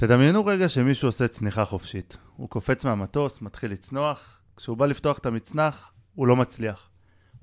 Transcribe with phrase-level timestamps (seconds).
[0.00, 2.16] תדמיינו רגע שמישהו עושה צניחה חופשית.
[2.36, 6.90] הוא קופץ מהמטוס, מתחיל לצנוח, כשהוא בא לפתוח את המצנח, הוא לא מצליח.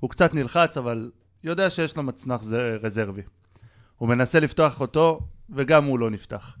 [0.00, 1.10] הוא קצת נלחץ, אבל
[1.44, 2.40] יודע שיש לו מצנח
[2.82, 3.22] רזרבי.
[3.96, 6.56] הוא מנסה לפתוח אותו, וגם הוא לא נפתח.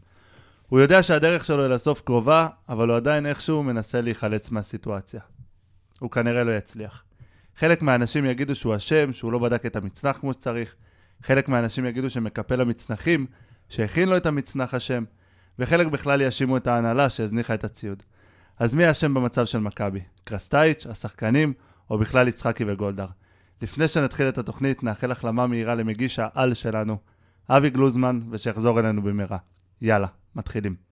[0.66, 5.20] הוא יודע שהדרך שלו אל הסוף קרובה, אבל הוא עדיין איכשהו מנסה להיחלץ מהסיטואציה.
[6.00, 7.04] הוא כנראה לא יצליח.
[7.56, 10.74] חלק מהאנשים יגידו שהוא אשם, שהוא לא בדק את המצנח כמו שצריך.
[11.22, 13.26] חלק מהאנשים יגידו שמקפל המצנחים,
[13.68, 15.04] שהכין לו את המצנח אשם.
[15.58, 18.02] וחלק בכלל יאשימו את ההנהלה שהזניחה את הציוד.
[18.58, 20.00] אז מי אשם במצב של מכבי?
[20.24, 21.52] קרסטייץ', השחקנים,
[21.90, 23.08] או בכלל יצחקי וגולדהר?
[23.62, 26.96] לפני שנתחיל את התוכנית, נאחל החלמה מהירה למגיש העל שלנו,
[27.48, 29.38] אבי גלוזמן, ושיחזור אלינו במהרה.
[29.82, 30.85] יאללה, מתחילים.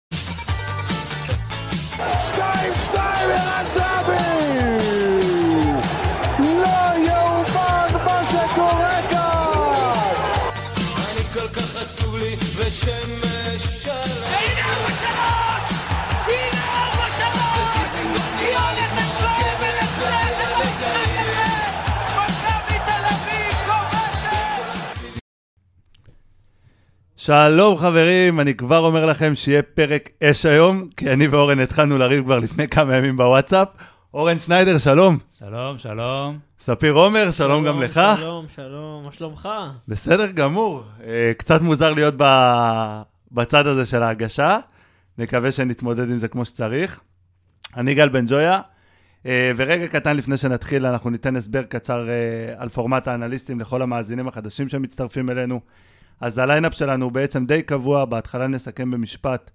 [27.27, 32.25] שלום חברים, אני כבר אומר לכם שיהיה פרק אש היום, כי אני ואורן התחלנו לריב
[32.25, 33.69] כבר לפני כמה ימים בוואטסאפ.
[34.15, 35.19] אורן שניידר, שלום.
[35.39, 36.39] שלום, שלום.
[36.59, 38.01] ספיר עומר, שלום, שלום גם לך.
[38.17, 39.49] שלום, שלום, מה שלומך?
[39.89, 40.83] בסדר גמור.
[41.07, 42.15] אה, קצת מוזר להיות
[43.33, 44.59] בצד הזה של ההגשה,
[45.19, 47.01] נקווה שנתמודד עם זה כמו שצריך.
[47.77, 48.61] אני גל בן ג'ויה,
[49.27, 52.15] אה, ורגע קטן לפני שנתחיל, אנחנו ניתן הסבר קצר אה,
[52.57, 55.61] על פורמט האנליסטים לכל המאזינים החדשים שמצטרפים אלינו.
[56.21, 59.51] אז הליינאפ שלנו הוא בעצם די קבוע, בהתחלה נסכם במשפט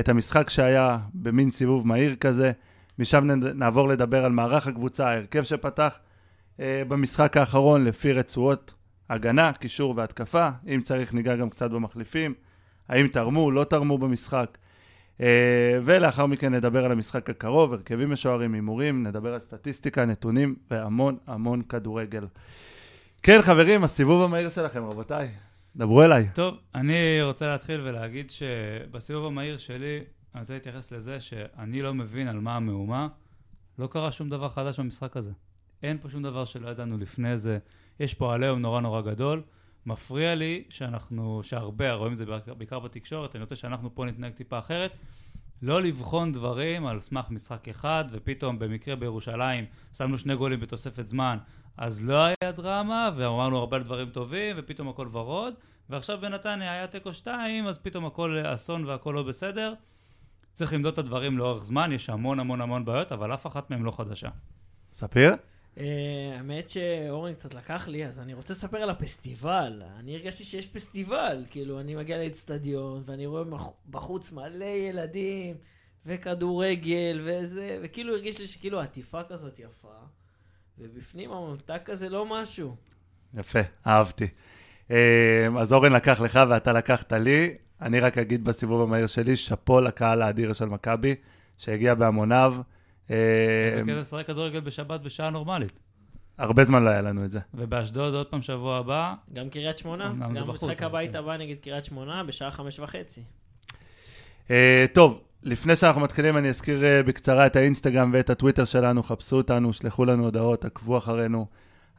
[0.00, 2.52] את המשחק שהיה במין סיבוב מהיר כזה,
[2.98, 5.98] משם נעבור לדבר על מערך הקבוצה, ההרכב שפתח
[6.60, 8.74] אה, במשחק האחרון לפי רצועות
[9.10, 12.34] הגנה, קישור והתקפה, אם צריך ניגע גם קצת במחליפים,
[12.88, 14.58] האם תרמו, לא תרמו במשחק,
[15.20, 21.16] אה, ולאחר מכן נדבר על המשחק הקרוב, הרכבים משוערים, הימורים, נדבר על סטטיסטיקה, נתונים והמון
[21.26, 22.26] המון כדורגל.
[23.22, 25.30] כן חברים, הסיבוב המהיר שלכם רבותיי.
[25.76, 26.28] דברו אליי.
[26.34, 30.00] טוב, אני רוצה להתחיל ולהגיד שבסיבוב המהיר שלי,
[30.34, 33.08] אני רוצה להתייחס לזה שאני לא מבין על מה המהומה.
[33.78, 35.32] לא קרה שום דבר חדש במשחק הזה.
[35.82, 37.58] אין פה שום דבר שלא ידענו לפני זה.
[38.00, 39.42] יש פה עליהום נורא נורא גדול.
[39.86, 42.24] מפריע לי שאנחנו, שהרבה, רואים את זה
[42.58, 44.92] בעיקר בתקשורת, אני רוצה שאנחנו פה נתנהג טיפה אחרת.
[45.62, 49.64] לא לבחון דברים על סמך משחק אחד, ופתאום במקרה בירושלים
[49.96, 51.38] שמנו שני גולים בתוספת זמן,
[51.76, 55.54] אז לא היה דרמה, ואמרנו הרבה דברים טובים, ופתאום הכל ורוד,
[55.90, 59.74] ועכשיו בנתניה היה תיקו 2, אז פתאום הכל אסון והכל לא בסדר.
[60.52, 63.82] צריך למדוד את הדברים לאורך זמן, יש המון המון המון בעיות, אבל אף אחת מהן
[63.82, 64.28] לא חדשה.
[64.92, 65.34] ספיר?
[65.76, 65.80] Uh,
[66.36, 69.82] האמת שאורן קצת לקח לי, אז אני רוצה לספר על הפסטיבל.
[69.98, 73.44] אני הרגשתי שיש פסטיבל, כאילו, אני מגיע לאצטדיון, ואני רואה
[73.90, 75.56] בחוץ מלא ילדים,
[76.06, 79.94] וכדורגל, וזה, וכאילו הרגיש לי שכאילו עטיפה כזאת יפה.
[80.80, 82.76] ובפנים הממתק הזה לא משהו.
[83.34, 84.28] יפה, אהבתי.
[84.90, 87.54] אה, אז אורן לקח לך ואתה לקחת לי.
[87.80, 91.14] אני רק אגיד בסיבוב המהיר שלי, שאפו לקהל האדיר של מכבי,
[91.58, 92.54] שהגיע בהמוניו.
[93.08, 95.80] זה כיף לשחק כדורגל בשבת בשעה נורמלית.
[96.38, 97.40] הרבה זמן לא היה לנו את זה.
[97.54, 99.14] ובאשדוד עוד פעם שבוע הבא.
[99.32, 103.22] גם קריית שמונה, גם משחק הבית הבא נגד קריית שמונה בשעה חמש וחצי.
[104.50, 109.36] אה, טוב, לפני שאנחנו מתחילים, אני אזכיר uh, בקצרה את האינסטגרם ואת הטוויטר שלנו, חפשו
[109.36, 111.46] אותנו, שלחו לנו הודעות, עקבו אחרינו,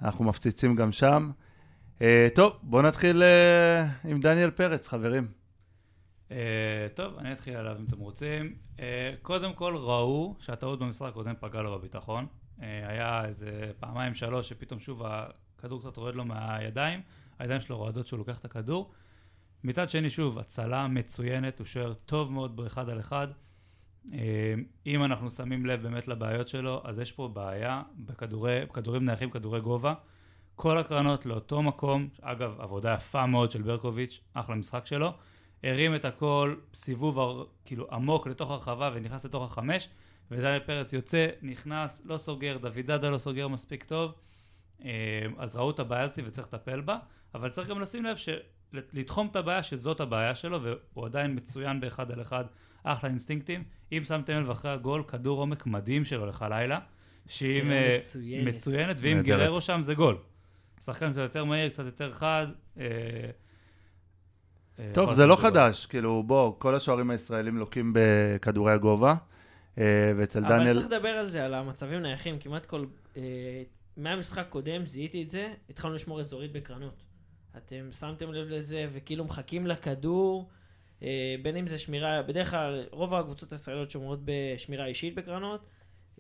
[0.02, 1.32] אנחנו מפציצים גם שם.
[2.00, 2.02] Uh,
[2.36, 5.28] טוב, בואו נתחיל uh, עם דניאל פרץ, חברים.
[6.96, 8.56] טוב, אני אתחיל עליו אם אתם רוצים.
[9.22, 12.26] קודם כל, ראו שהטעות במשחק הקודם פגעה לו בביטחון.
[12.60, 17.02] היה איזה פעמיים שלוש שפתאום שוב הכדור קצת רועד לו מהידיים,
[17.40, 18.92] הידיים שלו רועדות שהוא לוקח את הכדור.
[19.64, 23.28] מצד שני, שוב, הצלה מצוינת, הוא שוער טוב מאוד באחד על אחד.
[24.14, 24.54] אה,
[24.86, 29.62] אם אנחנו שמים לב באמת לבעיות שלו, אז יש פה בעיה בכדורי, בכדורים נייחים, כדורי
[29.62, 29.94] גובה.
[30.56, 35.14] כל הקרנות לאותו מקום, אגב, עבודה יפה מאוד של ברקוביץ', אחלה משחק שלו.
[35.64, 39.90] הרים את הכל, סיבוב כאילו עמוק לתוך הרחבה ונכנס לתוך החמש,
[40.32, 44.12] ודניאל פרץ יוצא, נכנס, לא סוגר, דוד דדה לא סוגר מספיק טוב.
[44.86, 44.90] אה,
[45.38, 46.98] אז ראו את הבעיה הזאת וצריך לטפל בה,
[47.36, 48.30] אבל צריך גם לשים לב ש...
[48.74, 52.46] לתחום את הבעיה שזאת הבעיה שלו והוא עדיין מצוין באחד על אחד
[52.84, 53.64] אחלה אינסטינקטים.
[53.92, 56.80] אם שמתם לב אחרי הגול כדור עומק מדהים שלו לך לילה
[57.28, 58.54] שאם אה, מצוינת.
[58.54, 60.18] מצוינת ואם גררו שם זה גול.
[60.82, 62.48] שחקן קצת יותר מהיר קצת יותר חד
[62.78, 62.86] אה,
[64.80, 69.16] אה, טוב זה לא חדש כאילו בוא כל השוערים הישראלים לוקים בכדורי הגובה
[70.18, 72.40] ואצל דניאל אבל צריך לדבר על זה על המצבים נייחים.
[72.40, 72.86] כמעט כל
[73.98, 77.04] מהמשחק קודם זיהיתי את זה התחלנו לשמור אזורית בקרנות
[77.58, 80.50] אתם שמתם לב לזה, וכאילו מחכים לכדור,
[81.04, 81.08] אה,
[81.42, 85.62] בין אם זה שמירה, בדרך כלל רוב הקבוצות הישראליות שומרות בשמירה אישית בקרנות,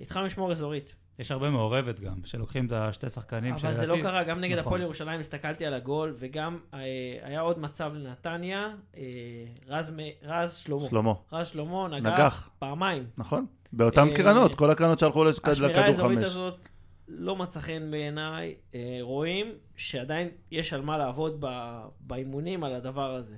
[0.01, 0.95] התחלנו לשמור אזורית.
[1.19, 4.67] יש הרבה מעורבת גם, שלוקחים את השתי שחקנים אבל זה לא קרה, גם נגד נכון.
[4.67, 6.79] הפועל ירושלים הסתכלתי על הגול, וגם אה,
[7.21, 9.01] היה עוד מצב לנתניה, אה,
[9.67, 10.81] רז מ- רז שלמה.
[10.81, 12.49] שלמה, רז שלמה נגח, נגח.
[12.59, 13.05] פעמיים.
[13.17, 13.45] נכון?
[13.73, 16.27] באותן אה, קרנות, כל הקרנות שהלכו לכ- השמירה לכדור האזורית חמש.
[16.27, 16.69] הזאת
[17.13, 18.55] לא מצא חן בעיניי.
[18.75, 21.45] אה, רואים שעדיין יש על מה לעבוד
[21.99, 23.35] באימונים על הדבר הזה.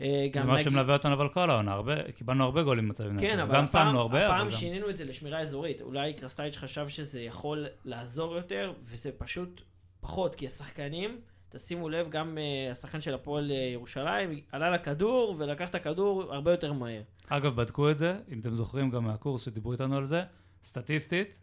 [0.00, 1.80] אה, זה מה שמלווה אותנו אבל כל העונה,
[2.16, 3.38] קיבלנו הרבה גולים במצבים כן, נייחים.
[3.38, 4.50] אבל גם הפעם, שמנו הרבה, הפעם.
[4.50, 5.80] שינינו את זה לשמירה אזורית.
[5.80, 9.60] אולי קרסטייץ' חשב שזה יכול לעזור יותר, וזה פשוט
[10.00, 15.74] פחות, כי השחקנים, תשימו לב, גם uh, השחקן של הפועל ירושלים, עלה לכדור ולקח את
[15.74, 17.02] הכדור הרבה יותר מהר.
[17.28, 20.22] אגב, בדקו את זה, אם אתם זוכרים גם מהקורס שדיברו איתנו על זה,
[20.64, 21.40] סטטיסטית,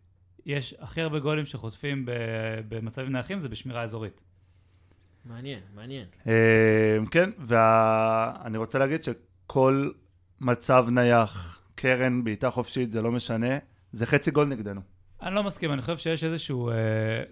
[0.47, 2.11] יש הכי הרבה גולים שחוטפים ב-
[2.69, 4.21] במצבים נייחים זה בשמירה אזורית.
[5.25, 6.05] מעניין, מעניין.
[6.27, 9.89] אה, כן, ואני רוצה להגיד שכל
[10.41, 13.57] מצב נייח, קרן, בעיטה חופשית, זה לא משנה,
[13.91, 14.81] זה חצי גול נגדנו.
[15.21, 16.75] אני לא מסכים, אני חושב שיש איזשהו, אה,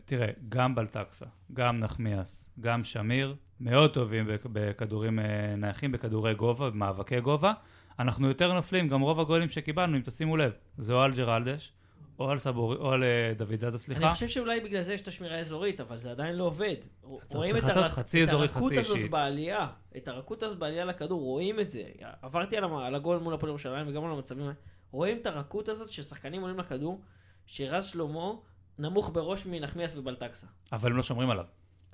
[0.06, 5.26] תראה, גם בלטקסה, גם נחמיאס, גם שמיר, מאוד טובים בכ- בכדורים אה,
[5.58, 7.54] נייחים, בכדורי גובה, במאבקי גובה.
[8.00, 11.74] אנחנו יותר נופלים, גם רוב הגולים שקיבלנו, אם תשימו לב, זה או על ג'רלדש,
[12.20, 14.06] או על סבורי, או על אה, דוד זאדה, סליחה.
[14.06, 16.76] אני חושב שאולי בגלל זה יש את השמירה האזורית, אבל זה עדיין לא עובד.
[17.04, 17.88] רואים את, הר...
[17.88, 19.12] חצי אזורית, את הרכות חצי הזאת אישית.
[19.12, 19.68] בעלייה,
[19.98, 21.84] את הרכות הזאת בעלייה לכדור, רואים את זה.
[22.22, 22.76] עברתי על, המ...
[22.76, 24.52] על הגול מול הפועל ירושלים וגם על המצבים.
[24.92, 27.02] רואים את הרכות הזאת ששחקנים עולים לכדור,
[27.46, 28.32] שרז שלמה
[28.80, 30.48] נמוך בראש מנחמיאס ובלטקסה.
[30.72, 31.46] אבל הם לא שומרים עליו.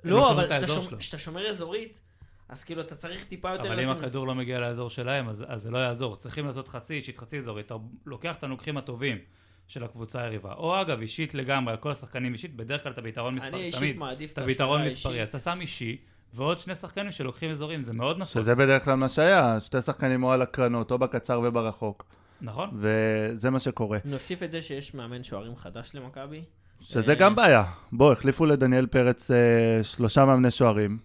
[0.04, 1.18] לא, שומרים אבל כשאתה.
[1.18, 2.00] שומר, אזורית,
[2.48, 5.62] אז כאילו אתה צריך טיפה יותר אבל אם הכדור לא מגיע לאזור שלהם, אז, אז
[5.62, 6.16] זה לא יעזור.
[6.16, 7.66] צריכים לעשות חצי אישית, חצי אזורית.
[7.66, 7.74] אתה
[8.06, 9.18] לוקח את הנוקחים הטובים
[9.66, 10.52] של הקבוצה היריבה.
[10.52, 13.52] או אגב, אישית לגמרי, על כל השחקנים אישית, בדרך כלל אתה ביתרון מספרי.
[13.52, 13.98] אני אישית תמיד.
[13.98, 15.34] מעדיף את אתה ביתרון מספרי, אז האישית.
[15.34, 15.96] אתה שם אישי,
[16.34, 18.32] ועוד שני שחקנים שלוקחים אזורים, זה מאוד נפוץ.
[18.32, 22.04] שזה בדרך כלל מה שהיה, שתי שחקנים או על הקרנות, או בקצר וברחוק,
[22.40, 22.70] נכון?
[22.74, 23.98] וזה מה שקורה.
[24.04, 26.42] נוסיף את זה שיש מאמן שוערים חדש למכבי.
[26.80, 27.64] שזה אה, גם בעיה.
[27.92, 29.36] בוא, החליפו לדניאל פרץ אה,
[29.82, 30.98] שלושה מאמני שוערים.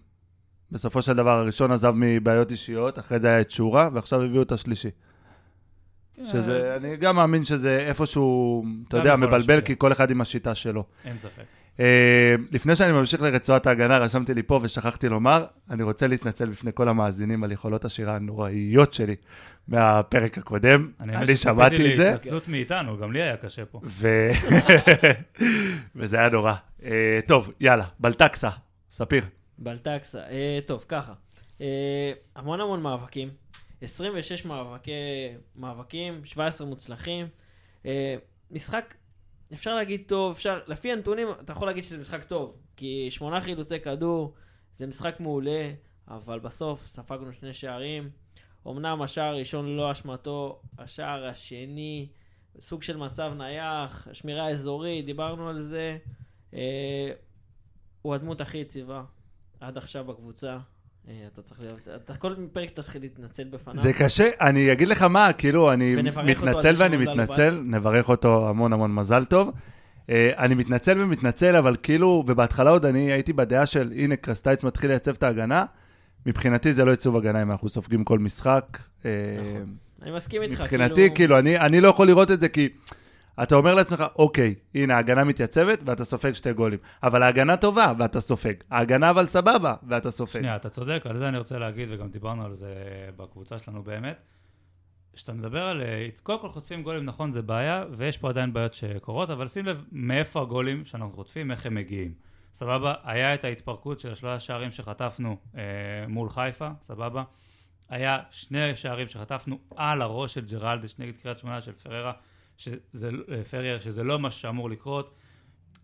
[0.72, 4.52] בסופו של דבר הראשון עזב מבעיות אישיות, אחרי זה היה את שורה, ועכשיו הביאו את
[4.52, 4.88] השלישי.
[6.24, 9.60] שזה, אני גם מאמין שזה איפשהו, אתה יודע, מבלבל.
[9.60, 10.84] כי כל אחד עם השיטה שלו.
[11.04, 11.42] אין ספק.
[11.80, 16.70] אה, לפני שאני ממשיך לרצועת ההגנה, רשמתי לי פה ושכחתי לומר, אני רוצה להתנצל בפני
[16.74, 19.16] כל המאזינים על יכולות השירה הנוראיות שלי
[19.68, 20.90] מהפרק הקודם.
[21.00, 23.80] אני שציפיתי שמעתי את זה, להתנצלות מאיתנו, גם לי היה קשה פה.
[23.84, 24.30] ו...
[25.96, 26.54] וזה היה נורא.
[26.84, 28.50] אה, טוב, יאללה, בלטקסה,
[28.90, 29.24] ספיר.
[29.58, 30.18] בלטקסה.
[30.18, 31.12] אה, טוב, ככה.
[31.60, 33.28] אה, המון המון מאבקים.
[33.80, 34.92] 26 מאבקי,
[35.56, 37.26] מאבקים, 17 מוצלחים.
[37.86, 38.16] אה,
[38.50, 38.94] משחק,
[39.52, 42.56] אפשר להגיד טוב, אפשר, לפי הנתונים, אתה יכול להגיד שזה משחק טוב.
[42.76, 44.34] כי שמונה חילוצי כדור,
[44.78, 45.70] זה משחק מעולה,
[46.08, 48.10] אבל בסוף ספגנו שני שערים.
[48.66, 52.08] אמנם השער הראשון לא אשמתו, השער השני,
[52.60, 55.98] סוג של מצב נייח, שמירה אזורית, דיברנו על זה.
[56.54, 57.10] אה,
[58.02, 59.04] הוא הדמות הכי יציבה
[59.60, 60.58] עד עכשיו בקבוצה.
[61.08, 63.82] אה, אתה צריך להיות, אתה כל פרק אתה צריך להתנצל בפניו.
[63.82, 67.60] זה קשה, אני אגיד לך מה, כאילו, אני מתנצל ואני מתנצל.
[67.64, 69.50] נברך אותו המון המון מזל טוב.
[70.10, 74.90] אה, אני מתנצל ומתנצל, אבל כאילו, ובהתחלה עוד אני הייתי בדעה של, הנה, קרסטייץ' מתחיל
[74.90, 75.64] לייצב את ההגנה.
[76.26, 78.78] מבחינתי זה לא ייצוב הגנה אם אנחנו סופגים כל משחק.
[79.04, 79.74] אה, נכון.
[80.02, 82.68] אני מסכים איתך, מבחינתי, כאילו, אני, אני לא יכול לראות את זה כי
[83.42, 86.78] אתה אומר לעצמך, אוקיי, הנה, ההגנה מתייצבת ואתה סופג שתי גולים.
[87.02, 88.54] אבל ההגנה טובה ואתה סופג.
[88.70, 90.38] ההגנה אבל סבבה ואתה סופג.
[90.38, 92.74] שנייה, אתה צודק, על זה אני רוצה להגיד, וגם דיברנו על זה
[93.16, 94.16] בקבוצה שלנו באמת.
[95.12, 95.82] כשאתה מדבר על...
[95.82, 99.66] אה, קודם כל חוטפים גולים, נכון, זה בעיה, ויש פה עדיין בעיות שקורות, אבל שים
[99.66, 102.14] לב מאיפה הגולים שאנחנו חוטפים, איך הם מגיעים.
[102.52, 102.94] סבבה?
[103.04, 105.62] היה את ההתפרקות של השלושה שערים שחטפנו אה,
[106.08, 107.22] מול חיפה, סבבה?
[107.88, 112.12] היה שני שערים שחטפנו על הראש של ג'רלדש נגד קריית שמונה של פררה,
[112.58, 115.14] שזה, אה, פרייר, שזה לא מה שאמור לקרות.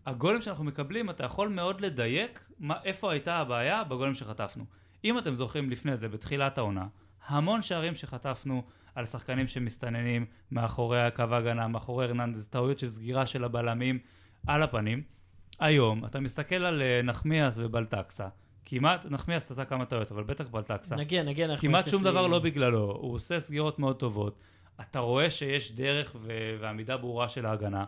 [0.05, 4.65] הגולים שאנחנו מקבלים, אתה יכול מאוד לדייק מה, איפה הייתה הבעיה בגולים שחטפנו.
[5.05, 6.87] אם אתם זוכרים לפני זה, בתחילת העונה,
[7.27, 8.63] המון שערים שחטפנו
[8.95, 13.99] על שחקנים שמסתננים מאחורי הקו ההגנה, מאחורי הרננדז, טעויות של סגירה של הבלמים
[14.47, 15.03] על הפנים.
[15.59, 18.27] היום, אתה מסתכל על אה, נחמיאס ובלטקסה,
[18.65, 20.95] כמעט, נחמיאס עשה כמה טעויות, אבל בטח בלטקסה.
[20.95, 21.45] נגיע, נגיע.
[21.45, 24.39] אנחנו כמעט שום לי- דבר לא בגללו, הוא עושה סגירות מאוד טובות.
[24.81, 27.85] אתה רואה שיש דרך ו- ועמידה ברורה של ההגנה.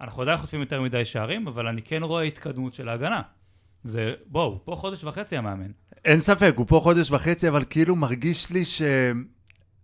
[0.00, 3.22] אנחנו עדיין חוטפים יותר מדי שערים, אבל אני כן רואה התקדמות של ההגנה.
[3.84, 5.70] זה, בואו, פה חודש וחצי המאמן.
[6.04, 8.82] אין ספק, הוא פה חודש וחצי, אבל כאילו מרגיש לי ש...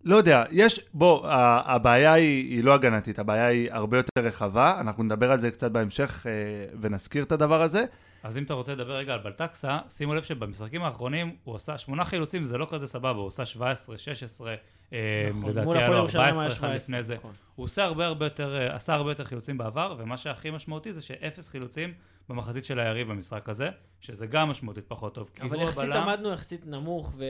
[0.05, 1.29] לא יודע, יש, בוא,
[1.67, 5.71] הבעיה היא, היא לא הגנתית, הבעיה היא הרבה יותר רחבה, אנחנו נדבר על זה קצת
[5.71, 6.33] בהמשך אה,
[6.81, 7.85] ונזכיר את הדבר הזה.
[8.25, 12.05] אז אם אתה רוצה לדבר רגע על בלטקסה, שימו לב שבמשחקים האחרונים הוא עשה שמונה
[12.05, 14.55] חילוצים, זה לא כזה סבבה, הוא עושה 17, 16,
[14.93, 17.15] אה, נכון, לדעתי היה לו ירושלים 14 היה אחד 17, לפני זה.
[17.15, 17.33] נכון.
[17.55, 21.03] הוא עושה הרבה הרבה יותר, אה, עשה הרבה יותר חילוצים בעבר, ומה שהכי משמעותי זה
[21.03, 21.95] שאפס חילוצים
[22.29, 23.69] במחצית של היריב במשחק הזה,
[24.01, 25.31] שזה גם משמעותית פחות טוב.
[25.41, 27.25] אבל יחסית עמדנו יחסית נמוך, ו...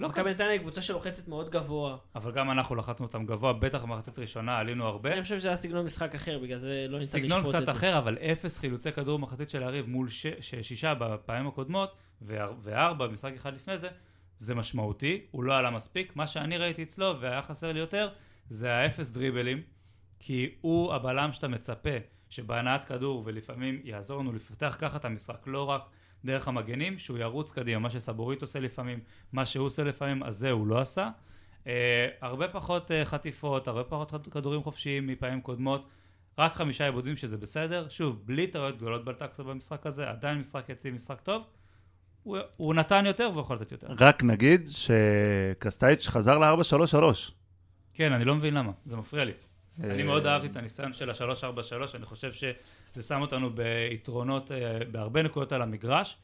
[0.00, 1.96] לא מכבי נתניה היא קבוצה שלוחצת מאוד גבוה.
[2.14, 5.12] אבל גם אנחנו לחצנו אותם גבוה, בטח במחצית ראשונה עלינו הרבה.
[5.12, 7.28] אני חושב שזה היה סגנון משחק אחר, בגלל זה לא ניתן לשפוט את זה.
[7.28, 10.26] סגנון קצת אחר, אבל אפס חילוצי כדור במחצית של היריב מול ש...
[10.40, 10.54] ש...
[10.62, 11.92] שישה בפעמים הקודמות,
[12.22, 13.88] ואר- וארבע במשחק אחד לפני זה,
[14.38, 16.16] זה משמעותי, הוא לא עלה מספיק.
[16.16, 18.08] מה שאני ראיתי אצלו, והיה חסר לי יותר,
[18.50, 19.62] זה האפס דריבלים,
[20.18, 21.96] כי הוא הבלם שאתה מצפה
[22.28, 25.82] שבהנעת כדור, ולפעמים יעזור לנו לפתח ככה את המשחק, לא רק
[26.24, 28.98] דרך המגנים, שהוא ירוץ קדימה, מה שסבורית עושה לפעמים,
[29.32, 31.10] מה שהוא עושה לפעמים, אז זה הוא לא עשה.
[31.64, 31.68] Uh,
[32.20, 35.88] הרבה פחות uh, חטיפות, הרבה פחות כדורים חופשיים מפעמים קודמות,
[36.38, 40.94] רק חמישה עיבודים שזה בסדר, שוב, בלי טעויות גדולות בלטקסה במשחק הזה, עדיין משחק יציב,
[40.94, 41.42] משחק טוב,
[42.22, 43.86] הוא, הוא נתן יותר והוא יכול לתת יותר.
[43.98, 47.32] רק נגיד שקסטייץ' חזר ל-4-3-3.
[47.94, 49.32] כן, אני לא מבין למה, זה מפריע לי.
[49.84, 52.32] אני אה, מאוד אהבתי את הניסיון של ה-343, אני חושב
[52.94, 56.16] שזה שם אותנו ביתרונות, אה, בהרבה נקודות על המגרש.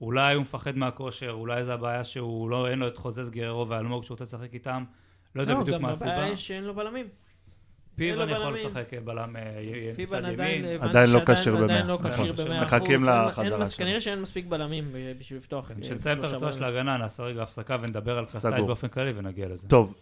[0.00, 4.04] אולי הוא מפחד מהכושר, אולי זה הבעיה שהוא לא, אין לו את חוזז גררו ואלמוג
[4.04, 4.84] שהוא רוצה לשחק איתם.
[5.34, 6.10] לא יודע בדיוק מה הסיבה.
[6.10, 7.06] גם הבעיה היא שאין לו בלמים.
[7.96, 8.66] פיבן לו יכול בלמים.
[8.66, 9.42] לשחק אה, בלם אה,
[9.98, 10.80] מצד עדיין, ימין.
[10.80, 11.94] עדיין לא כשיר עדיין במאה.
[11.94, 12.44] לא כשיר נכון.
[12.46, 13.84] במאה מחכים לחזרה שלו.
[13.84, 15.70] כנראה שאין מספיק בלמים בשביל לפתוח.
[15.80, 16.64] כשנסיים את שלושה הרצועה של.
[16.64, 18.66] ההגנה, נעשה רגע הפסקה ונדבר על קסטייט סגור.
[18.66, 19.68] באופן כללי ונגיע לזה.
[19.68, 19.94] טוב,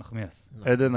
[0.00, 0.52] נחמיאס.
[0.64, 0.92] עדן,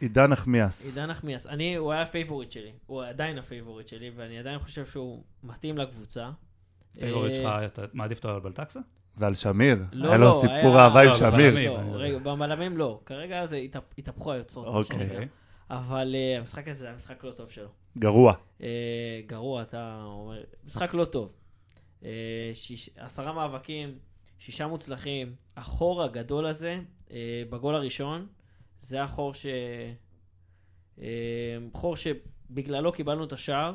[0.00, 0.96] עידן נחמיאס.
[0.98, 5.22] עידן נחמיאס, אני, הוא היה הפייבוריט שלי, הוא עדיין הפייבוריט שלי, ואני עדיין חושב שהוא
[5.42, 6.30] מתאים לקבוצה.
[7.00, 8.80] פייבוריט אה, שלך, אתה מעדיף אותו על בלטקסה?
[9.16, 9.78] ועל שמיר.
[9.92, 11.54] לא, היה לו לא, סיפור היה- אהבה עם לא, שמיר.
[11.70, 11.78] לא.
[11.92, 14.66] רגע, בבלמים לא, כרגע זה התהפ- התהפכו היוצרות.
[14.66, 15.28] אוקיי.
[15.70, 17.68] אבל אה, המשחק הזה היה משחק לא טוב שלו.
[17.98, 18.34] גרוע.
[18.62, 18.68] אה,
[19.26, 21.32] גרוע, אתה אומר, משחק לא טוב.
[22.96, 23.98] עשרה מאבקים,
[24.38, 26.80] שישה מוצלחים, החור הגדול הזה,
[27.50, 28.26] בגול הראשון,
[28.80, 29.46] זה החור ש...
[31.02, 31.06] אה,
[31.72, 33.74] חור שבגללו קיבלנו את השער.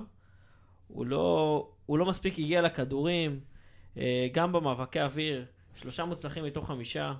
[0.88, 3.40] הוא לא, הוא לא מספיק הגיע לכדורים,
[3.98, 5.46] אה, גם במאבקי אוויר,
[5.76, 7.14] שלושה מוצלחים מתוך חמישה.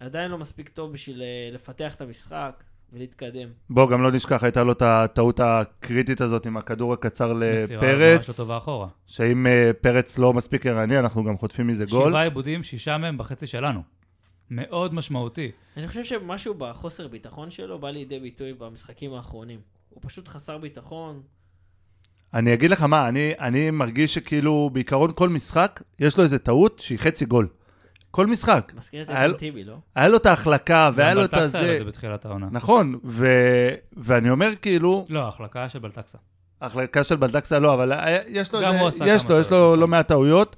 [0.00, 3.48] עדיין לא מספיק טוב בשביל אה, לפתח את המשחק ולהתקדם.
[3.70, 7.92] בוא, גם לא נשכח, הייתה לו את הטעות הקריטית הזאת עם הכדור הקצר מסירה ממש
[7.92, 8.88] לפרץ, לא טובה אחורה.
[9.06, 9.46] שאם
[9.80, 12.10] פרץ לא מספיק ערני, אנחנו גם חוטפים מזה גול.
[12.10, 13.97] שבעה עיבודים, שישה מהם בחצי שלנו.
[14.50, 15.50] מאוד משמעותי.
[15.76, 19.60] אני חושב שמשהו בחוסר ביטחון שלו בא לידי ביטוי במשחקים האחרונים.
[19.88, 21.22] הוא פשוט חסר ביטחון.
[22.34, 26.78] אני אגיד לך מה, אני, אני מרגיש שכאילו, בעיקרון כל משחק, יש לו איזה טעות
[26.78, 27.48] שהיא חצי גול.
[28.10, 28.72] כל משחק.
[28.76, 29.76] מזכיר את איתן לו- טיבי, לא?
[29.94, 31.80] היה לו את ההחלקה, והיה לו את בלטקסה היה לו הזה.
[31.80, 32.48] את זה בתחילת העונה.
[32.52, 33.26] נכון, ו...
[33.96, 36.18] ואני אומר כאילו, לא, ההחלקה של בלטקסה.
[36.60, 37.92] ההחלקה של בלדקסה לא, אבל
[38.28, 39.88] יש לו, גם הוא עשה יש כמה לו, יש לו לא.
[39.88, 40.56] מעט טעויות.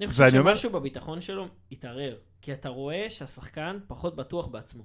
[0.00, 2.14] אני חושב ואני אומר- שמשהו בביטחון שלו התערער.
[2.42, 4.84] כי אתה רואה שהשחקן פחות בטוח בעצמו.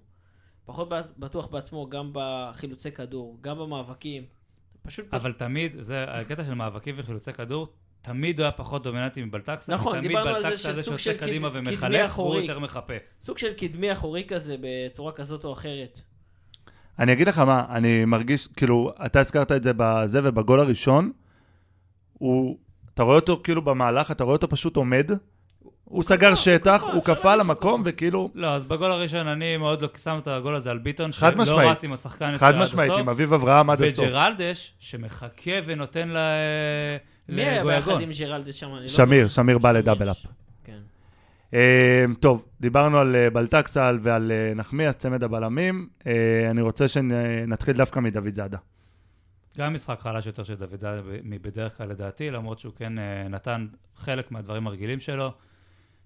[0.66, 4.24] פחות בטוח בעצמו גם בחילוצי כדור, גם במאבקים.
[4.82, 5.06] פשוט...
[5.14, 7.68] אבל תמיד, זה הקטע של מאבקים וחילוצי כדור,
[8.02, 9.74] תמיד הוא היה פחות דומיננטי מבלטקסה.
[9.74, 12.42] נכון, תמיד דיברנו על זה שסוג שיוצא של קד- קדימה קדמי ומחלץ, והוא אחורי.
[12.42, 12.94] יותר מחפה.
[13.22, 16.02] סוג של קדמי אחורי כזה בצורה כזאת או אחרת.
[17.00, 21.12] אני אגיד לך מה, אני מרגיש, כאילו, אתה הזכרת את זה בזה, ובגול הראשון,
[22.14, 22.58] הוא,
[22.94, 25.12] אתה רואה אותו כאילו במהלך, אתה רואה אותו פשוט עומד,
[25.84, 27.82] הוא סגר הוא שטח, קפא, הוא אפשר קפא למקום.
[27.86, 31.32] וכאילו, לא, אז בגול הראשון אני מאוד לא שם את הגול הזה על ביטון, חד
[31.32, 31.78] שלא משמעית.
[31.78, 34.06] רץ עם השחקן חד עד משמעית, הסוף, עם אביב אברהם עד הסוף.
[34.06, 36.18] וג'רלדס, שמחכה ונותן ל...
[37.30, 38.02] מי היה ביחד.
[38.02, 38.70] עם ג'רלדס שם?
[38.70, 39.28] לא שמיר.
[39.28, 40.18] שמיר בא שמיר, לדאבל אפ.
[40.64, 40.80] כן.
[41.54, 45.88] אה, טוב, דיברנו על אה, בלטקסה ועל אה, נחמיאס, צמד הבלמים.
[46.08, 48.58] אה, אני רוצה שנתחיל דווקא מדוד זאדה.
[49.58, 53.68] גם משחק חלש יותר של דוד זאדה מבדרך כלל לדעתי, למרות שהוא כן אה, נתן
[53.96, 55.34] חלק מהדברים הרגילים שלו.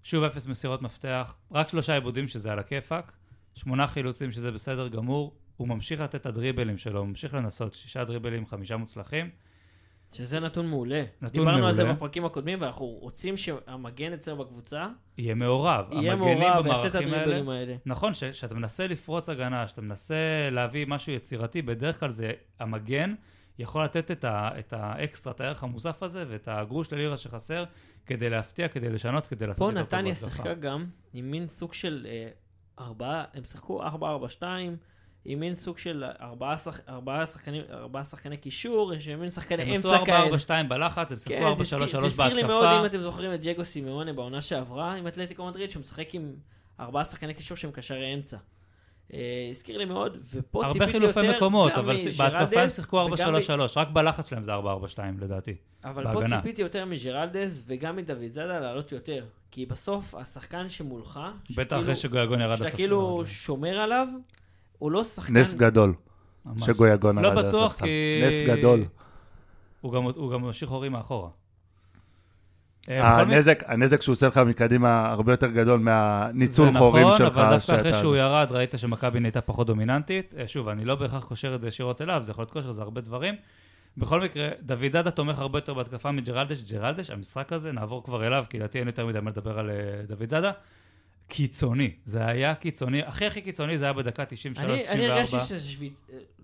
[0.04, 3.12] שוב אפס מסירות מפתח, רק שלושה עיבודים שזה על הכיפאק,
[3.56, 8.04] שמונה חילוצים שזה בסדר גמור, הוא ממשיך לתת את הדריבלים שלו, הוא ממשיך לנסות, שישה
[8.04, 9.30] דריבלים, חמישה מוצלחים.
[10.14, 11.04] שזה נתון מעולה.
[11.22, 11.96] נתון דיברנו על זה מעולה.
[11.98, 14.88] בפרקים הקודמים, ואנחנו רוצים שהמגן אצלנו בקבוצה
[15.18, 15.86] יהיה מעורב.
[15.92, 17.76] יהיה מעורב ויעשה את במערכים האלה- הדריבלים האלה.
[17.86, 20.16] נכון, ש- שאתה מנסה לפרוץ הגנה, שאתה מנסה
[20.52, 23.14] להביא משהו יצירתי, בדרך כלל זה המגן
[23.60, 27.64] יכול לתת את, ה, את האקסטרה, את הערך המוסף הזה, ואת הגרוש ללירה שחסר,
[28.06, 30.16] כדי להפתיע, כדי לשנות, כדי לעשות פה יותר טוב נתניה.
[30.16, 32.28] שיחקה גם עם מין סוג של אה,
[32.86, 34.44] ארבעה, הם שיחקו 4-4-2,
[35.30, 39.70] עם מין סוג של ארבעה שח- ארבעה שחקנים, ארבעה שחקני קישור, יש מין שחקני הם
[39.74, 40.64] עשו אמצע כאלה.
[40.66, 42.86] 4-4-2 בלחץ, הם שיחקו כן, זה הזכיר- 4-3-3 זה הזכיר לי מאוד, אם בהתקפה.
[42.98, 46.34] אתם זוכרים את ג'גו סימאונה בעונה שעברה עם אתלטיקו מדריד, שהוא משחק עם
[46.80, 48.38] ארבעה שחקני קישור שהם קשרי אמצע.
[49.14, 49.20] אה,
[49.52, 52.96] הזכיר לי מאוד, ופה הרבה ציפיתי חילופי יותר מקומות, גם אבל מג'רלדס בהתקפה הם שיחקו
[53.14, 53.40] וגם 4-3-3,
[53.78, 54.58] רק בלחץ שלהם זה 4-4-2
[55.20, 55.56] לדעתי.
[55.84, 56.22] אבל בהגנה.
[56.30, 59.26] פה ציפיתי יותר מג'רלדס וגם מדוד זאדה לעלות יותר.
[59.52, 61.20] כי בסוף, השחקן שמולך,
[61.56, 62.78] בטח אחרי שגויגון ירד שאתה לספסל.
[62.78, 64.08] כאילו שומר עליו,
[64.78, 65.38] הוא לא שחקן...
[65.38, 65.94] נס גדול.
[66.58, 67.86] שגויגון לא ירד בטוח, לספסל.
[67.86, 68.84] כי- נס גדול.
[69.82, 71.30] הוא גם- הוא גם ממשיך הורים מאחורה.
[72.90, 77.38] אה, הנזק, הנזק שהוא עושה לך מקדימה הרבה יותר גדול מהניצול זה חורים נכון, שלך.
[77.38, 80.34] אבל דווקא אחרי שהוא ירד, ראית שמכבי נהייתה פחות דומיננטית.
[80.38, 82.82] אה, שוב, אני לא בהכרח קושר את זה ישירות אליו, זה יכול להיות כושר, זה
[82.82, 83.36] הרבה דברים.
[83.98, 86.72] בכל מקרה, דוד זאדה תומך הרבה יותר בהתקפה מג'רלדש.
[86.72, 89.76] ג'רלדש, המשחק הזה, נעבור כבר אליו, כי לדעתי אין יותר מדי מה לדבר על אה,
[90.08, 90.52] דוד זאדה.
[91.28, 94.60] קיצוני, זה היה קיצוני, הכי הכי קיצוני זה היה בדקה 93-94.
[94.60, 95.96] אני, אני הרגשתי שזה שביתה,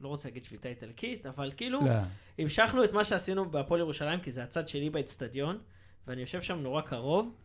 [0.01, 1.91] לא רוצה להגיד שביתה איטלקית, אבל כאילו, לא.
[2.39, 5.57] המשכנו את מה שעשינו בהפועל ירושלים, כי זה הצד שלי באצטדיון,
[6.07, 7.35] ואני יושב שם נורא קרוב,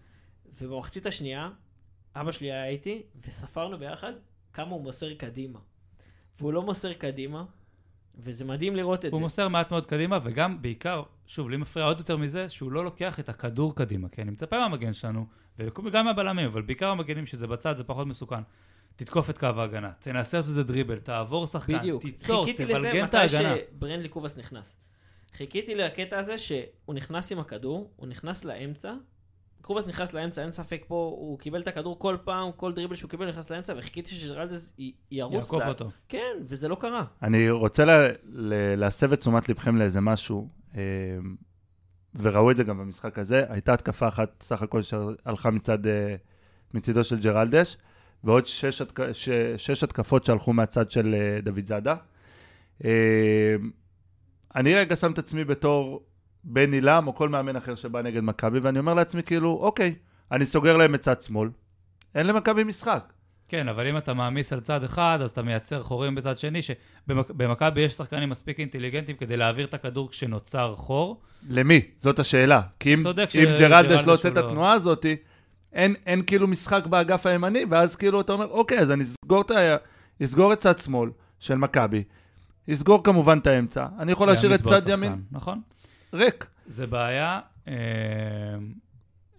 [0.61, 1.50] ובמחצית השנייה,
[2.17, 4.12] אבא שלי היה איתי, וספרנו ביחד
[4.53, 5.59] כמה הוא מוסר קדימה.
[6.38, 7.45] והוא לא מוסר קדימה,
[8.15, 9.23] וזה מדהים לראות את הוא זה.
[9.23, 13.21] מוסר מעט מאוד קדימה, וגם, בעיקר, שוב, לי מפריע עוד יותר מזה, שהוא לא לוקח
[13.21, 15.27] את הכדור קדימה, כי אני מצפה מהמגן שלנו,
[15.59, 18.41] וגם מהבלמים, אבל בעיקר המגנים שזה בצד, זה פחות מסוכן.
[18.97, 22.03] תתקוף את קו ההגנה, תנסה לעשות איזה דריבל, תעבור שחקן, בדיוק.
[22.03, 23.55] תיצור, חיכיתי לזה תבלגן את מתי ההגנה.
[23.73, 24.77] שברנדלי קובאס נכנס.
[25.37, 28.94] חיכיתי לקטע הזה שהוא נכנס עם הכדור, הוא נכנס לאמצע,
[29.62, 33.11] קובאס נכנס לאמצע, אין ספק פה, הוא קיבל את הכדור כל פעם, כל דריבל שהוא
[33.11, 34.73] קיבל נכנס לאמצע, וחיכיתי שג'רלדס
[35.11, 35.35] ירוץ.
[35.35, 35.90] יעקוף לה- אותו.
[36.08, 37.04] כן, וזה לא קרה.
[37.23, 40.80] אני רוצה לה- ל- להסב את תשומת לבכם לאיזה משהו, אה,
[42.14, 43.44] וראו את זה גם במשחק הזה.
[43.49, 46.14] הייתה התקפה אחת סך הכל שהלכה מצד, אה,
[46.75, 47.76] מצידו של ג'רלדש,
[48.25, 51.94] ועוד שש, התק- ש- שש התקפות שהלכו מהצד של אה, דוד זאדה.
[54.59, 56.03] אני רגע שם את עצמי בתור
[56.45, 59.95] בן עילם או כל מאמן אחר שבא נגד מכבי, ואני אומר לעצמי כאילו, אוקיי,
[60.33, 61.49] אני סוגר להם את צד שמאל,
[62.15, 63.12] אין למכבי משחק.
[63.49, 67.81] כן, אבל אם אתה מעמיס על צד אחד, אז אתה מייצר חורים בצד שני, שבמכבי
[67.81, 71.21] יש שחקנים מספיק אינטליגנטים כדי להעביר את הכדור כשנוצר חור.
[71.49, 71.81] למי?
[71.97, 72.61] זאת השאלה.
[72.81, 73.00] כי אם,
[73.35, 75.07] אם ג'רלדש לא עושה הוא את לא- התנועה הזאת,
[75.73, 79.50] אין, אין כאילו משחק באגף הימני, ואז כאילו אתה אומר, אוקיי, אז אני אסגור את.
[80.23, 82.03] אסגור את צד שמאל של מכבי,
[82.72, 85.61] אסגור כמובן את האמצע, אני יכול להשאיר את צד ימין נכון.
[86.12, 86.46] ריק.
[86.66, 87.74] זה בעיה, אה,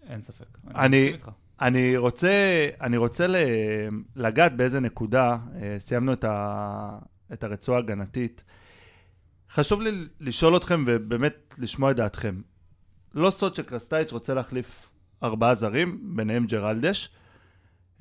[0.09, 0.57] אין ספק.
[0.75, 1.13] אני-.
[1.61, 2.31] אני רוצה,
[2.81, 3.35] אני רוצה ל...
[4.15, 6.97] לגעת באיזה נקודה, אה, סיימנו את, ה...
[7.33, 8.43] את הרצועה ההגנתית.
[9.51, 12.41] חשוב לי לשאול אתכם ובאמת לשמוע את דעתכם.
[13.13, 14.89] לא סוד שקרסטייץ' רוצה להחליף
[15.23, 17.09] ארבעה זרים, ביניהם ג'רלדש.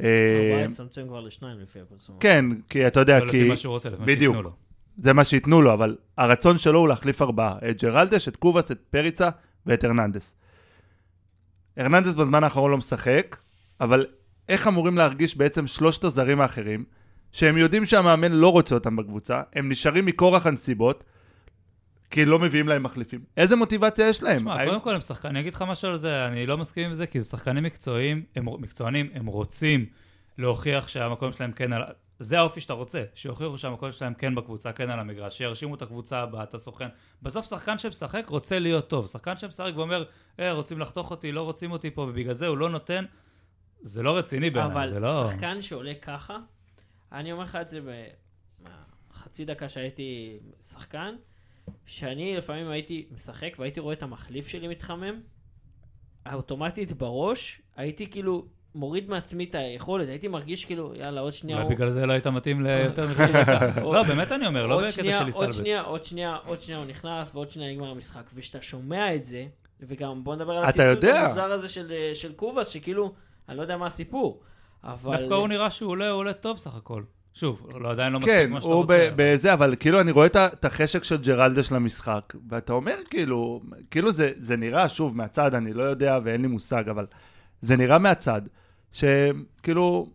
[0.03, 2.17] אה, ארבעה יצמצם כבר לשניים לפי הפרסום.
[2.21, 4.07] כן, כי אתה יודע, לא כי לפי מה שהוא רוצה, לפי מה.
[4.07, 4.68] שייתנו לו.
[5.01, 7.57] זה מה שייתנו לו, אבל הרצון שלו הוא להחליף ארבעה.
[7.71, 9.29] את ג'רלדש, את קובאס, את פריצה
[9.67, 10.35] ואת הרננדס.
[11.77, 13.37] הרננדס בזמן האחרון לא משחק,
[13.81, 14.07] אבל
[14.49, 16.85] איך אמורים להרגיש בעצם שלושת הזרים האחרים,
[17.33, 21.05] שהם יודעים שהמאמן לא רוצה אותם בקבוצה, הם נשארים מכורח הנסיבות,
[22.11, 23.21] כי לא מביאים להם מחליפים.
[23.37, 24.37] איזה מוטיבציה יש להם?
[24.39, 26.85] תשמע, האם- קודם כל הם שחקנים, אני אגיד לך משהו על זה, אני לא מסכים
[26.87, 29.87] עם זה, כי זה שחקנים מקצועיים, הם מקצוענים, הם רוצים
[30.39, 31.83] להוכיח שהמקום שלהם כן על...
[32.19, 36.19] זה האופי שאתה רוצה, שיוכיחו שהמקום שלהם כן בקבוצה, כן על המגרש, שירשימו את הקבוצה
[36.19, 36.89] הבאה, את הסוכן.
[37.23, 39.07] בסוף שחקן שמשחק רוצה להיות טוב.
[39.07, 40.05] שחקן שמשחק ואומר,
[40.41, 43.05] אה, רוצים לחתוך אותי, לא רוצים אותי פה, ובגלל זה הוא לא נותן,
[43.81, 45.31] זה לא רציני בעיניי, אבל זה לא...
[45.31, 46.39] שחקן שעולה ככה,
[47.13, 47.81] אני אומר לך את זה
[48.63, 51.15] בחצי דקה שהייתי שחקן,
[51.87, 55.21] שאני לפעמים הייתי משחק והייתי רואה את המחליף שלי מתחמם,
[56.33, 61.69] אוטומטית בראש, הייתי כאילו מוריד מעצמי את היכולת, הייתי מרגיש כאילו, יאללה, עוד שנייה אולי
[61.69, 61.75] הוא...
[61.75, 63.81] בגלל זה לא היית מתאים ליותר מחצי דקה.
[63.81, 65.53] לא, באמת אני אומר, לא עוד בקטע שנייה, של עוד הסתלבט.
[65.53, 68.23] שנייה, עוד שנייה, עוד שנייה הוא נכנס, ועוד שנייה נגמר המשחק.
[68.35, 69.47] וכשאתה שומע את זה,
[69.81, 71.21] וגם בוא נדבר על אתה יודע.
[71.21, 73.13] המוזר הזה של, אה, של קובאס, שכאילו,
[73.49, 74.41] אני לא יודע מה הסיפור.
[74.85, 75.17] אבל...
[75.19, 77.03] דווקא הוא נראה שהוא עולה, הוא עולה טוב סך הכל.
[77.35, 79.11] שוב, לא עדיין לא כן, מספיק מה שאתה הוא רוצה.
[79.17, 84.13] ב- בזה, אבל כאילו אני רואה את החשק של ג'רלדש למשחק, ואתה אומר כאילו, כאילו
[84.13, 87.07] זה, זה נראה, שוב, מהצד, אני לא יודע ואין לי מושג, אבל
[87.61, 88.43] זה נראה מהצד,
[88.93, 90.11] שכאילו,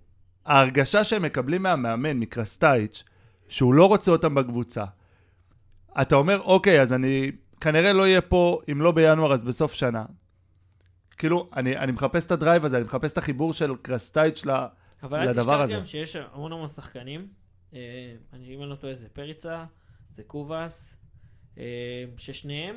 [0.45, 3.03] ההרגשה שהם מקבלים מהמאמן, מקרסטייץ',
[3.47, 4.85] שהוא לא רוצה אותם בקבוצה,
[6.01, 10.05] אתה אומר, אוקיי, אז אני כנראה לא אהיה פה, אם לא בינואר, אז בסוף שנה.
[11.17, 14.51] כאילו, אני, אני מחפש את הדרייב הזה, אני מחפש את החיבור של קרסטייץ' ל...
[15.03, 15.75] אבל אל לדבר תשכח הזה.
[15.75, 17.27] גם שיש המון המון שחקנים.
[17.73, 17.79] אה,
[18.33, 19.65] אני, אם אני לא טועה, זה פריצה,
[20.15, 20.97] זה קובאס,
[21.57, 21.63] אה,
[22.17, 22.75] ששניהם,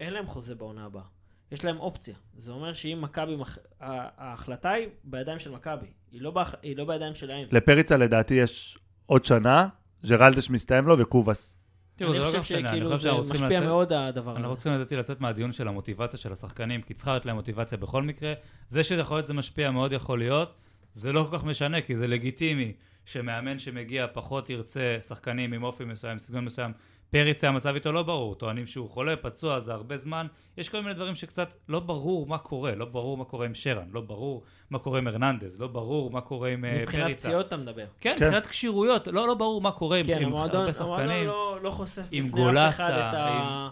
[0.00, 1.13] אין להם חוזה בעונה הבאה.
[1.54, 2.14] יש להם אופציה.
[2.36, 3.36] זה אומר שאם מכבי,
[3.80, 5.86] ההחלטה היא בידיים של מכבי.
[6.12, 7.48] היא לא באח- היא לא בידיים שלהם.
[7.52, 9.66] לפריצה לדעתי יש עוד שנה,
[10.08, 11.56] ג'רלדס מסתיים לו וקובאס.
[11.96, 13.68] תראו, זה אני לא חושב גם משנה, אני חושב שאנחנו צריכים משפיע לצאת...
[13.68, 14.54] מאוד הדבר אנחנו הזה.
[14.56, 18.32] צריכים לדעתי לצאת מהדיון של המוטיבציה של השחקנים, כי צריכה להיות להם מוטיבציה בכל מקרה.
[18.68, 20.54] זה שיכול להיות זה משפיע מאוד יכול להיות,
[20.92, 22.72] זה לא כל כך משנה, כי זה לגיטימי
[23.04, 26.72] שמאמן שמגיע פחות ירצה שחקנים עם אופי מסוים, סגנון מסוים.
[27.14, 30.26] פריץ המצב איתו לא ברור, טוענים שהוא חולה, פצוע, זה הרבה זמן.
[30.58, 33.84] יש כל מיני דברים שקצת לא ברור מה קורה, לא ברור מה קורה עם שרן,
[33.92, 37.26] לא ברור מה קורה עם הרננדז, לא ברור מה קורה עם אה, מבחינת פריצה.
[37.28, 37.84] פציעות אתה מדבר.
[38.00, 38.24] כן, כן.
[38.24, 41.26] מבחינת כשירויות, לא, לא ברור מה קורה עם, כן, עם המועדון הרבה המועדון שחקנים.
[41.26, 43.68] לא- לא חושף עם בפני אף גולסה, אחד את ה-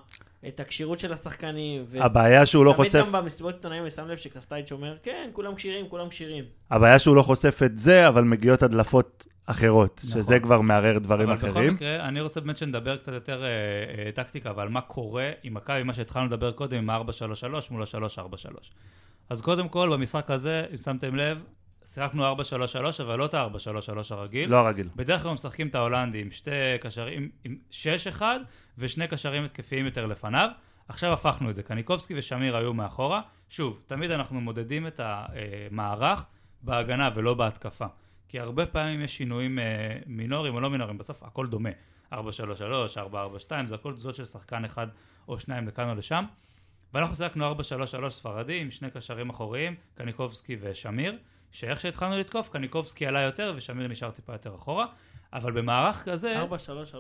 [0.49, 1.85] את הכשירות של השחקנים.
[1.87, 5.31] ו- הבעיה שהוא לא תמיד חושף, גם במסיבות עיתונאים אני שם לב שקרסטייץ' אומר, כן,
[5.33, 6.45] כולם כשירים, כולם כשירים.
[6.71, 10.23] הבעיה שהוא לא חושף את זה, אבל מגיעות הדלפות אחרות, נכון.
[10.23, 11.75] שזה כבר מערער דברים אבל בכל אחרים.
[11.75, 15.83] מקרה, אני רוצה באמת שנדבר קצת יותר אה, אה, טקטיקה, אבל מה קורה עם מכבי,
[15.83, 17.03] מה שהתחלנו לדבר קודם עם ה-4-3-3
[17.71, 18.71] מול ה-3-4-3.
[19.31, 21.45] אז קודם כל, במשחק הזה, אם שמתם לב,
[21.85, 22.37] שיחקנו 4-3-3,
[23.03, 24.51] אבל לא את ה-4-3-3 הרגיל.
[24.51, 24.89] לא הרגיל.
[24.97, 26.51] בדרך כלל משחקים את ההולנדי עם שתי
[26.81, 27.57] קשרים, עם
[28.19, 28.23] 6-1
[28.79, 30.49] ושני קשרים התקפיים יותר לפניו.
[30.89, 33.21] עכשיו הפכנו את זה, קניקובסקי ושמיר היו מאחורה.
[33.49, 36.25] שוב, תמיד אנחנו מודדים את המערך
[36.63, 37.87] בהגנה ולא בהתקפה.
[38.33, 41.71] כי הרבה פעמים יש שינויים אה, מינוריים או לא מינוריים, בסוף הכל דומה.
[42.13, 42.17] 4-3-3, 4-4-2,
[43.67, 44.87] זה הכל תזוזות של שחקן אחד
[45.29, 46.25] או שניים לכאן או לשם.
[46.95, 51.19] ואנחנו שיחקנו 4-3-3 ספרדי עם שני קשרים אחוריים, קניקובסקי ושמיר,
[51.51, 54.87] שאיך שהתחלנו לתקוף, קניקובסקי עלה יותר ושמיר נשאר טיפה יותר אחורה,
[55.33, 56.95] אבל במערך כזה, 4-3-3,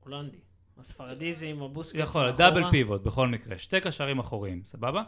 [0.00, 0.38] הולנדי.
[0.78, 2.30] הספרדי זה עם הבוסקט יכול.
[2.30, 5.02] דאבל פיבוט בכל מקרה, שתי קשרים אחוריים, סבבה?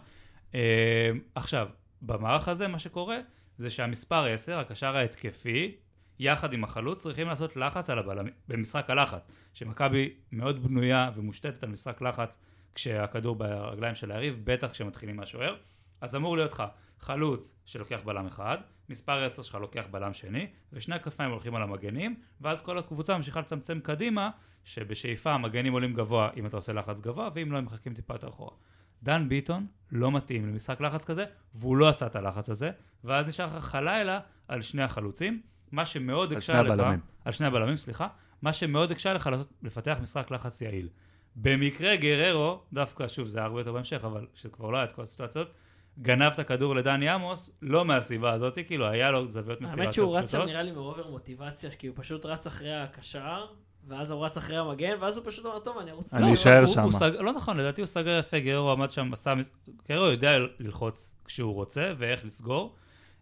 [0.55, 1.69] אה, עכשיו,
[2.03, 3.19] במערך הזה מה שקורה
[3.59, 5.77] זה שהמספר 10, הקשר ההתקפי,
[6.19, 11.69] יחד עם החלוץ, צריכים לעשות לחץ על הבלמים, במשחק הלחץ, שמכבי מאוד בנויה ומושתתת על
[11.69, 12.39] משחק לחץ
[12.75, 15.57] כשהכדור ברגליים של היריב, בטח כשמתחילים מהשוער.
[16.01, 16.63] אז אמור להיות לך
[16.99, 22.21] חלוץ שלוקח בלם אחד, מספר 10 שלך לוקח בלם שני, ושני הכנפיים הולכים על המגנים,
[22.41, 24.31] ואז כל הקבוצה ממשיכה לצמצם קדימה,
[24.65, 28.29] שבשאיפה המגנים עולים גבוה אם אתה עושה לחץ גבוה, ואם לא הם מחכים טיפה יותר
[28.29, 28.57] אחורה.
[29.03, 32.71] דן ביטון לא מתאים למשחק לחץ כזה, והוא לא עשה את הלחץ הזה,
[33.05, 37.01] ואז נשאר לך חלילה על שני החלוצים, מה שמאוד על הקשה שני לך, הבלמים.
[37.25, 38.09] על שני הבלמים, סליחה,
[38.43, 39.31] מה שמאוד הקשה לך
[39.63, 40.89] לפתח משחק לחץ יעיל.
[41.37, 45.03] במקרה גררו, דווקא, שוב, זה היה הרבה יותר בהמשך, אבל שכבר לא היה את כל
[45.03, 45.53] הסיטואציות,
[45.99, 50.19] גנב את הכדור לדני עמוס, לא מהסיבה הזאת, כאילו, היה לו זוויות מסירה האמת שהוא
[50.19, 50.43] רץ שם.
[50.43, 53.47] נראה לי מאובר מוטיבציה, כי הוא פשוט רץ אחרי הקשר,
[53.89, 56.15] ואז הוא רץ אחרי המגן, ואז הוא פשוט אמר, טוב, אני ארוץ.
[56.15, 56.91] אני לא, אשאר.
[56.93, 59.35] סג- לא נכון, לדעתי הוא סגר יפה, גררו עמד שם, עשה...
[59.35, 59.53] מס-
[59.89, 62.75] גררו יודע ללחוץ כשהוא רוצה ואיך לסגור.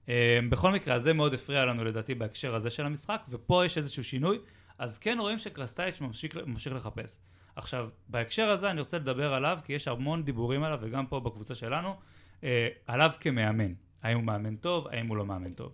[0.09, 4.05] אה, בכל מקרה, זה מאוד הפריע לנו לדעתי בהקשר הזה של המשחק, ופה יש איזשהו
[4.05, 4.38] שינוי,
[4.79, 7.18] אז כן רואים שקרסטייץ' ממשיך, ממשיך לחפש.
[7.57, 11.55] עכשיו, בהקשר הזה אני רוצה לדבר עליו, כי יש המון דיבורים עליו, וגם פה בקבוצה
[11.55, 11.96] שלנו,
[12.44, 13.72] אה, עליו כמאמן.
[14.02, 15.72] האם הוא מאמן טוב, האם הוא לא מאמן טוב.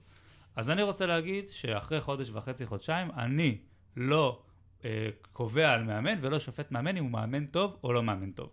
[0.57, 3.59] אז אני רוצה להגיד שאחרי חודש וחצי, חודשיים, אני
[3.97, 4.43] לא
[4.85, 8.51] אה, קובע על מאמן ולא שופט מאמן אם הוא מאמן טוב או לא מאמן טוב.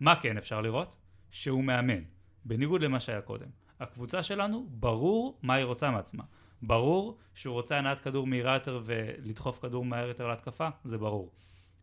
[0.00, 0.96] מה כן אפשר לראות?
[1.30, 2.02] שהוא מאמן,
[2.44, 3.46] בניגוד למה שהיה קודם.
[3.80, 6.24] הקבוצה שלנו, ברור מה היא רוצה מעצמה.
[6.62, 11.32] ברור שהוא רוצה הנעת כדור מהירה יותר ולדחוף כדור מהר יותר להתקפה, זה ברור.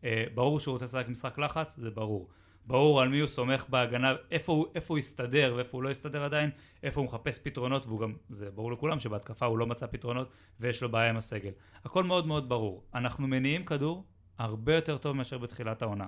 [0.04, 2.28] אה, ברור שהוא רוצה לשחק משחק לחץ, זה ברור.
[2.66, 6.24] ברור על מי הוא סומך בהגנה, איפה הוא, איפה הוא יסתדר ואיפה הוא לא יסתדר
[6.24, 6.50] עדיין,
[6.82, 10.82] איפה הוא מחפש פתרונות, והוא גם, זה ברור לכולם שבהתקפה הוא לא מצא פתרונות ויש
[10.82, 11.50] לו בעיה עם הסגל.
[11.84, 12.84] הכל מאוד מאוד ברור.
[12.94, 14.04] אנחנו מניעים כדור
[14.38, 16.06] הרבה יותר טוב מאשר בתחילת העונה.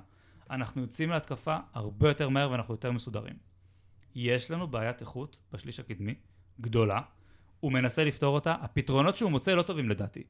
[0.51, 3.35] אנחנו יוצאים להתקפה הרבה יותר מהר ואנחנו יותר מסודרים.
[4.15, 6.15] יש לנו בעיית איכות בשליש הקדמי,
[6.61, 7.01] גדולה,
[7.61, 10.23] הוא מנסה לפתור אותה, הפתרונות שהוא מוצא לא טובים לדעתי.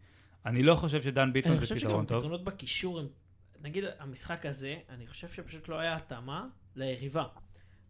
[0.47, 2.17] אני לא חושב שדן ביטון אני זה חושב שגם פתרון טוב.
[2.17, 3.07] הפתרונות בקישור הם...
[3.61, 6.47] נגיד, המשחק הזה, אני חושב שפשוט לא היה התאמה
[6.77, 7.25] ליריבה.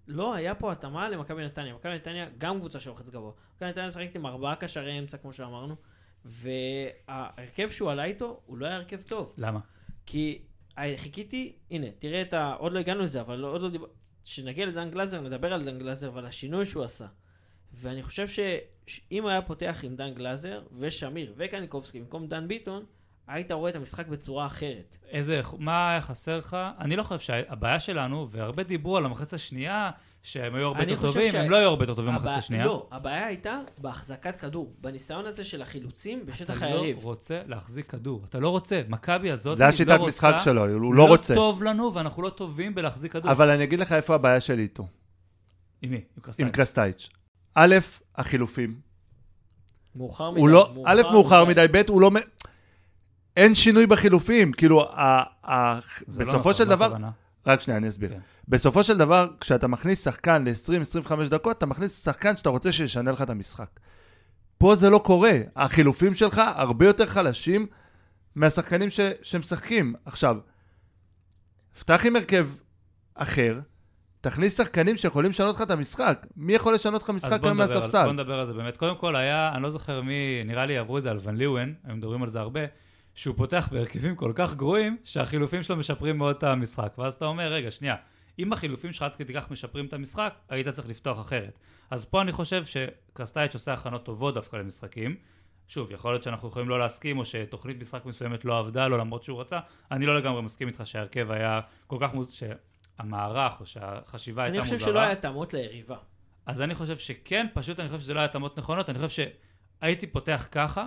[0.09, 1.75] לא היה פה התאמה למכבי נתניה.
[1.75, 3.33] מכבי נתניה גם קבוצה שלוחץ גבוה.
[3.57, 5.77] מכבי נתניה משחקת עם ארבעה קשרי אמצע, כמו שאמרנו,
[6.25, 9.35] וההרכב שהוא עלה איתו, הוא לא היה הרכב טוב.
[9.39, 9.61] למה?
[10.07, 10.43] כי
[10.97, 12.55] חיכיתי, הנה, תראה את ה...
[12.59, 13.87] עוד לא הגענו לזה, אבל עוד לא דיבר...
[14.25, 17.07] כשנגיע לדן גלזר, נדבר על דן גלזר ועל השינוי שהוא עשה.
[17.73, 18.27] ואני חושב
[18.87, 22.85] שאם היה פותח עם דן גלזר ושמיר וקניקובסקי במקום דן ביטון,
[23.33, 24.99] היית רואה את המשחק בצורה אחרת.
[25.11, 26.57] איזה, מה היה חסר לך?
[26.81, 29.91] אני לא חושב שהבעיה שלנו, והרבה דיברו על המחצית השנייה,
[30.23, 32.25] שהם היו הרבה אני יותר חושב טובים, שה- הם לא היו הרבה יותר טובים הבעיה-
[32.27, 32.65] במחצית השנייה.
[32.65, 36.97] לא, הבעיה הייתה בהחזקת כדור, בניסיון הזה של החילוצים בשטח אתה היריב.
[36.97, 38.81] לא רוצה להחזיק כדור, אתה לא רוצה.
[38.89, 41.35] מכבי הזאת זה לא השיטת רוצה, משחק שלו, הוא לא רוצה.
[41.35, 43.33] לא טוב לנו, ואנחנו לא טובים בלהחזיק כדור.
[43.33, 44.87] אבל אני אגיד לך איפה הבעיה שלי איתו,
[45.83, 46.01] עם מי?
[46.39, 47.09] עם קרסטייץ'.
[47.55, 47.75] א',
[48.17, 48.81] החילופים.
[49.97, 50.43] מאוחר מדי.
[50.49, 52.11] לא, א', מאוחר מדי, ב', הוא לא...
[53.37, 54.53] אין שינוי בחילופים.
[54.53, 55.81] כאילו, ה- ה- לא
[56.19, 56.85] בסופו נכון, של מה דבר...
[56.85, 57.11] הכוונה?
[57.47, 58.11] רק שנייה, אני אסביר.
[58.11, 58.19] כן.
[58.49, 63.23] בסופו של דבר, כשאתה מכניס שחקן ל-20-25 דקות, אתה מכניס שחקן שאתה רוצה שישנה לך
[63.23, 63.81] את המשחק.
[64.59, 65.33] פה זה לא קורה.
[65.57, 67.67] החילופים שלך הרבה יותר חלשים
[68.35, 69.95] מהשחקנים ש- שמשחקים.
[70.05, 70.37] עכשיו,
[71.81, 72.49] פתח עם הרכב
[73.15, 73.61] אחר,
[74.21, 76.27] תכניס שחקנים שיכולים לשנות לך את המשחק.
[76.37, 78.05] מי יכול לשנות לך אז משחק היום מהספסל?
[78.05, 78.77] בוא נדבר על זה באמת.
[78.77, 81.75] קודם כל היה, אני לא זוכר מי, נראה לי עברו את זה על ון ליוון,
[81.85, 82.61] היו מדברים על זה הרבה,
[83.21, 86.95] שהוא פותח בהרכבים כל כך גרועים, שהחילופים שלו משפרים מאוד את המשחק.
[86.99, 87.97] ואז אתה אומר, רגע, שנייה,
[88.39, 91.59] אם החילופים שלך עד כדי כך משפרים את המשחק, היית צריך לפתוח אחרת.
[91.91, 95.17] אז פה אני חושב שקרסטייץ' עושה הכנות טובות דווקא למשחקים.
[95.69, 99.23] שוב, יכול להיות שאנחנו יכולים לא להסכים, או שתוכנית משחק מסוימת לא עבדה לו למרות
[99.23, 99.61] שהוא רצה.
[99.91, 102.31] אני לא לגמרי מסכים איתך שההרכב היה כל כך מוז...
[102.31, 104.79] שהמערך, או שהחשיבה הייתה אני מוזרה.
[104.79, 105.97] חושב שלא היה התאמות ליריבה.
[106.47, 109.25] אז אני חושב שכן, פשוט אני חושב שזה לא היה התאמות נכונות, אני חושב
[109.81, 110.87] שהייתי פותח ככה,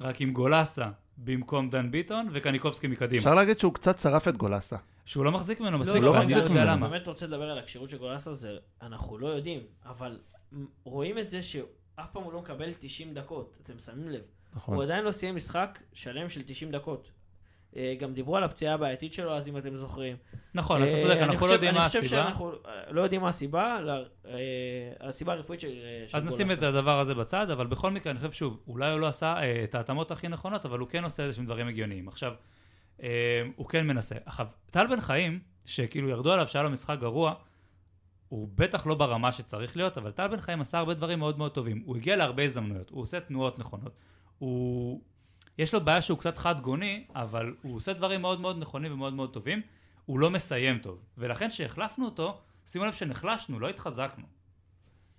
[0.00, 3.18] רק עם גולסה במקום דן ביטון וקניקובסקי מקדימה.
[3.18, 4.76] אפשר להגיד שהוא קצת שרף את גולסה.
[5.04, 6.66] שהוא לא מחזיק ממנו מספיק, הוא לא מחזיק יודע ממנו.
[6.66, 6.88] למה.
[6.88, 10.18] באמת רוצה לדבר על הכשירות של גולסה, זה אנחנו לא יודעים, אבל
[10.84, 14.22] רואים את זה שאף פעם הוא לא מקבל 90 דקות, אתם שמים לב.
[14.54, 14.74] נכון.
[14.74, 17.10] הוא עדיין לא סיים משחק שלם של 90 דקות.
[17.76, 20.16] אה, גם דיברו על הפציעה הבעייתית שלו, אז אם אתם זוכרים.
[20.54, 22.22] נכון, אז אתה אה, צודק, אני אנחנו לא חושב- יודעים מה אני חושב הסיבה.
[22.24, 22.58] שאנחנו אה,
[22.90, 23.78] לא יודעים מה הסיבה,
[24.26, 24.32] אה,
[25.00, 26.68] הסיבה הרפואית של אה, של אז נשים את גולסה.
[26.68, 29.74] הדבר הזה בצד, אבל בכל מקרה, אני חושב שוב, אולי הוא לא עשה אה, את
[29.74, 32.08] ההתאמות הכי נכונות, אבל הוא כן עושה איזה שהם דברים הגיוניים.
[32.08, 32.32] עכשיו,
[33.02, 33.08] אה,
[33.56, 34.14] הוא כן מנסה.
[34.26, 37.34] עכשיו, טל בן חיים, שכאילו ירדו עליו שהיה לו משחק גרוע,
[38.28, 41.50] הוא בטח לא ברמה שצריך להיות, אבל טל בן חיים עשה הרבה דברים מאוד מאוד
[41.52, 41.82] טובים.
[41.86, 43.92] הוא הגיע להרבה הזדמנויות, הוא עושה תנועות נכונות.
[44.38, 45.00] הוא...
[45.58, 49.14] יש לו בעיה שהוא קצת חד גוני, אבל הוא עושה דברים מאוד מאוד נכונים ומאוד
[49.14, 49.60] מאוד טובים.
[50.06, 50.98] הוא לא מסיים טוב.
[51.18, 54.24] ולכן כשהחלפנו אותו, שימו לב שנחלשנו, לא התחזקנו.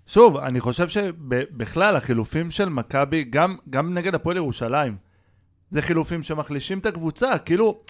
[0.07, 4.97] שוב, אני חושב שבכלל החילופים של מכבי, גם, גם נגד הפועל ירושלים,
[5.69, 7.81] זה חילופים שמחלישים את הקבוצה, כאילו,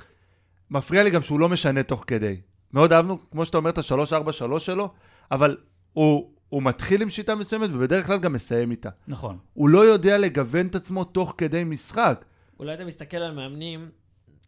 [0.71, 2.41] מפריע לי גם שהוא לא משנה תוך כדי.
[2.73, 4.93] מאוד אהבנו, כמו שאתה אומר, את ה-3-4-3 שלו,
[5.32, 5.58] אבל
[5.93, 8.89] הוא, הוא מתחיל עם שיטה מסוימת ובדרך כלל גם מסיים איתה.
[9.08, 9.38] נכון.
[9.53, 12.25] הוא לא יודע לגוון את עצמו תוך כדי משחק.
[12.63, 13.89] אולי אתה מסתכל על מאמנים,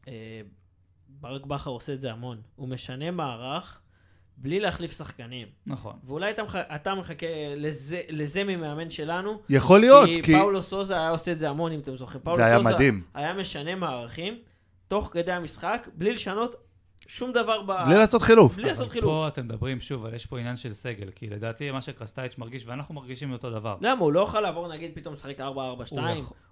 [0.07, 0.41] אה,
[1.07, 2.41] ברק בכר עושה את זה המון.
[2.55, 3.81] הוא משנה מערך
[4.37, 5.47] בלי להחליף שחקנים.
[5.65, 5.93] נכון.
[6.03, 6.55] ואולי אתה, מח...
[6.55, 7.25] אתה מחכה
[7.57, 9.41] לזה, לזה ממאמן שלנו.
[9.49, 12.23] יכול להיות, כי, כי פאולו סוזה היה עושה את זה המון, אם אתם זוכרים.
[12.35, 13.03] זה היה מדהים.
[13.13, 14.39] היה משנה מערכים
[14.87, 16.55] תוך כדי המשחק, בלי לשנות
[17.07, 17.71] שום דבר ב...
[17.85, 18.55] בלי לעשות חילוף.
[18.55, 19.09] בלי לעשות חילוף.
[19.11, 22.65] פה אתם מדברים שוב, אבל יש פה עניין של סגל, כי לדעתי מה שקרסטייץ' מרגיש,
[22.65, 23.77] ואנחנו מרגישים אותו דבר.
[23.81, 24.01] למה?
[24.01, 25.43] הוא לא יכול לעבור, נגיד, פתאום לשחק 4-4-2?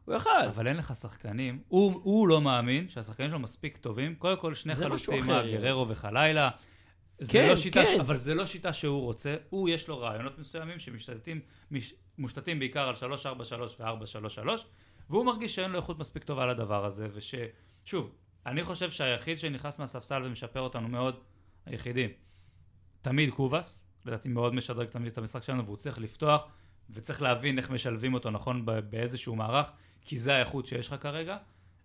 [0.06, 0.32] הוא יכול-.
[0.48, 4.76] אבל אין לך שחקנים, הוא, הוא לא מאמין שהשחקנים שלו מספיק טובים, קודם כל שני
[4.76, 6.50] זה משהו חלוצים, גררו וחלילה.
[7.30, 7.90] כן, לא שיטה, ש...
[7.90, 8.00] כן.
[8.00, 11.40] אבל זה לא שיטה שהוא רוצה, הוא יש לו רעיונות מסוימים שמשתלטים,
[11.72, 11.94] מש...
[12.18, 14.48] מושתתים בעיקר על 343 ו-433,
[15.10, 18.12] והוא מרגיש שאין לו איכות מספיק טובה לדבר הזה, וששוב,
[18.46, 21.20] אני חושב שהיחיד שנכנס מהספסל ומשפר אותנו מאוד,
[21.66, 22.10] היחידים,
[23.02, 26.48] תמיד קובאס, לדעתי מאוד משדרג תמיד את המשחק שלנו, והוא צריך לפתוח,
[26.90, 29.68] וצריך להבין איך משלבים אותו נכון באיזשהו מערך,
[30.02, 31.38] כי זה האיכות שיש לך כרגע.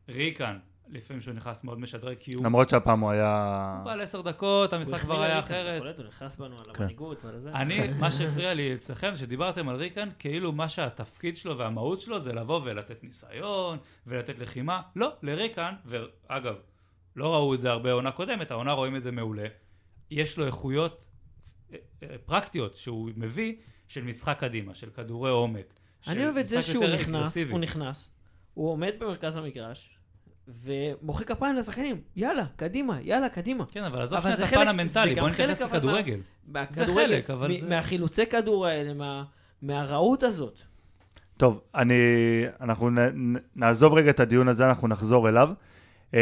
[0.08, 0.58] ריקן,
[0.90, 3.74] לפעמים שהוא נכנס מאוד משדרג, כי הוא למרות שהפעם הוא היה...
[3.78, 5.98] הוא בא לעשר דקות, המשחק כבר היה אחרת.
[5.98, 6.82] הוא נכנס בנו על כן.
[6.82, 7.52] המנהיגות ועל זה.
[7.52, 12.32] אני, מה שהפריע לי אצלכם, שדיברתם על ריקן, כאילו מה שהתפקיד שלו והמהות שלו זה
[12.32, 14.82] לבוא ולתת ניסיון, ולתת לחימה.
[14.96, 16.54] לא, לריקן, ואגב,
[17.16, 19.46] לא ראו את זה הרבה עונה קודמת, העונה רואים את זה מעולה.
[20.10, 21.10] יש לו איכויות
[21.72, 23.56] אה, אה, פרקטיות שהוא מביא
[23.88, 25.74] של משחק קדימה, של כדורי עומק.
[26.08, 27.36] אני אוהב את זה שהוא נכנס.
[27.50, 28.10] הוא נכנס,
[28.54, 29.97] הוא עומד במרכז המגרש,
[30.62, 33.64] ומוחא כפיים לשחקנים, יאללה, קדימה, יאללה, קדימה.
[33.66, 36.20] כן, אבל עזוב שנייה את זה הפן זה המנטלי, בוא נתייחס לכדורגל.
[36.46, 39.24] מהכדורגל, חלק, אבל מ- זה- מהחילוצי כדור האלה, מה-
[39.62, 40.58] מהרהוט הזאת.
[41.36, 41.94] טוב, אני,
[42.60, 45.50] אנחנו נ, נ- נעזוב רגע את הדיון הזה, אנחנו נחזור אליו.
[46.14, 46.20] אה,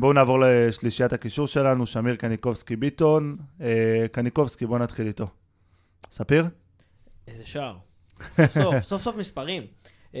[0.00, 3.36] בואו נעבור לשלישיית הקישור שלנו, שמיר קניקובסקי ביטון.
[3.60, 5.26] אה, קניקובסקי, בואו נתחיל איתו.
[6.10, 6.44] ספיר?
[7.28, 7.76] איזה שער.
[8.36, 9.62] סוף סוף, סוף סוף מספרים.
[10.14, 10.20] אה,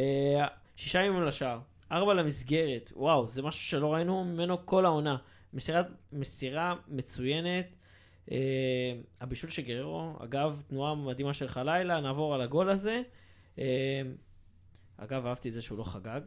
[0.76, 1.58] שישה ימים לשער,
[1.92, 5.16] ארבע למסגרת, וואו, זה משהו שלא ראינו ממנו כל העונה.
[5.54, 7.66] מסירת, מסירה מצוינת.
[8.30, 8.36] אה,
[9.20, 13.02] הבישול של גררו, אגב, תנועה מדהימה של חלילה, נעבור על הגול הזה.
[13.58, 13.64] אה,
[14.96, 16.20] אגב, אהבתי את זה שהוא לא חגג.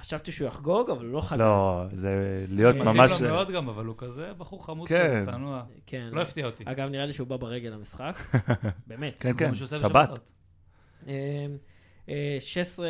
[0.00, 1.40] חשבתי שהוא יחגוג, אבל הוא לא חגג.
[1.40, 3.20] לא, זה להיות אה, מתאים ממש...
[3.20, 5.20] לו מאוד גם, אבל הוא כזה בחור חמוד כן.
[5.20, 5.64] כזה, צנוע.
[5.86, 6.08] כן.
[6.12, 6.64] לא הפתיע אותי.
[6.66, 8.18] אגב, נראה לי שהוא בא ברגל למשחק.
[8.86, 9.22] באמת.
[9.22, 9.72] כן, כן, שבת.
[9.72, 10.32] בשבתות.
[12.08, 12.86] אה, אה, 16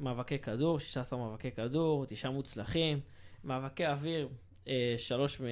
[0.00, 3.00] מאבקי כדור, 16 מאבקי כדור, תשעה מוצלחים,
[3.44, 4.28] מאבקי אוויר,
[4.68, 5.44] אה, שלוש מ...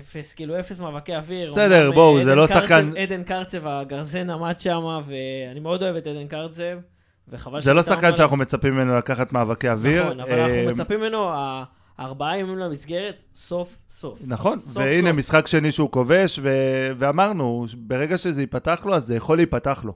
[0.00, 1.52] אפס, כאילו אפס מאבקי אוויר.
[1.52, 6.06] בסדר, בואו, אה, זה לא שחקן- עדן קרצב, הגרזן עמד שם, ואני מאוד אוהב את
[6.06, 6.78] עדן קרצב,
[7.28, 10.04] וחבל זה לא שחקן שאנחנו מצפים ממנו לקחת מאבקי אוויר.
[10.04, 11.30] נכון, אבל אנחנו אה, מצפים ממנו,
[12.00, 14.20] ארבעה ימים למסגרת, סוף סוף.
[14.26, 15.18] נכון, סוף והנה סוף.
[15.18, 19.94] משחק שני שהוא כובש, ו- ואמרנו, ברגע שזה ייפתח לו, אז זה יכול להיפתח לו.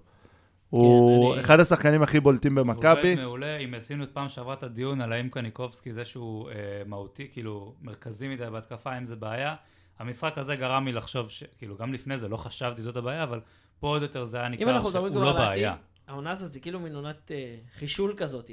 [0.70, 3.10] הוא אני- אחד השחקנים הכי בולטים הוא במכבי.
[3.10, 6.54] עובד מעולה, אם עשינו את פעם שעברה את הדיון על האם קניקובסקי זה שהוא אה,
[6.86, 9.54] מהותי, כאילו מרכזי מדי בהתקפה, אם זה בעיה,
[9.98, 11.44] המשחק הזה גרם לי לחשוב, ש...
[11.58, 13.40] כאילו, גם לפני זה לא חשבתי זאת הבעיה, אבל
[13.80, 15.76] פה עוד יותר זה היה אם ניכר אנחנו מדברים שהוא כבר לא על העתיד, בעיה.
[16.08, 18.50] העונה הזאת זה כאילו מין עונת אה, חישול כזאת.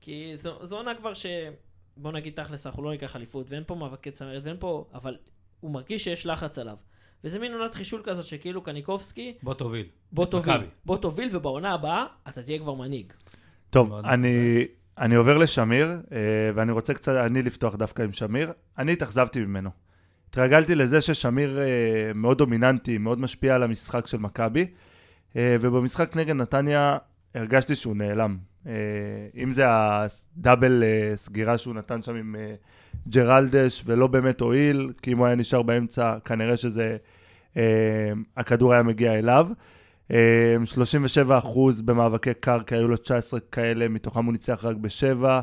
[0.00, 1.26] כי זו, זו עונה כבר ש...
[1.96, 4.88] בוא נגיד תכלס, אנחנו לא ניקח אליפות, ואין פה מאבקי צמרת, ואין פה...
[4.94, 5.16] אבל
[5.60, 6.76] הוא מרגיש שיש לחץ עליו.
[7.24, 9.86] וזה מין עונת חישול כזאת שכאילו קניקובסקי, בוא תוביל.
[10.12, 10.66] בוא תוביל, מכבי.
[10.84, 13.12] בוא תוביל, ובעונה הבאה אתה תהיה כבר מנהיג.
[13.70, 14.66] טוב, אני,
[14.98, 16.18] אני עובר לשמיר, אה,
[16.54, 18.52] ואני רוצה קצת, אני לפתוח דווקא עם שמיר.
[18.78, 19.70] אני התאכזבתי ממנו.
[20.28, 24.66] התרגלתי לזה ששמיר אה, מאוד דומיננטי, מאוד משפיע על המשחק של מכבי,
[25.36, 26.98] אה, ובמשחק נגד נתניה
[27.34, 28.38] הרגשתי שהוא נעלם.
[29.36, 30.82] אם זה הדאבל
[31.14, 32.36] סגירה שהוא נתן שם עם
[33.08, 36.96] ג'רלדש, ולא באמת הועיל, כי אם הוא היה נשאר באמצע, כנראה שזה,
[37.56, 39.48] אה, הכדור היה מגיע אליו.
[40.12, 45.40] אה, 37% במאבקי קרקע, היו לו 19 כאלה, מתוכם הוא ניצח רק בשבע.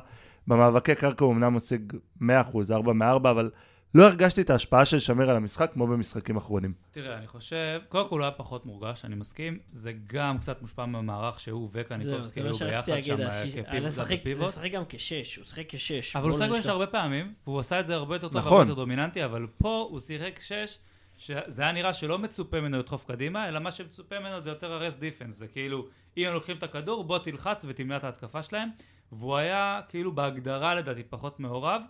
[0.48, 3.50] במאבקי קרקע הוא אמנם השיג 100%, 4 מ-4, אבל
[3.98, 6.74] לא הרגשתי את ההשפעה של שמיר על המשחק כמו במשחקים אחרונים.
[6.92, 10.86] תראה, אני חושב, קודם כל הוא היה פחות מורגש, אני מסכים, זה גם קצת מושפע
[10.86, 14.48] מהמערך שהוא וקניקובסקי היו ביחד שם השיש- כפיבוט, לשחק- פיבוט.
[14.48, 16.16] לשחק גם כשש, הוא שיחק כשש.
[16.16, 16.70] אבל הוא שיחק נשכח.
[16.70, 18.52] הרבה פעמים, והוא עשה את זה הרבה יותר טוב נכון.
[18.52, 20.80] והרבה יותר דומיננטי, אבל פה הוא שיחק שש,
[21.18, 24.98] שזה היה נראה שלא מצופה ממנו לדחוף קדימה, אלא מה שמצופה ממנו זה יותר הרס
[24.98, 28.70] דיפנס, זה כאילו, אם הם לוקחים את הכדור, בוא תלחץ ותמנע את ההתקפה שלהם,
[29.12, 31.82] והוא היה כאילו בהגדרה לדעתי פחות מעורב.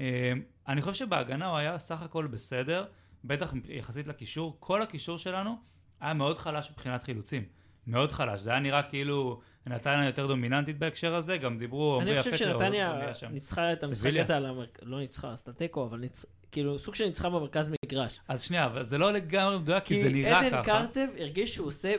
[0.00, 0.32] אה,
[0.68, 2.84] אני חושב שבהגנה הוא היה סך הכל בסדר,
[3.24, 5.56] בטח יחסית לקישור, כל הקישור שלנו
[6.00, 7.44] היה מאוד חלש מבחינת חילוצים.
[7.86, 12.36] מאוד חלש, זה היה נראה כאילו נתניה יותר דומיננטית בהקשר הזה, גם דיברו, אני חושב
[12.36, 13.00] שנתניה.
[13.30, 14.10] ניצחה את המשחק.
[14.20, 18.20] הזה על המרכז, לא ניצחה, עשתה תיקו, אבל ניצ- כאילו סוג של ניצחה במרכז מגרש.
[18.28, 20.62] אז שנייה, אבל זה לא לגמרי מדויק, כי זה נראה עדן ככה.
[20.62, 21.94] קרצב הרגיש שהוא עושה,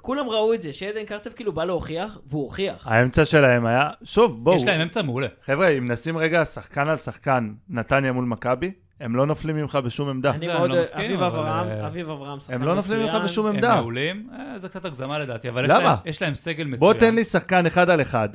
[0.00, 2.86] כולם ראו את זה, שעדן קרצב כאילו בא להוכיח, והוא הוכיח.
[2.86, 5.26] האמצע שלהם היה, שוב, בואו, יש להם אמצע מעולה.
[5.44, 10.08] חבר'ה, אם נשים רגע שחקן על שחקן, נתניה מול מכבי, הם לא נופלים ממך בשום
[10.08, 10.30] עמדה.
[10.30, 13.24] אני מאוד לא אביב אברהם, אה, אביב אברהם שחקן הם לא נופלים ממך מצוין.
[13.24, 13.74] בשום הם עמדה.
[13.74, 15.80] מעולים, אה, זה קצת הגזמה לדעתי, אבל יש למה?
[15.82, 16.78] להם- יש להם סגל מצוין.
[16.80, 18.28] בוא תן לי שחקן אחד על אחד.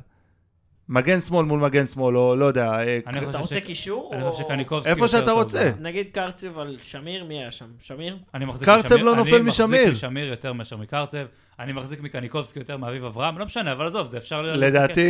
[0.89, 2.71] מגן שמאל מול מגן שמאל, או לא יודע,
[3.09, 4.11] אתה רוצה קישור?
[4.13, 5.31] אני חושב שקניקובסקי איפה יותר שאתה.
[5.31, 5.71] רוצה.
[5.79, 7.65] נגיד קרצב על שמיר, מי היה שם?
[7.79, 8.17] שמיר?
[8.33, 9.91] אני מחזיק קרצב משמיר- לא נופל אני מחזיק משמיר.
[9.91, 11.25] משמיר יותר מאשר מקרצב,
[11.59, 14.41] אני מחזיק מקניקובסקי יותר מאביב אברהם, לא משנה, אבל עזוב, זה אפשר...
[14.41, 15.01] לדעתי,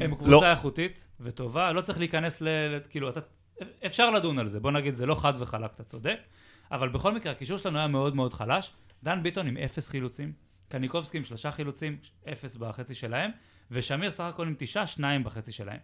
[0.00, 0.16] הם לא.
[0.16, 2.48] קבוצה איכותית וטובה, לא צריך להיכנס ל...
[2.90, 3.20] כאילו, אתה...
[3.86, 6.16] אפשר לדון על זה, בוא נגיד, זה לא חד וחלק, אתה צודק,
[6.72, 8.72] אבל בכל מקרה, הקישור שלנו היה מאוד מאוד חלש,
[9.02, 10.32] דן ביטון עם אפס חילוצים,
[10.68, 11.96] קניקובסקי עם שלושה חילוצים,
[12.32, 13.30] אפס בחצי שלהם,
[13.72, 15.78] ושמיר סך הכל עם תשעה, שניים בחצי שלהם.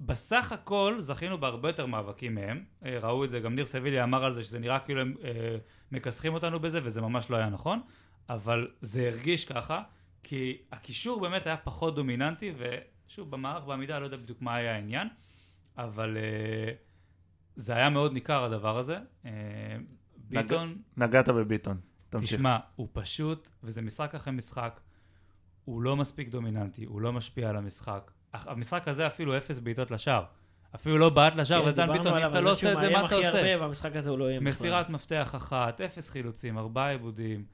[0.00, 4.24] בסך הכל זכינו בהרבה יותר מאבקים מהם, אה, ראו את זה, גם ניר סביליה אמר
[4.24, 5.56] על זה שזה נראה כאילו הם אה,
[5.92, 7.80] מכסחים אותנו בזה, וזה ממש לא היה נכון,
[8.28, 9.82] אבל זה הרגיש ככה,
[10.22, 15.08] כי הקישור באמת היה פחות דומיננטי, ושוב, במערך בעמידה לא יודע בדיוק מה היה העניין,
[15.78, 16.72] אבל אה,
[17.56, 18.98] זה היה מאוד ניכר הדבר הזה.
[19.26, 19.30] אה,
[20.16, 21.80] ביטון, נגעת בביטון.
[22.08, 22.38] תמשיך.
[22.38, 24.80] תשמע, הוא פשוט, וזה משחק אחרי משחק,
[25.66, 28.10] הוא לא מספיק דומיננטי, הוא לא משפיע על המשחק.
[28.34, 30.24] המשחק הזה אפילו אפס בעיטות לשער.
[30.74, 33.04] אפילו לא בעט לשער, כן, ודן ביטון, אם אתה לא עושה את זה, מה אתה
[33.06, 33.38] הכי עושה?
[33.38, 34.40] הרבה, והמשחק הזה הוא לא יהיה.
[34.40, 37.44] מסירת מפתח אחת, אפס חילוצים, ארבעה עיבודים,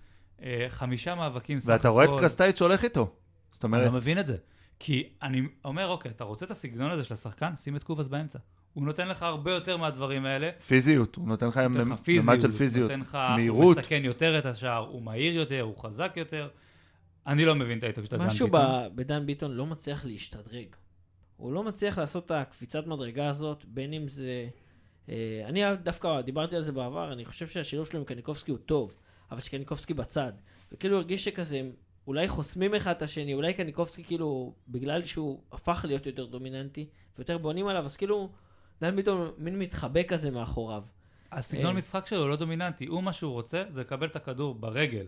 [0.43, 2.11] אה, חמישה מאבקים סך ואתה רואה את.
[2.11, 3.15] קרסטייץ' שהולך איתו.
[3.53, 4.37] זאת אני אומרת, לא מבין את זה.
[4.79, 7.57] כי אני אומר, אוקיי, אתה רוצה את הסגנון הזה של השחקן?
[7.57, 8.39] שים את קובאס באמצע.
[8.73, 10.51] הוא נותן לך הרבה יותר מהדברים האלה.
[10.67, 11.61] פיזיות, הוא נותן לך
[12.09, 12.91] ממד של פיזיות.
[12.91, 13.77] נותן לך, מהירות.
[13.77, 16.49] הוא מסכן יותר את השער, הוא מהיר יותר, הוא חזק יותר.
[17.27, 18.61] אני לא מבין את ההתעקשות של דן משהו ביטון.
[18.63, 20.67] ב- בדן ביטון לא מצליח להשתדרג.
[21.37, 24.49] הוא לא מצליח לעשות את הקפיצת מדרגה הזאת, בין אם זה...
[25.09, 28.95] אה, אני דווקא דיברתי על זה בעבר, אני חושב שהשילוב שלו עם קניקובסקי הוא טוב,
[29.31, 30.33] אבל שקניקובסקי בצד.
[30.73, 31.73] וכאילו הרגיש שכזה, הם
[32.07, 36.87] אולי חוסמים אחד את השני, אולי קניקובסקי כאילו, בגלל שהוא הפך להיות יותר דומיננטי,
[37.19, 38.31] ויותר בונים עליו, אז כאילו,
[38.81, 40.85] דן ביטון מין מתחבא כזה מאחוריו.
[41.33, 41.73] הסגנון אה.
[41.73, 45.07] משחק שלו לא דומיננטי, הוא מה שהוא רוצה זה לקבל את הכדור ברגל.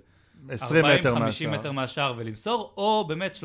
[0.49, 1.51] 20 מטר 40-50 מהשאר.
[1.51, 3.37] מטר מהשער ולמסור, או באמת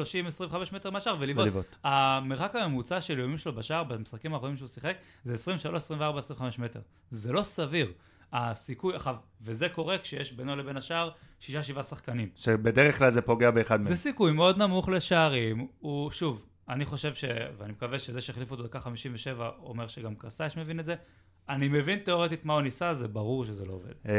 [0.51, 1.45] 30-25 מטר מהשער ולבעוט.
[1.45, 1.75] ולבעוט.
[1.83, 6.79] המרחק הממוצע של איומים שלו בשער במשחקים האחרונים שהוא שיחק זה 23, 24, 25 מטר.
[7.11, 7.91] זה לא סביר.
[8.33, 8.93] הסיכוי,
[9.41, 11.09] וזה קורה כשיש בינו לבין השער
[11.41, 11.45] 6-7
[11.83, 12.29] שחקנים.
[12.35, 13.83] שבדרך כלל זה פוגע באחד מהם.
[13.83, 15.67] זה סיכוי מאוד נמוך לשערים.
[15.79, 17.25] הוא, שוב, אני חושב ש...
[17.57, 20.95] ואני מקווה שזה שהחליפו אותו דקה 57 אומר שגם קרסייש מבין את זה.
[21.49, 23.91] אני מבין תאורטית מה הוא ניסה, זה ברור שזה לא עובד.
[24.07, 24.13] אה,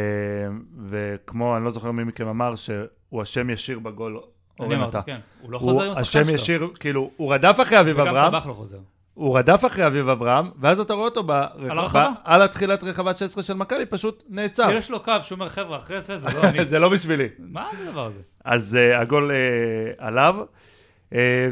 [0.88, 4.22] וכמו, אני לא זוכר מי מכם אמר, שהוא אשם ישיר בגול, אני
[4.60, 5.02] אורן אמרתי, אתה.
[5.06, 5.20] כן.
[5.40, 6.34] הוא לא חוזר עם הוא השחקן אשם שלו.
[6.34, 8.78] ישיר, כאילו, הוא רדף אחרי אביב וגם אברהם, טבח לא חוזר.
[9.14, 12.08] הוא רדף אחרי אביב אברהם, ואז אתה רואה אותו ברחבה-.
[12.24, 14.70] על התחילת רחבת 16 של מכבי, פשוט נעצר.
[14.70, 16.64] יש לו קו שהוא אומר, חבר'ה, אחרי זה, זה לא אני.
[16.64, 17.28] זה לא בשבילי.
[17.38, 18.20] מה זה הדבר הזה?
[18.44, 20.36] אז uh, הגול uh, עליו.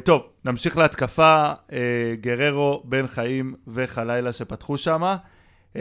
[0.04, 1.52] טוב, נמשיך להתקפה.
[2.20, 5.16] גררו, בן חיים וחלילה שפתחו שם.
[5.74, 5.78] Uh,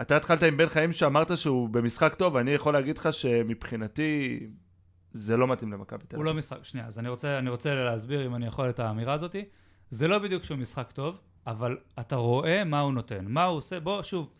[0.00, 4.40] אתה התחלת עם בן חיים שאמרת שהוא במשחק טוב, אני יכול להגיד לך שמבחינתי
[5.12, 6.32] זה לא מתאים למכבי תל הוא אביב.
[6.32, 9.44] לא משחק, שנייה, אז אני רוצה, אני רוצה להסביר אם אני יכול את האמירה הזאתי.
[9.90, 11.16] זה לא בדיוק שהוא משחק טוב,
[11.46, 14.30] אבל אתה רואה מה הוא נותן, מה הוא עושה, בוא, שוב,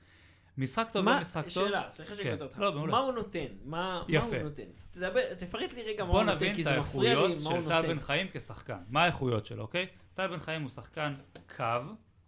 [0.59, 1.51] משחק טוב מה- לא משחק טוב.
[1.51, 2.43] שאלה, סליחה שאני כן.
[2.43, 2.59] אותך.
[2.59, 2.93] לא, מעולה.
[2.93, 3.45] מה הוא נותן?
[3.65, 4.37] מה מה יפה.
[4.37, 4.63] הוא נותן?
[4.91, 7.43] תדבר, תפרט לי רגע מה בוא הוא נותן, נבין כי את זה מפריע לי האיכויות
[7.45, 7.89] מה הוא של טל נותן.
[7.89, 8.79] בן חיים כשחקן.
[8.91, 9.87] מה האיכויות שלו, אוקיי?
[10.15, 11.15] טל בן חיים הוא שחקן
[11.57, 11.65] קו,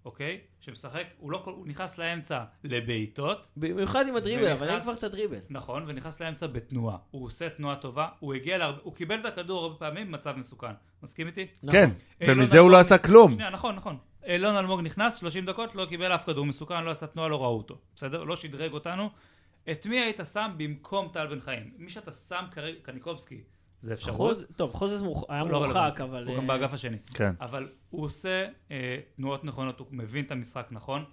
[0.04, 0.40] אוקיי?
[0.60, 4.92] שמשחק, הוא לא, כל- הוא נכנס לאמצע לבעיטות, במיוחד עם הדריבל, אבל אין ונכנס- כבר
[4.94, 5.38] את הדריבל.
[5.50, 6.96] נכון, ונכנס לאמצע בתנועה.
[7.10, 10.72] הוא עושה תנועה טובה, הוא הגיע להרבה, הוא קיבל את הכדור הרבה פעמים במצב מסוכן.
[11.02, 11.46] מסכים איתי?
[11.70, 11.90] כן,
[12.22, 12.34] נכון.
[12.38, 13.32] ומזה הוא לא עשה כלום.
[13.32, 13.96] שנייה, נכון, נכון.
[14.26, 17.56] אילון אלמוג נכנס, 30 דקות, לא קיבל אף כדור מסוכן, לא עשה תנועה, לא ראו
[17.56, 17.78] אותו.
[17.96, 18.24] בסדר?
[18.24, 19.10] לא שדרג אותנו.
[19.70, 21.70] את מי היית שם במקום טל בן חיים?
[21.76, 23.40] מי שאתה שם כרגע, קניקובסקי,
[23.84, 24.16] זה אפשרות.
[24.16, 26.00] חוז- טוב, חוזז מורח- היה לא מורחק.
[26.00, 26.26] אבל...
[26.26, 26.96] הוא גם אה, באגף השני.
[27.14, 27.32] כן.
[27.40, 31.04] אבל הוא עושה אה, תנועות נכונות, הוא מבין את המשחק נכון.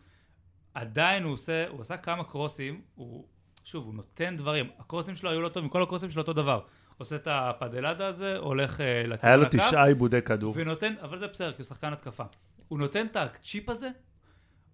[0.74, 3.26] עדיין הוא עושה, הוא עשה כמה קרוסים, הוא,
[3.64, 4.70] שוב, הוא נותן דברים.
[4.80, 6.60] הקרוסים שלו היו לא טובים, כל הקרוסים שלו אותו דבר.
[6.98, 10.54] עושה את הפדלדה הזה, הולך אה, לכיוון היה לו הקו, תשעה עיבודי כדור.
[10.58, 12.24] ונותן, אבל זה בסדר, כי הוא שחקן התקפה.
[12.68, 13.90] הוא נותן את הצ'יפ הזה.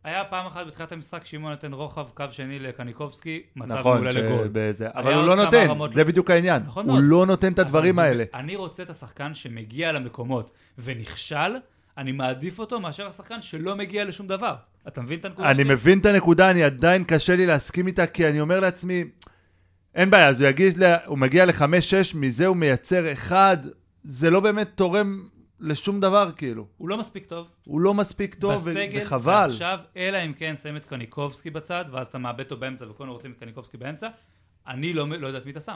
[0.04, 4.45] היה פעם אחת בתחילת המשחק, שמעון נותן רוחב קו שני לקניקובסקי, מצב נכון, מעולה לגול.
[4.45, 6.62] שבזה, אבל הוא לא נותן, רמות- זה בדיוק העניין.
[6.66, 7.04] נכון הוא מאוד.
[7.08, 8.24] לא נותן את הדברים האלה.
[8.34, 11.56] אני רוצה את השחקן שמגיע למקומות ונכשל,
[11.98, 14.56] אני מעדיף אותו מאשר השחקן שלא מגיע לשום דבר.
[14.88, 15.74] אתה מבין את הנקודה אני שלי?
[15.74, 19.04] מבין את הנקודה, אני עדיין קשה לי להסכים איתה, כי אני אומר לעצמי,
[19.95, 23.58] אין בעיה, אז הוא יגיש, ל- הוא מגיע לחמש-שש, מזה הוא מייצר אחד,
[24.04, 25.24] זה לא באמת תורם
[25.60, 26.66] לשום דבר, כאילו.
[26.78, 27.47] הוא לא מספיק טוב.
[27.64, 29.47] הוא לא מספיק טוב, ו- בסגל, וחבל.
[29.49, 33.32] ועכשיו, אלא אם כן שמים את קניקובסקי בצד, ואז אתה מאבד אותו באמצע וכולנו רוצים
[33.32, 34.08] את קניקובסקי באמצע,
[34.68, 35.76] אני לא, לא יודעת מי אתה שם.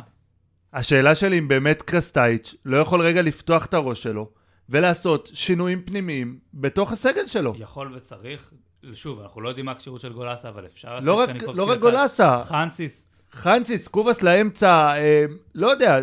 [0.74, 4.30] השאלה שלי אם באמת קרסטייץ' לא יכול רגע לפתוח את הראש שלו,
[4.70, 7.54] ולעשות שינויים פנימיים בתוך הסגל שלו.
[7.58, 8.52] יכול וצריך,
[8.94, 11.60] שוב, אנחנו לא יודעים מה הכשירות של גולסה, אבל אפשר לשים לא את רק, קניקובסקי
[11.60, 11.82] לא רק בצד.
[11.82, 15.26] גולסה, חנציס, חנציס, קובאס לאמצע, אה,
[15.56, 16.00] לא יודע,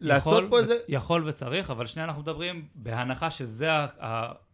[0.00, 0.78] לעשות יכול, פה איזה...
[0.88, 3.68] יכול וצריך, אבל שנייה אנחנו מדברים בהנחה שזה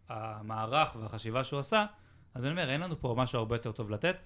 [0.09, 1.87] המערך והחשיבה שהוא עשה,
[2.35, 4.17] אז אני אומר, אין לנו פה משהו הרבה יותר טוב לתת.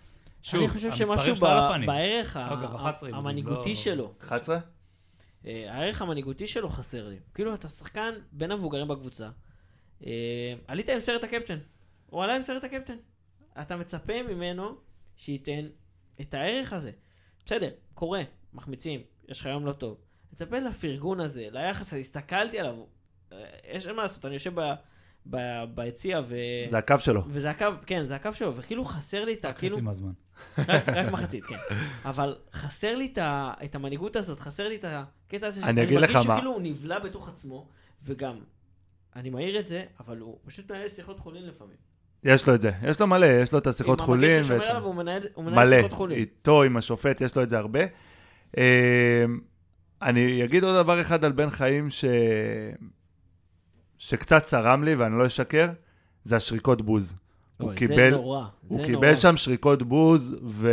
[0.43, 1.87] שוב, אני חושב המספרים שמשהו שלו על ב- הפנים.
[1.87, 4.59] בערך ה- אגב, 11 עיבודים, המנהיגותי לא- שלו, 11?
[5.47, 7.17] אה, הערך המנהיגותי שלו חסר לי.
[7.35, 9.29] כאילו, אתה שחקן בין המבוגרים בקבוצה.
[10.07, 10.11] אה,
[10.67, 11.59] עלית עם סרט הקפטן.
[12.07, 12.97] הוא עלה עם סרט הקפטן.
[13.61, 14.77] אתה מצפה ממנו
[15.17, 15.67] שייתן
[16.21, 16.91] את הערך הזה.
[17.47, 18.23] בסדר, קורה,
[18.55, 19.97] מחמיצים, יש לך יום לא טוב.
[20.33, 22.75] מצפה לפרגון הזה, ליחס הזה, הסתכלתי עליו.
[23.33, 23.39] אה,
[23.75, 24.75] יש אין מה לעשות, אני יושב ב-
[25.31, 26.37] ב- ביציע ו...
[26.71, 27.23] זה הקו שלו.
[27.29, 29.53] וזה הקו, כן, זה הקו שלו, וכאילו חסר לי את ה...
[29.53, 30.13] כאילו, חצי מהזמן.
[30.59, 31.57] רק, רק מחצית, כן.
[32.05, 36.01] אבל חסר לי את, ה, את המנהיגות הזאת, חסר לי את הקטע הזה, אני אגיד
[36.01, 36.35] לך מרגיש מה.
[36.37, 37.69] שכאילו הוא נבלע בתוך עצמו,
[38.05, 38.39] וגם,
[39.17, 41.77] אני מעיר את זה, אבל הוא פשוט מנהל שיחות חולין לפעמים.
[42.25, 42.71] יש לו את זה.
[42.83, 44.31] יש לו מלא, יש לו את השיחות חולין.
[44.31, 45.77] עם המגן ששומר ואת- עליו, הוא מנהל, הוא מנהל מלא.
[45.77, 46.19] שיחות חולין.
[46.19, 47.81] איתו, עם השופט, יש לו את זה הרבה.
[50.03, 52.05] אני אגיד עוד דבר אחד על בן חיים ש...
[53.99, 55.69] שקצת צרם לי, ואני לא אשקר,
[56.25, 57.15] זה השריקות בוז.
[57.59, 59.15] הוא אוי, קיבל, זה נורא, הוא קיבל נורא.
[59.15, 60.69] שם שריקות בוז, וחד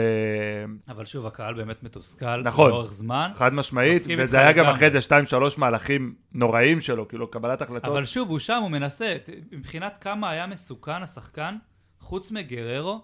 [0.88, 2.42] אבל שוב, הקהל באמת מתוסכל.
[2.42, 2.70] נכון.
[2.70, 3.32] לאורך זמן.
[3.52, 4.66] משמעית, מסכים וזה איתך היה גם.
[4.66, 7.92] אחרי זה שתיים, שלוש מהלכים נוראים שלו, כאילו קבלת החלטות.
[7.92, 9.18] אבל שוב, הוא שם, הוא מנסה.
[9.52, 11.58] מבחינת כמה היה מסוכן השחקן,
[12.00, 13.02] חוץ מגררו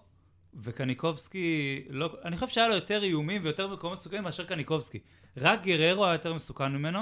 [0.63, 4.99] וקניקובסקי, לא, אני חושב שהיה לו יותר איומים ויותר מקומות מסוכנים מאשר קניקובסקי.
[5.37, 6.99] רק גררו היה יותר מסוכן ממנו.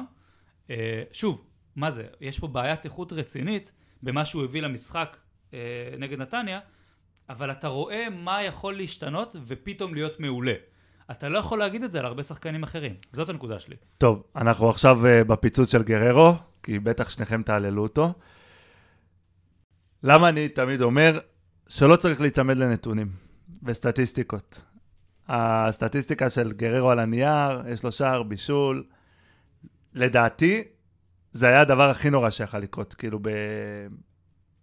[0.70, 2.04] אה, שוב, מה זה?
[2.22, 3.72] יש פה בעיית איכות רצינית
[4.04, 5.18] במה שהוא הביא למשחק
[5.54, 5.60] אה,
[5.98, 6.60] נגד נתניה,
[7.30, 10.54] אבל אתה רואה מה יכול להשתנות ופתאום להיות מעולה.
[11.12, 12.96] אתה לא יכול להגיד את זה על הרבה שחקנים אחרים.
[13.12, 13.76] זאת הנקודה שלי.
[13.98, 18.14] טוב, אנחנו עכשיו uh, בפיצוץ של גררו, כי בטח שניכם תעללו אותו.
[20.04, 21.20] למה אני תמיד אומר
[21.68, 23.12] שלא צריך להיצמד לנתונים
[23.64, 24.62] וסטטיסטיקות.
[25.30, 28.84] הסטטיסטיקה של גררו על הנייר, יש לו שער, בישול.
[29.94, 30.64] לדעתי,
[31.32, 33.30] זה היה הדבר הכי נורא שיכול לקרות, כאילו, ב...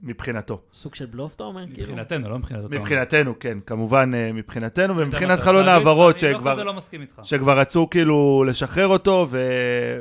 [0.01, 0.61] מבחינתו.
[0.73, 1.64] סוג של בלוף, אתה אומר?
[1.67, 1.83] כאילו?
[1.83, 2.75] מבחינתנו, לא מבחינת אותו.
[2.75, 6.53] מבחינתנו, כן, כמובן אה, מבחינתנו, ומבחינת חלון אתה- העברות, אני לא שכבר...
[6.53, 7.21] כזה לא מסכים איתך.
[7.23, 9.39] שכבר רצו כאילו לשחרר אותו, ו...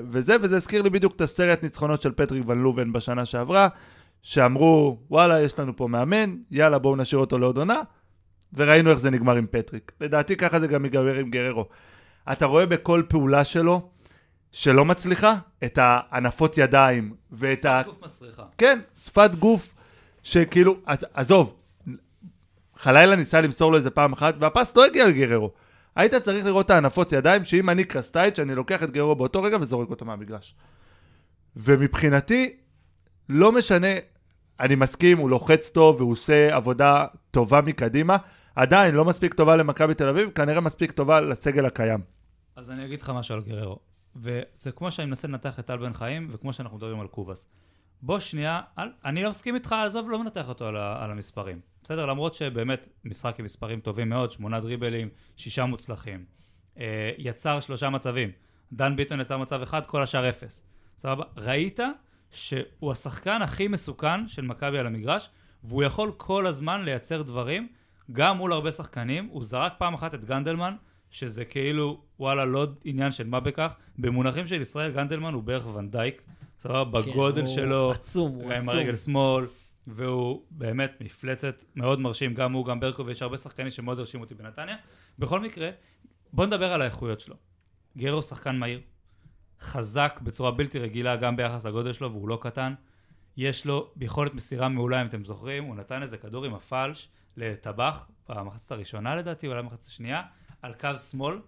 [0.09, 3.68] וזה, וזה הזכיר לי בדיוק את הסרט ניצנות של פטריק ון לובן בשנה שעברה,
[4.22, 7.82] שאמרו, וואלה, יש לנו פה מאמן, יאללה, בואו נשאיר אותו לעוד עונה,
[8.57, 9.91] וראינו איך זה נגמר עם פטריק.
[10.01, 11.65] לדעתי ככה זה גם ייגמר עם גררו.
[12.31, 13.89] אתה רואה בכל פעולה שלו,
[14.51, 17.81] שלא מצליחה, את הנפות ידיים, ואת ה...
[17.85, 18.43] גוף מסריחה.
[18.57, 19.75] כן, שפת גוף,
[20.23, 21.55] שכאילו, עז- עזוב,
[22.75, 25.51] חלילה ניסה למסור לו איזה פעם אחת, והפס לא הגיע לגררו.
[25.95, 29.57] היית צריך לראות את הענפות ידיים, שאם אני קרסטייץ', אני לוקח את גררו באותו רגע
[29.61, 30.55] וזורק אותו מהמגרש.
[31.55, 32.55] ומבחינתי,
[33.29, 33.87] לא משנה,
[34.59, 38.17] אני מסכים, הוא לוחץ טוב והוא עושה עבודה טובה מקדימה,
[38.55, 41.99] עדיין לא מספיק טובה למכבי תל אביב, כנראה מספיק טובה לסגל הקיים.
[42.55, 43.79] אז אני אגיד לך משהו על גררו.
[44.15, 47.47] וזה כמו שאני מנסה לנתח את טל בן חיים, וכמו שאנחנו מדברים על קובאס.
[48.01, 51.59] בוא שנייה, אל, אני לא מסכים איתך, עזוב, לא מנתח אותו על, על המספרים.
[51.83, 52.05] בסדר?
[52.05, 56.25] למרות שבאמת משחק עם מספרים טובים מאוד, שמונה דריבלים, שישה מוצלחים.
[56.79, 58.31] אה, יצר שלושה מצבים.
[58.73, 60.63] דן ביטון יצר מצב אחד, כל השאר אפס.
[60.97, 61.23] סבבה?
[61.37, 61.79] ראית
[62.31, 65.29] שהוא השחקן הכי מסוכן של מכבי על המגרש,
[65.63, 67.67] והוא יכול כל הזמן לייצר דברים,
[68.11, 69.27] גם מול הרבה שחקנים.
[69.31, 70.75] הוא זרק פעם אחת את גנדלמן,
[71.09, 73.75] שזה כאילו, וואלה, לא עניין של מה בכך.
[73.97, 76.21] במונחים של ישראל, גנדלמן הוא בערך ונדייק,
[76.59, 77.03] סבבה?
[77.03, 78.69] כן, בגודל הוא שלו, עצום, הוא עם עצום.
[78.69, 79.47] הרגל שמאל,
[79.87, 84.35] והוא באמת מפלצת מאוד מרשים, גם הוא, גם ברקו, ויש הרבה שחקנים שמאוד הרשימו אותי
[84.35, 84.75] בנתניה.
[85.19, 85.69] בכל מקרה,
[86.33, 87.35] בוא נדבר על האיכויות שלו.
[87.97, 88.81] גרו שחקן מהיר,
[89.61, 92.73] חזק בצורה בלתי רגילה גם ביחס לגודל שלו, והוא לא קטן.
[93.37, 98.07] יש לו יכולת מסירה מעולה, אם אתם זוכרים, הוא נתן איזה כדור עם הפלש לטבח,
[98.29, 100.21] במחצת הראשונה לדעתי, אולי במחצת השנייה,
[100.61, 101.39] על קו שמאל.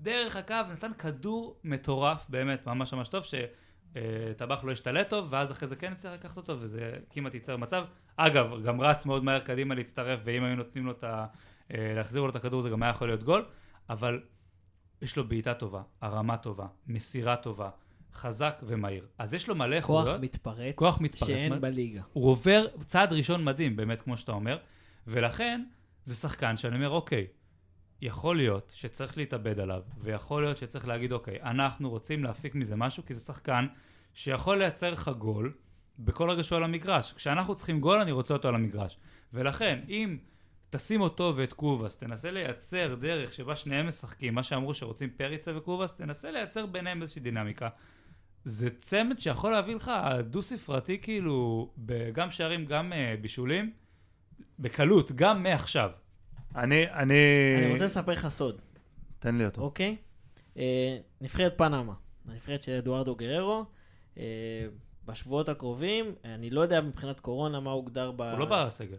[0.00, 5.68] דרך הקו נתן כדור מטורף, באמת, ממש ממש טוב, שטבח לא השתלט טוב, ואז אחרי
[5.68, 7.84] זה כן הצליח לקחת אותו, וזה כמעט ייצר מצב.
[8.16, 11.26] אגב, גם רץ מאוד מהר קדימה להצטרף, ואם היו נותנים לו את ה...
[11.74, 13.44] אה, להחזיר לו את הכדור זה גם היה יכול להיות גול,
[13.90, 14.20] אבל
[15.02, 17.70] יש לו בעיטה טובה, הרמה טובה, מסירה טובה,
[18.14, 19.06] חזק ומהיר.
[19.18, 20.20] אז יש לו מלא כוח איכויות.
[20.20, 21.28] מתפרץ, כוח מתפרץ.
[21.28, 22.02] שאין מה- בליגה.
[22.12, 24.58] הוא עובר צעד ראשון מדהים, באמת, כמו שאתה אומר,
[25.06, 25.64] ולכן
[26.04, 27.26] זה שחקן שאני אומר, אוקיי,
[28.02, 33.04] יכול להיות שצריך להתאבד עליו, ויכול להיות שצריך להגיד, אוקיי, אנחנו רוצים להפיק מזה משהו,
[33.06, 33.66] כי זה שחקן
[34.14, 35.52] שיכול לייצר לך גול
[35.98, 37.12] בכל רגע שהוא על המגרש.
[37.12, 38.98] כשאנחנו צריכים גול, אני רוצה אותו על המגרש.
[39.32, 40.18] ולכן, אם
[40.70, 45.96] תשים אותו ואת קובאס, תנסה לייצר דרך שבה שניהם משחקים, מה שאמרו שרוצים פריצה וקובאס,
[45.96, 47.68] תנסה לייצר ביניהם איזושהי דינמיקה.
[48.44, 49.92] זה צמד שיכול להביא לך
[50.30, 51.70] דו-ספרתי כאילו,
[52.12, 53.72] גם שערים, גם uh, בישולים,
[54.62, 55.90] בקלות, גם מעכשיו.
[56.56, 57.14] אני, אני...
[57.58, 58.60] אני רוצה לספר לך סוד,
[59.18, 59.62] תן לי אותו.
[59.62, 59.96] אוקיי?
[60.56, 61.92] אה, נבחרת פנמה,
[62.28, 63.64] הנבחרת של אדוארדו גררו.
[64.18, 64.22] אה,
[65.06, 68.22] בשבועות הקרובים, אני לא יודע מבחינת קורונה מה הוגדר ב...
[68.22, 68.96] הוא לא בסגל,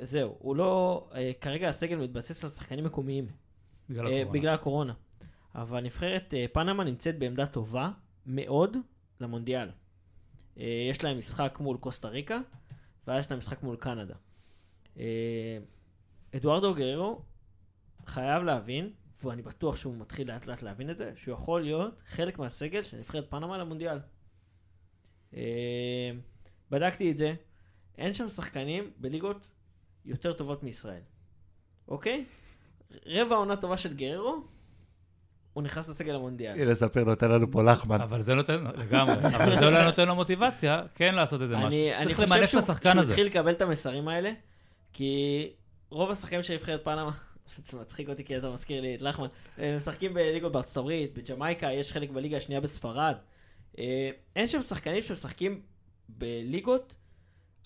[0.00, 1.08] זהו, הוא לא...
[1.14, 3.26] אה, כרגע הסגל מתבסס על שחקנים מקומיים.
[3.90, 4.32] בגלל אה, הקורונה.
[4.32, 4.92] בגלל הקורונה.
[5.54, 7.90] אבל נבחרת אה, פנמה נמצאת בעמדה טובה
[8.26, 8.76] מאוד
[9.20, 9.68] למונדיאל.
[10.58, 12.38] אה, יש להם משחק מול קוסטה ריקה,
[13.06, 14.14] ואז יש להם משחק מול קנדה.
[14.98, 15.58] אה,
[16.36, 17.22] אדוארדו גררו
[18.04, 18.90] חייב להבין,
[19.24, 22.98] ואני בטוח שהוא מתחיל לאט לאט להבין את זה, שהוא יכול להיות חלק מהסגל של
[22.98, 23.98] נבחרת פנמה למונדיאל.
[25.34, 26.10] אה,
[26.70, 27.34] בדקתי את זה,
[27.98, 29.46] אין שם שחקנים בליגות
[30.04, 31.00] יותר טובות מישראל,
[31.88, 32.24] אוקיי?
[33.06, 34.44] רבע עונה טובה של גררו,
[35.52, 36.60] הוא נכנס לסגל המונדיאל.
[36.60, 38.00] הנה, ספיר נותן לנו פה לחמן.
[38.00, 41.68] אבל זה נותן, לגמרי, אבל זה אולי נותן לו מוטיבציה, כן לעשות איזה משהו.
[41.68, 43.12] אני, אני צריך חושב למנף את שהוא, השחקן שהוא הזה.
[43.12, 44.30] התחיל לקבל את המסרים האלה,
[44.92, 45.50] כי
[45.90, 47.10] רוב השחקנים של נבחרת פנמה,
[47.62, 49.26] זה מצחיק אותי כי אתה מזכיר לי את לחמן,
[49.56, 53.16] הם משחקים בליגות בארצות הברית, בג'מייקה, יש חלק בליגה השנייה בספרד.
[53.78, 55.62] אה, אין שם שחקנים שמשחקים
[56.08, 56.94] בליגות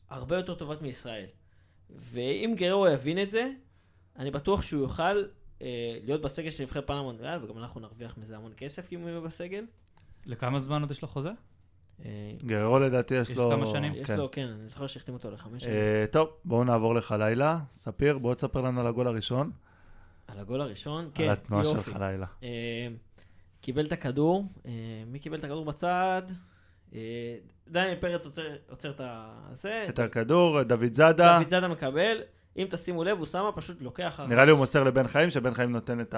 [0.09, 1.27] הרבה יותר טובות מישראל.
[1.91, 3.51] ואם גררו יבין את זה,
[4.17, 5.25] אני בטוח שהוא יוכל
[5.63, 9.09] אה, להיות בסגל של נבחרת פנמה מונדיאל, וגם אנחנו נרוויח מזה המון כסף אם הוא
[9.09, 9.65] יהיה בסגל.
[10.27, 11.31] לכמה זמן עוד יש לו חוזה?
[12.05, 13.51] אה, גררו לדעתי יש יש לו...
[13.51, 13.95] כמה שנים?
[13.95, 14.17] יש כן.
[14.17, 15.75] לו, כן, אני זוכר שהחתימו אותו לחמש שנים.
[15.75, 17.59] אה, טוב, בואו נעבור לך לילה.
[17.71, 19.51] ספיר, בוא תספר לנו על הגול הראשון.
[20.29, 21.83] על הגול הראשון, על כן, התנועה יופי.
[21.83, 22.27] שלך לילה.
[22.43, 22.49] אה,
[23.61, 24.73] קיבל את הכדור, אה,
[25.07, 26.23] מי קיבל את הכדור בצד?
[27.69, 29.35] דניאל פרץ עוצר, עוצר את ה...
[29.53, 31.39] זה, את הכדור, דוד זאדה.
[31.39, 32.23] דוד זאדה מקבל,
[32.57, 34.21] אם תשימו לב, אוסאמה פשוט לוקח...
[34.29, 36.15] נראה לי הוא מוסר לבן חיים, שבן חיים נותן את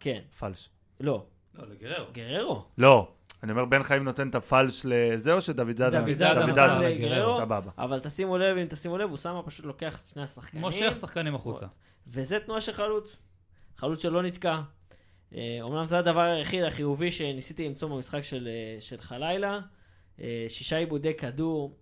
[0.00, 0.68] כן, הפלש.
[1.00, 2.06] לא, לא, לגררו.
[2.12, 2.64] גררו.
[2.78, 3.12] לא,
[3.42, 6.00] אני אומר בן חיים נותן את הפלש לזה, או שדוד זאדה?
[6.00, 7.40] דוד זאדה מסר לגררו.
[7.78, 10.60] אבל תשימו לב, אם תשימו לב, אוסאמה פשוט לוקח את שני השחקנים.
[10.60, 11.66] מושך שחקנים החוצה.
[12.06, 13.16] וזה תנועה של חלוץ.
[13.76, 14.60] חלוץ שלא נתקע.
[15.34, 19.60] אה, אומנם זה הדבר היחיד החיובי שניסיתי למצוא במשחק של, אה, של חלילה.
[20.20, 21.76] אה, שישה עיבודי כדור.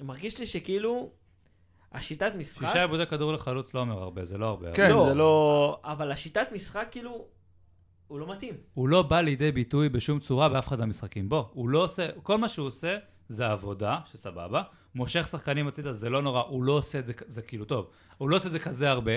[0.00, 1.10] מרגיש לי שכאילו,
[1.92, 2.66] השיטת משחק...
[2.66, 4.72] שישה עיבודי כדור לחלוץ לא אומר הרבה, זה לא הרבה.
[4.72, 5.08] כן, לא.
[5.08, 5.80] זה לא...
[5.84, 7.26] אבל השיטת משחק כאילו,
[8.08, 8.54] הוא לא מתאים.
[8.74, 11.28] הוא לא בא לידי ביטוי בשום צורה באף אחד מהמשחקים.
[11.28, 12.98] בוא, הוא לא עושה, כל מה שהוא עושה
[13.28, 14.62] זה עבודה, שסבבה.
[14.94, 17.90] מושך שחקנים הצידה, זה לא נורא, הוא לא עושה את זה, זה כאילו טוב.
[18.18, 19.12] הוא לא עושה את זה כזה הרבה.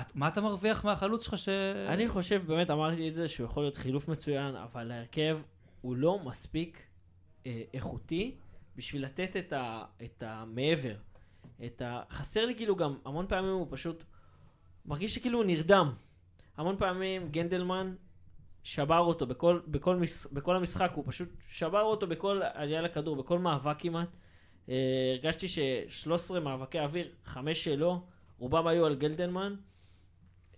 [0.00, 1.48] את, מה אתה מרוויח מהחלוץ שלך ש...
[1.88, 5.38] אני חושב, באמת אמרתי את זה, שהוא יכול להיות חילוף מצוין, אבל ההרכב
[5.80, 6.82] הוא לא מספיק
[7.46, 8.34] אה, איכותי
[8.76, 10.94] בשביל לתת את, ה, את המעבר.
[11.64, 12.02] את ה...
[12.10, 14.04] חסר לי כאילו גם, המון פעמים הוא פשוט
[14.86, 15.92] מרגיש שכאילו הוא נרדם.
[16.56, 17.94] המון פעמים גנדלמן
[18.62, 23.38] שבר אותו בכל, בכל, מש, בכל המשחק, הוא פשוט שבר אותו בכל עלייה לכדור, בכל
[23.38, 24.08] מאבק כמעט.
[24.68, 24.74] אה,
[25.12, 28.02] הרגשתי ש-13 מאבקי אוויר, חמש שלו,
[28.38, 29.54] רובם היו על גלדלמן.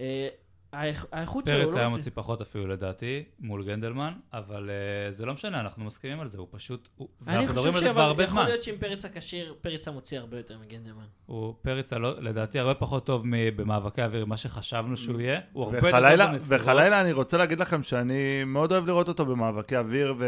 [0.00, 0.28] אה,
[0.72, 1.96] האיכ- האיכות שלו פרץ לא היה מספיק.
[1.98, 6.38] מוציא פחות אפילו לדעתי, מול גנדלמן, אבל אה, זה לא משנה, אנחנו מסכימים על זה,
[6.38, 6.88] הוא פשוט...
[6.96, 8.48] הוא- אני ואנחנו מדברים חושב על זה כבר הרבה שיכול זמן.
[8.48, 11.04] להיות שעם פרץ הכשיר, פרץ המוציא הרבה יותר מגנדלמן.
[11.26, 13.22] הוא פרץ, הלא- לדעתי, הרבה פחות טוב
[13.56, 15.40] במאבקי אוויר ממה שחשבנו שהוא יהיה.
[15.52, 16.60] הוא הרבה יותר וחלילה, טוב במסירות.
[16.62, 18.12] וחלילה אני רוצה להגיד לכם שאני
[18.46, 20.24] מאוד אוהב לראות אותו במאבקי אוויר ו...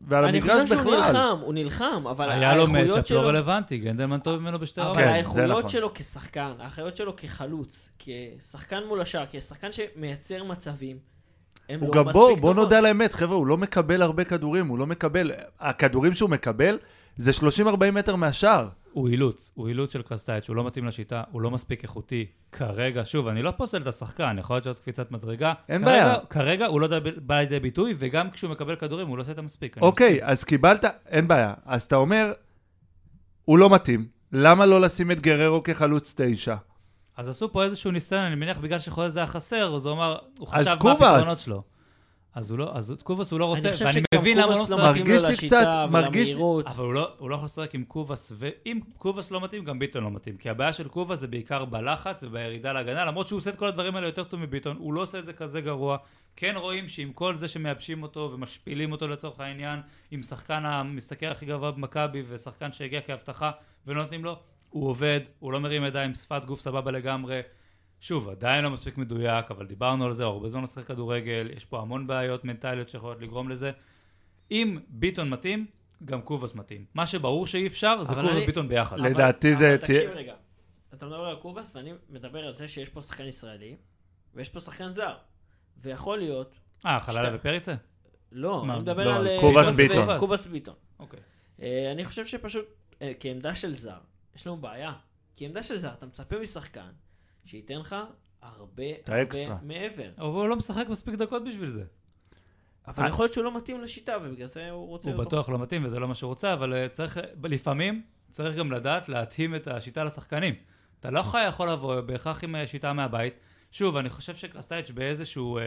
[0.00, 1.06] ועל אני המגרש חושב שהוא בכלל.
[1.06, 3.22] נלחם, הוא נלחם, אבל היה לו האיכויות מצ'אפ שלו...
[3.22, 5.14] לא רלוונטי, גנדלמן טוב ממנו בשתי אבל כן, רמות.
[5.14, 5.68] האיכויות נכון.
[5.68, 10.98] שלו כשחקן, האחריות שלו כחלוץ, כשחקן מול השאר, כשחקן שמייצר מצבים,
[11.68, 12.54] הוא לא גם מספיק בוא, בוא.
[12.54, 16.78] נודה על האמת, חבר'ה, הוא לא מקבל הרבה כדורים, הוא לא מקבל, הכדורים שהוא מקבל
[17.16, 18.68] זה 30-40 מטר מהשער.
[18.92, 22.26] הוא אילוץ, הוא אילוץ של קרסטייץ', הוא לא מתאים לשיטה, הוא לא מספיק איכותי.
[22.52, 25.52] כרגע, שוב, אני לא פוסל את השחקן, יכול להיות שזאת קפיצת מדרגה.
[25.68, 26.16] אין כרגע- בעיה.
[26.30, 29.76] כרגע הוא לא בא לידי ביטוי, וגם כשהוא מקבל כדורים הוא לא עושה את המספיק.
[29.80, 31.54] אוקיי, אז קיבלת, אין בעיה.
[31.64, 32.32] אז אתה אומר,
[33.44, 36.54] הוא לא מתאים, למה לא לשים את גררו כחלוץ תשע?
[37.16, 40.46] אז עשו פה איזשהו ניסיון, אני מניח בגלל שחוזה היה חסר, אז הוא אמר, הוא
[40.48, 40.92] חשב מה.
[40.92, 41.62] הפתרונות שלו.
[42.34, 44.90] אז הוא לא, אז קובאס הוא לא רוצה, ואני מבין למה הוא לא לא משחק.
[44.90, 46.40] מתאים מרגיש לי קצת- מרגיש לי-.
[46.66, 50.04] אבל הוא לא, הוא לא יכול לשחק עם קובאס, ואם קובאס לא מתאים, גם ביטון
[50.04, 50.36] לא מתאים.
[50.36, 53.96] כי הבעיה של קובאס זה בעיקר בלחץ ובירידה להגנה, למרות שהוא עושה את כל הדברים
[53.96, 55.96] האלה יותר טוב מביטון, הוא לא עושה את זה כזה גרוע.
[56.36, 61.46] כן רואים שעם כל זה שמייבשים אותו ומשפילים אותו לצורך העניין, עם שחקן המשתכר הכי
[61.46, 63.50] גבוה במכבי ושחקן שהגיע כהבטחה
[63.86, 64.38] ולא נותנים לו,
[64.74, 67.40] הוא עובד, הוא לא מרים ידיים, שפת גוף סבבה לגמרי.
[68.00, 71.80] שוב, עדיין לא מספיק מדויק, אבל דיברנו על זה, הרבה זמן משחק כדורגל, יש פה
[71.80, 73.70] המון בעיות מנטליות שיכולות לגרום לזה.
[74.50, 75.66] אם ביטון מתאים,
[76.04, 76.84] גם קובאס מתאים.
[76.94, 78.98] מה שברור שאי אפשר, זה אבל קובאס אני- וביטון ביחד.
[78.98, 80.34] אבל- לדעתי זה אבל תקשיב רגע,
[80.94, 83.76] אתה מדבר על קובאס ואני מדבר על זה שיש פה שחקן ישראלי
[84.34, 85.14] ויש פה שחקן זר.
[85.82, 86.54] ויכול להיות,
[86.86, 87.74] אה, חללה שתי- ופריצה?
[88.32, 88.74] לא, מה?
[88.74, 89.26] אני מדבר לא, על...
[89.26, 90.18] אה, קובאס ביטון.
[90.18, 90.74] קובאס ביטון.
[90.98, 91.20] אוקיי.
[91.62, 92.64] אה, אני חושב שפשוט
[93.02, 93.98] אה, כעמדה של זר,
[94.36, 94.92] יש לנו בעיה.
[95.36, 96.90] כעמדה של זר, אתה מצפה משחקן
[97.44, 97.96] שייתן לך
[98.42, 98.82] הרבה.
[99.06, 100.10] הרבה מעבר.
[100.18, 101.84] אבל הוא לא משחק מספיק דקות בשביל זה.
[102.86, 105.10] אבל יכול להיות שהוא לא מתאים לשיטה ובגלל זה הוא רוצה...
[105.10, 108.72] הוא בטוח לא מתאים וזה לא מה שהוא רוצה, אבל אה, צריך, לפעמים צריך גם
[108.72, 110.54] לדעת להתאים את השיטה לשחקנים.
[111.00, 113.34] אתה לא יכול- יכול לבוא בהכרח עם אה, שיטה מהבית.
[113.70, 115.62] שוב, אני חושב שקרסטייץ' באיזשהו אה,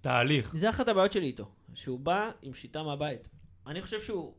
[0.00, 0.56] תהליך.
[0.56, 3.28] זה אחת הבעיות שלי איתו, שהוא בא עם שיטה מהבית.
[3.66, 4.34] אני חושב שהוא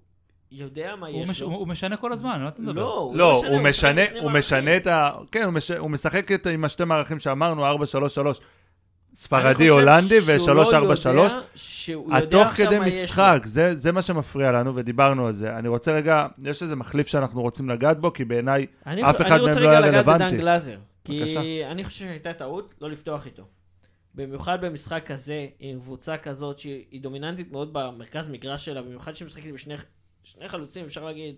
[0.52, 1.48] יודע מה הוא, יש מש, לו.
[1.48, 2.74] הוא משנה כל הזמן, מה אתה מדבר?
[2.82, 4.32] לא, הוא לא, משנה, הוא משנה, הוא.
[4.32, 5.12] משנה את ה...
[5.32, 8.34] כן, הוא מש- הוא משחק את- עם השתי מערכים שאמרנו, 4-3-3, אני
[9.16, 11.10] ספרדי, הולנדי שהוא לא ו-3-4-3.
[11.10, 12.80] יודע שהוא יודע התוך כדי.
[12.80, 15.58] משחק, זה, זה מה שמפריע לנו, ודיברנו על זה.
[15.58, 19.32] אני רוצה רגע, יש איזה מחליף שאנחנו רוצים לגעת בו, כי בעיניי אני, אף אחד
[19.32, 20.26] אני מהם רוצה לא רגע היה לגעת רלוונטי.
[20.26, 20.78] בדן גלאזר.
[21.10, 21.42] בבקשה.
[21.42, 23.44] כי אני חושב שהייתה טעות לא לפתוח איתו.
[24.16, 29.44] במיוחד במשחק כזה, עם קבוצה כזאת שהיא דומיננטית מאוד במרכז מגרש שלה, במיוחד שהיא משחקת
[29.54, 29.76] בשני שני
[30.48, 31.36] חלוצים, אפשר להגיד,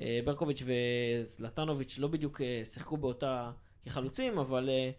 [0.00, 3.50] אה, ברקוביץ' וזלטנוביץ' לא בדיוק אה, שיחקו באותה
[3.84, 4.90] כחלוצים, אבל אה,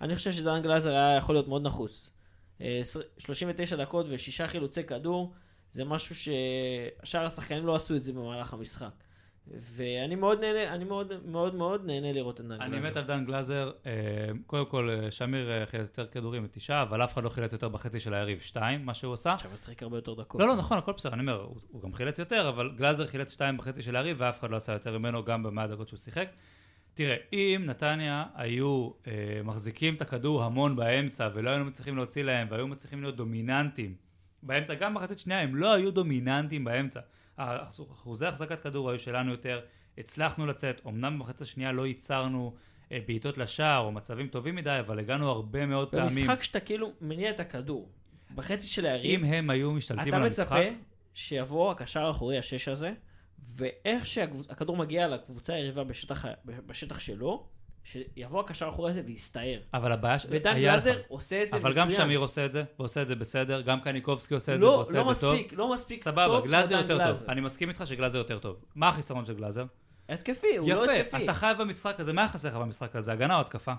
[0.00, 1.62] אני חושב שדן גלאזר היה יכול להיות מאוד
[2.60, 5.32] עשר- 39 דקות ושישה חילוצי כדור,
[5.72, 8.92] זה משהו ששאר השחקנים לא עשו את זה במהלך המשחק.
[9.58, 12.90] ואני מאוד נהנה, אני מאוד מאוד מאוד נהנה לראות את דן אני גלאזר.
[12.90, 13.92] מת על דן גלאזר, אה,
[14.46, 17.68] קודם כל אה, שמיר אה, חילץ יותר כדורים בתשעה, אבל אף אחד לא חילץ יותר
[17.68, 19.32] בחצי של היריב שתיים, מה שהוא עשה.
[19.32, 20.40] עכשיו הוא משחק הרבה יותר דקות.
[20.40, 23.56] לא, לא, נכון, הכל בסדר, אני אומר, הוא, גם חילץ יותר, אבל גלאזר חילץ שתיים
[23.56, 26.28] בחצי של היריב, ואף אחד לא עשה יותר ממנו גם במאה דקות שהוא שיחק.
[26.94, 29.12] תראה, אם נתניה היו אה,
[29.44, 33.94] מחזיקים את הכדור המון באמצע, ולא היינו מצליחים להוציא להם, והיו מצליחים להיות דומיננטים
[34.42, 37.00] באמצע, גם בחצי שנייה הם לא היו דומיננטים באמצע.
[37.92, 39.60] אחוזי החזקת כדור היו שלנו יותר,
[39.98, 42.54] הצלחנו לצאת, אמנם במחצית השנייה לא ייצרנו
[42.92, 46.08] אה, בעיטות לשער או מצבים טובים מדי, אבל הגענו הרבה מאוד פעמים.
[46.08, 47.88] במשחק שאתה כאילו מניע את הכדור,
[48.34, 50.76] בחצי של היריב, אם הם היו משתלטים אתה על המשחק, מצפה
[51.14, 52.92] שיבוא הקשר האחורי השש הזה,
[53.56, 57.46] ואיך שהכדור מגיע לקבוצה היריבה בשטח, בשטח שלו,
[57.84, 59.58] שיבוא הקשר האחורי הזה ויסתער.
[59.74, 60.26] אבל הבעיה ש...
[60.30, 60.98] ודן היה גלאזר לך.
[61.08, 61.88] עושה את זה אבל מצוין.
[61.88, 64.70] גם שמיר עושה את זה, ועושה את זה בסדר, גם קניקובסקי עושה את זה לא,
[64.70, 65.34] ועושה לא את זה טוב.
[65.34, 67.20] מספיק, לא מספיק סבבה, טוב גלאזר כמו דן יותר גלאזר.
[67.20, 67.30] טוב.
[67.30, 68.56] אני מסכים איתך שגלאזר יותר טוב.
[68.74, 69.64] מה החיסרון של גלאזר?
[70.08, 70.98] התקפי, הוא לא התקפי.
[70.98, 73.12] יפה, אתה חייב במשחק הזה, מה חסר לך במשחק הזה?
[73.12, 73.72] הגנה או התקפה?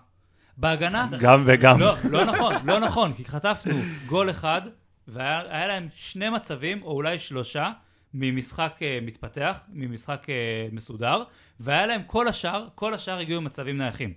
[0.57, 1.05] בהגנה?
[1.19, 1.79] גם וגם.
[1.79, 3.73] לא, לא נכון, לא נכון, כי חטפנו
[4.07, 4.61] גול אחד,
[5.07, 7.71] והיה היה להם שני מצבים, או אולי שלושה,
[8.13, 10.33] ממשחק אה, מתפתח, ממשחק אה,
[10.71, 11.23] מסודר,
[11.59, 14.13] והיה להם כל השאר, כל השאר הגיעו עם מצבים נייחים.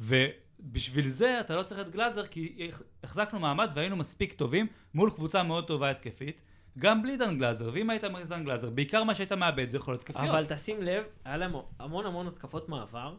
[0.00, 5.10] ובשביל זה אתה לא צריך את גלאזר, כי הח- החזקנו מעמד והיינו מספיק טובים מול
[5.10, 6.40] קבוצה מאוד טובה התקפית,
[6.78, 9.94] גם בלי דן גלאזר, ואם היית מכניס דן גלאזר, בעיקר מה שהיית מאבד זה יכול
[9.94, 10.28] להיות התקפיות.
[10.30, 13.16] אבל תשים לב, היה להם המון המון התקפות מעבר,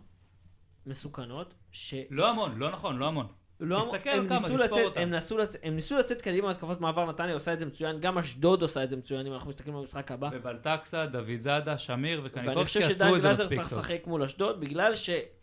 [0.85, 1.93] מסוכנות, ש...
[2.09, 3.27] לא המון, לא נכון, לא המון.
[3.59, 5.01] לא, תסתכל הם כמה, ניסו תספור לצאת, אותם.
[5.01, 5.55] הם, נסו לצ...
[5.63, 8.89] הם ניסו לצאת קדימה להתקפות מעבר, נתניה עושה את זה מצוין, גם אשדוד עושה את
[8.89, 10.29] זה מצוין, אם אנחנו מסתכלים במשחק הבא.
[10.33, 13.79] ובלטקסה, דוד זאדה, שמיר ואני וקניקובסקי חושב שדן עצרו את זה מספיק צריך טוב.
[13.79, 14.93] לשחק מול אשדוד, בגלל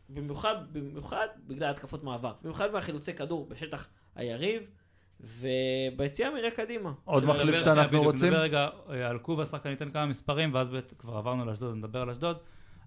[0.09, 2.33] במיוחד, במיוחד בגלל התקפות מעבר.
[2.43, 4.63] במיוחד מהחילוצי כדור בשטח היריב,
[5.21, 6.93] וביציאה נראה קדימה.
[7.05, 8.29] עוד מחליף שאנחנו רוצים?
[8.29, 11.77] נדבר רגע אה, על קובאס, רק אני אתן כמה מספרים, ואז כבר עברנו לאשדוד, אז
[11.77, 12.37] נדבר על אשדוד.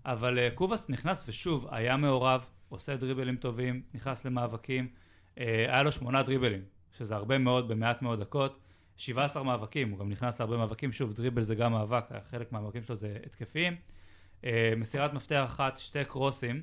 [0.06, 4.88] אבל אה, קובאס נכנס ושוב, היה מעורב, עושה דריבלים טובים, נכנס למאבקים.
[5.40, 6.62] אה, היה לו שמונה דריבלים,
[6.98, 8.60] שזה הרבה מאוד במעט מאוד דקות.
[8.98, 12.96] 17 מאבקים, הוא גם נכנס להרבה מאבקים, שוב, דריבל זה גם מאבק, חלק מהמאבקים שלו
[12.96, 13.76] זה התקפיים.
[14.46, 16.62] אה, מסירת מפתח אחת, שתי קרוסים,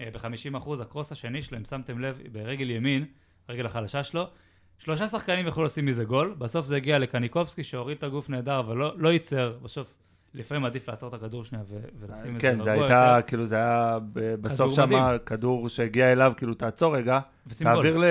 [0.00, 3.06] אה, ב-50%, הקרוס השני שלו, אם שמתם לב, ברגל ימין,
[3.48, 4.24] הרגל החלשה שלו,
[4.78, 8.76] שלושה שחקנים יכלו לשים מזה גול, בסוף זה הגיע לקניקובסקי שהוריד את הגוף נהדר, אבל
[8.76, 9.94] לא, לא ייצר, בסוף
[10.34, 13.46] לפעמים עדיף לעצור את הכדור שנייה ו- ולשים את זה כן, זה הייתה, יותר, כאילו,
[13.46, 13.98] זה היה
[14.40, 14.88] בסוף שם.
[15.26, 17.20] כדור שהגיע אליו, כאילו, תעצור רגע.
[17.58, 18.04] תעביר ל...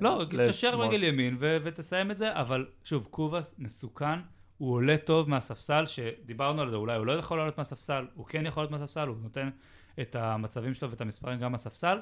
[0.00, 0.80] לא, תשאר.
[0.80, 4.18] רגל ימין ו- ותסיים את זה, אבל שוב, קובאס מסוכן,
[4.58, 8.46] הוא עולה טוב מהספסל, שדיברנו על זה, אולי הוא לא יכול לעלות מהספסל, הוא כן
[8.46, 9.50] יכול לעלות מהספסל, הוא נותן
[10.00, 11.98] את המצבים שלו ואת המספרים גם מהספסל.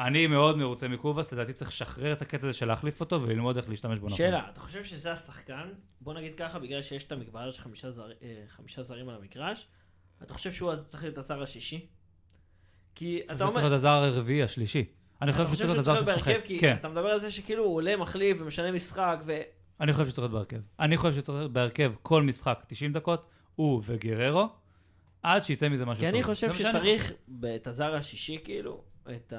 [0.00, 3.68] אני מאוד מרוצה מקובאס, לדעתי צריך לשחרר את הקטע הזה של להחליף אותו וללמוד איך
[3.68, 4.18] להשתמש בו נכון.
[4.18, 5.68] שאלה, אתה חושב שזה השחקן,
[6.00, 9.66] בוא נגיד ככה, בגלל שיש את המגבלה של חמישה, זר, אה, חמישה זרים על המגרש,
[10.22, 11.86] אתה חושב שהוא אז צריך להיות הזר השישי?
[12.94, 14.84] כי אתה אתה צריך אומר, להיות הזר הרביעי, השלישי.
[15.22, 16.32] אני חושב שהוא להיות הזר צריך להיות בהרכב?
[16.32, 16.46] שמשחק.
[16.46, 19.40] כי כן, אתה מדבר על זה שכאילו הוא עולה, מחליף ומשנה משחק, ו...
[19.80, 20.60] אני חושב שצריך להיות בהרכב.
[20.80, 23.26] אני חושב שצריך להיות בהרכב כל משחק 90 דקות,
[23.56, 24.48] הוא וגררו,
[25.22, 26.14] עד שיצא מזה משהו כי טוב.
[26.14, 27.12] אני חושב שצריך
[27.56, 28.82] את הזר השישי, כאילו,
[29.16, 29.32] את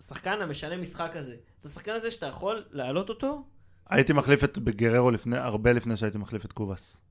[0.00, 1.34] השחקן המשנה משחק הזה.
[1.60, 3.42] את השחקן הזה שאתה יכול להעלות אותו,
[3.90, 7.04] הייתי מחליף את גררו לפני, הרבה לפני שהייתי מחליף את קובאס.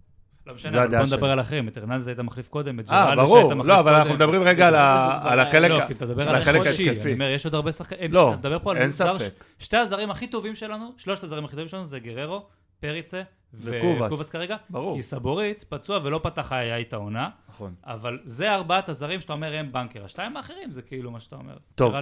[0.47, 1.29] לא משנה, אבל בוא נדבר.
[1.31, 1.67] על אחרים.
[1.67, 3.53] את הרננדז היית מחליף קודם, את אה, ג'רלדש היית ברור.
[3.55, 4.15] מחליף לא, אבל אנחנו קודם.
[4.29, 6.35] מדברים רגע על על היה- החלק לא, ה- כי אתה מדבר על.
[6.35, 6.89] ההתקפי.
[7.03, 8.11] אני אומר, יש עוד הרבה שחקנים.
[8.13, 9.29] לא, אתה מדבר פה על אין ספק.
[9.59, 12.47] שתי הזרים הכי טובים שלנו, שלושת הזרים הכי טובים שלנו זה גררו,
[12.79, 13.21] פריצה
[13.53, 14.07] וקובאס.
[14.07, 14.55] וקובאס כרגע.
[14.69, 14.95] ברור.
[14.95, 17.73] כי סבורית פצוע ולא פתח היה את העונה, נכון.
[17.83, 20.05] אבל זה ארבעת הזרים שאתה אומר הם בנקר.
[20.05, 21.57] השתיים האחרים זה כאילו מה שאתה אומר.
[21.75, 21.93] טוב.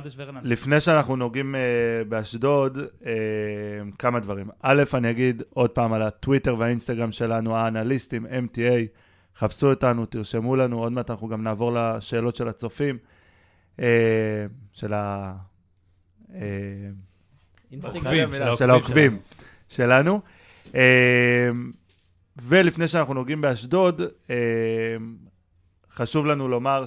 [0.44, 1.58] לפני שאנחנו נוגעים uh,
[2.10, 3.06] באשדוד, uh,
[4.00, 4.50] כמה דברים.
[4.62, 8.98] א', אני אגיד עוד פעם על הטוויטר והאינסטגרם שלנו, האנליסטים, MTA,
[9.36, 12.98] חפשו אותנו, תרשמו לנו, עוד מעט אנחנו גם נעבור לשאלות של הצופים,
[13.78, 13.82] uh,
[14.74, 15.34] של ה...
[16.30, 16.34] Uh,
[18.58, 19.20] של העוקבים
[19.70, 20.22] שלנו.
[20.76, 20.78] Uh,
[22.42, 24.32] ולפני שאנחנו נוגעים באשדוד, uh,
[25.92, 26.86] חשוב לנו לומר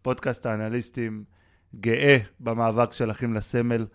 [0.00, 1.24] שפודקאסט האנליסטים
[1.80, 3.86] גאה במאבק של אחים לסמל,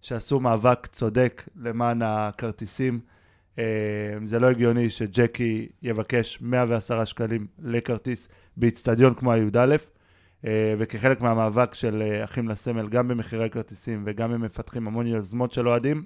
[0.00, 3.00] שעשו מאבק צודק למען הכרטיסים.
[3.56, 3.58] Uh,
[4.24, 9.76] זה לא הגיוני שג'קי יבקש 110 שקלים לכרטיס באיצטדיון כמו הי"א,
[10.78, 16.04] וכחלק מהמאבק של אחים לסמל, גם במחירי כרטיסים וגם הם מפתחים המון יוזמות של אוהדים,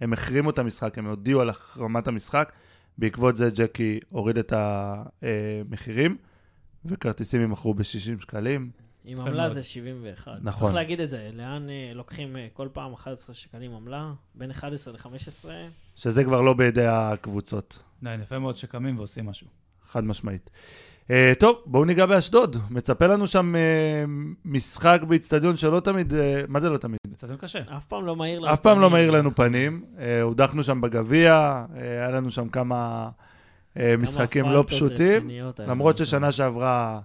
[0.00, 2.52] הם החרימו את המשחק, הם הודיעו על החרמת המשחק,
[2.98, 6.16] בעקבות זה ג'קי הוריד את המחירים,
[6.84, 8.70] וכרטיסים יימכרו ב-60 שקלים.
[9.04, 9.54] עם עמלה.
[9.54, 10.32] זה 71.
[10.42, 10.60] נכון.
[10.60, 14.12] צריך להגיד את זה, לאן אה, לוקחים אה, כל פעם 11 שקלים עמלה?
[14.34, 15.44] בין 11 ל-15?
[15.96, 19.46] שזה כבר לא בידי הקבוצות, די, יפה מאוד שקמים ועושים משהו.
[19.82, 20.50] חד משמעית.
[21.10, 22.56] Uh, טוב, בואו ניגע באשדוד.
[22.70, 24.10] מצפה לנו שם uh,
[24.44, 26.14] משחק באיצטדיון שלא תמיד, uh,
[26.48, 26.98] מה זה לא תמיד?
[27.08, 27.58] בצדדים קשה.
[27.76, 28.52] אף פעם לא מהיר לנו.
[28.52, 28.90] אף פעם לא.
[28.90, 29.84] מאיר לנו פנים.
[29.96, 33.08] Uh, הודחנו שם בגביע, uh, היה לנו שם כמה
[33.74, 35.96] uh, כמה משחקים לא פשוטים, למרות.
[35.96, 37.00] ששנה שעברה,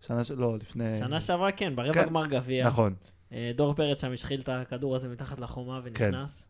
[0.00, 0.30] שנה ש...
[0.30, 0.98] לא, לפני...
[0.98, 2.06] שנה שעברה כן, ברבע כן.
[2.06, 2.66] גמר גביע.
[2.66, 2.94] נכון.
[3.32, 6.42] אה, דור פרץ שם השחיל את הכדור הזה מתחת לחומה ונכנס.
[6.42, 6.49] אה,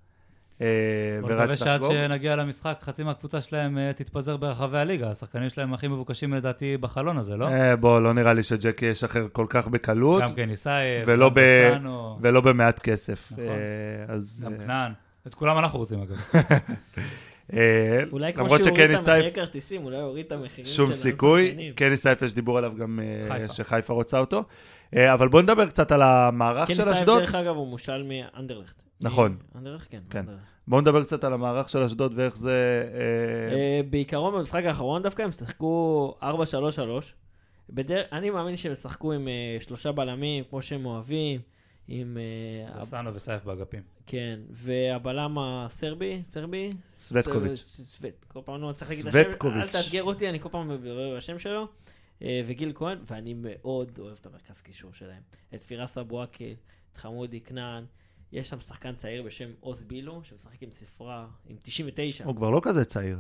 [1.23, 1.93] נקווה ורץ שעד לחגוג.
[1.93, 5.11] שנגיע למשחק, חצי מהקבוצה שלהם אה, תתפזר ברחבי הליגה.
[5.11, 7.49] השחקנים שלהם הכי מבוקשים לדעתי בחלון הזה, לא?
[7.49, 11.77] אה, בוא, לא נראה לי שג'קי ישחרר כל כך בקלות, גם כן יסאייב, ולא ב-
[12.21, 13.33] ולא במעט כסף.
[13.33, 13.45] נכון.
[13.45, 14.43] אה, אז...
[14.45, 14.93] גם אה, כנען.
[15.27, 16.17] את כולם אנחנו רוצים אגב.
[17.53, 20.87] אה, אולי כמו שהוא הוריד את המחירי סייף, כרטיסים, אולי הוא הוריד את המחירים שום
[20.87, 21.47] של סיכוי.
[21.47, 21.73] השחקנים.
[21.73, 23.55] קני סייף, יש דיבור עליו גם אה, חיפה.
[23.55, 24.45] שחיפה רוצה אותו.
[24.97, 27.23] אה, אבל בוא נדבר קצת על המערך קני של סייף, אשדוד.
[27.23, 28.90] דרך אגב, הוא מושל מאנדרלכט.
[29.03, 29.37] נכון.
[29.57, 30.01] אנדרלכט, כן.
[30.11, 30.19] כן.
[30.19, 30.43] אנדרלכט.
[30.69, 32.85] בואו נדבר קצת על המערך של אשדוד ואיך זה...
[32.95, 36.27] אה, אה, בעיקרון במשחק האחרון דווקא הם שיחקו 4-3-3.
[37.71, 41.41] בדרך- אני מאמין שהם ישחקו עם אה, שלושה בלמים, כמו שהם אוהבים,
[41.89, 42.17] עם...
[42.67, 43.83] אה, הב- זסנו וסייף באגפים.
[44.07, 46.71] כן, והבלם הסרבי, סרבי?
[46.95, 47.59] סווטקוביץ'.
[47.61, 49.75] ס- סווט, כל פעם אני מצליח להגיד את השם, סווטקוביץ'.
[49.75, 51.67] אל תאתגר אותי, אני כל פעם מברר השם שלו.
[52.47, 55.23] וגיל כהן, ואני מאוד אוהב את המרכז קישור שלהם.
[55.55, 56.57] את פירס אבואקי,
[56.93, 57.85] את חמודי כנען.
[58.33, 62.25] יש שם שחקן צעיר בשם עוז בילו, שמשחק עם ספרה, עם 99.
[62.25, 63.19] הוא כבר לא כזה צעיר.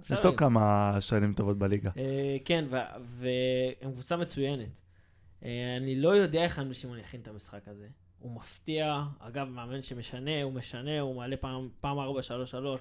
[0.00, 0.36] אפשר יש לו.
[0.36, 1.90] כמה שנים טובות בליגה.
[1.96, 4.68] אה, כן, ו- והם קבוצה מצוינת.
[5.44, 7.86] אה, אני לא יודע איך אנבל שמעון יכין את המשחק הזה.
[8.18, 12.02] הוא מפתיע, אגב, מאמן שמשנה, הוא משנה, הוא מעלה פעם, פעם 4-3-3,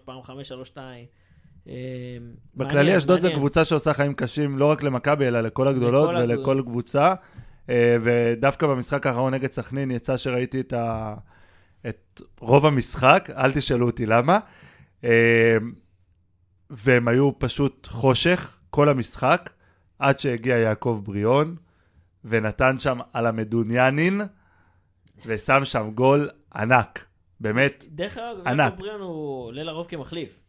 [0.05, 0.21] פעם
[0.75, 0.77] 5-3-2.
[1.67, 1.73] אה,
[2.55, 3.31] בכללי אשדוד זו.
[3.33, 6.65] קבוצה שעושה חיים קשים לא רק למכבי, אלא לכל הגדולות לכל ולכל הגדולות.
[6.65, 7.13] קבוצה.
[8.01, 11.15] ודווקא במשחק האחרון נגד סכנין יצא שראיתי את, ה...
[11.89, 14.39] את רוב המשחק, אל תשאלו אותי למה.
[15.03, 15.57] אה,
[16.69, 19.49] והם היו פשוט חושך כל המשחק,
[19.99, 21.55] עד שהגיע יעקב בריאון,
[22.25, 24.21] ונתן שם על המדוניאנין,
[25.25, 27.05] ושם שם גול ענק.
[27.39, 28.59] באמת, דרך אגב, ענק.
[28.59, 30.39] יעקב בריאון הוא עולה לרוב כמחליף.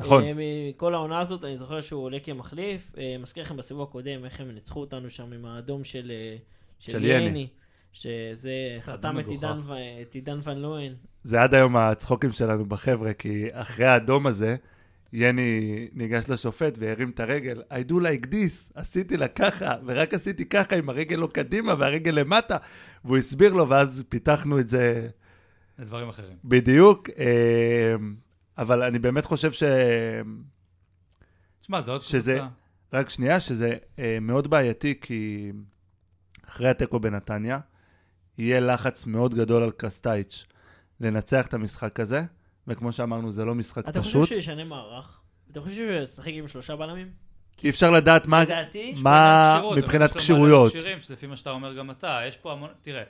[0.00, 0.24] נכון.
[0.24, 2.92] אה, מכל העונה הזאת, אני זוכר שהוא עולה כמחליף.
[2.98, 6.36] אה, מזכיר לכם בסיבוב הקודם, איך הם ניצחו אותנו שם עם האדום של, אה,
[6.78, 7.28] של יני.
[7.28, 7.48] יני.
[7.94, 9.26] שזה חתם את.
[9.28, 9.72] עידן ו-
[10.02, 10.92] את עידן ון לואן.
[11.24, 14.56] זה עד היום הצחוקים שלנו בחבר'ה, כי אחרי האדום הזה,
[15.12, 20.44] יני ניגש לשופט והרים את הרגל, I do like this, עשיתי לה ככה, ורק עשיתי
[20.48, 22.56] ככה עם הרגל לא קדימה והרגל למטה,
[23.04, 25.08] והוא הסביר לו, ואז פיתחנו את זה
[25.78, 26.36] לדברים אחרים.
[26.44, 27.94] בדיוק, אה,
[28.58, 29.62] אבל אני באמת חושב ש...
[31.60, 32.48] תשמע, זה עוד שזה- קבוצה.
[32.92, 35.52] רק שנייה, שזה אה, מאוד בעייתי, כי
[36.48, 37.58] אחרי התיקו בנתניה,
[38.38, 40.44] יהיה לחץ מאוד גדול על קרסטייץ'
[41.00, 42.22] לנצח את המשחק הזה,
[42.66, 44.22] וכמו שאמרנו, זה לא משחק אתה פשוט.
[44.22, 45.20] חושב שהוא ישנה מערך?
[45.50, 47.10] אתה חושב שהוא ישחק עם שלושה בלמים?
[47.64, 48.42] אי אפשר לדעת מה...
[48.42, 50.72] לדעתי, מה מבחינת כשירויות.
[51.02, 53.02] שלפי מה שאתה אומר גם אתה, יש פה המון, תראה,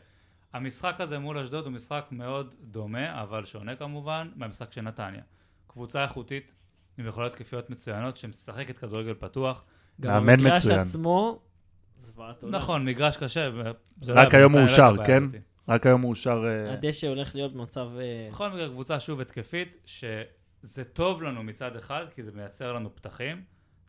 [0.53, 5.23] המשחק הזה מול אשדוד הוא משחק מאוד דומה, אבל שונה כמובן, מהמשחק של נתניה.
[5.67, 6.53] קבוצה איכותית,
[6.99, 9.65] עם יכולות תקפיות מצוינות, שמשחקת כדורגל פתוח.
[10.01, 10.67] גם המגרש.
[10.67, 11.41] עצמו,
[12.05, 12.55] זוועת עולם.
[12.55, 13.51] נכון, מגרש קשה.
[14.01, 15.23] זה רק לא- היום מאושר, לא הבעיה כן?
[15.69, 16.45] רק היום מאושר...
[16.47, 17.89] אה, הדשא הולך להיות במצב...
[17.99, 22.95] אה, בכל מקרה, קבוצה שוב התקפית, שזה טוב לנו מצד אחד, כי זה מייצר לנו
[22.95, 23.43] פתחים.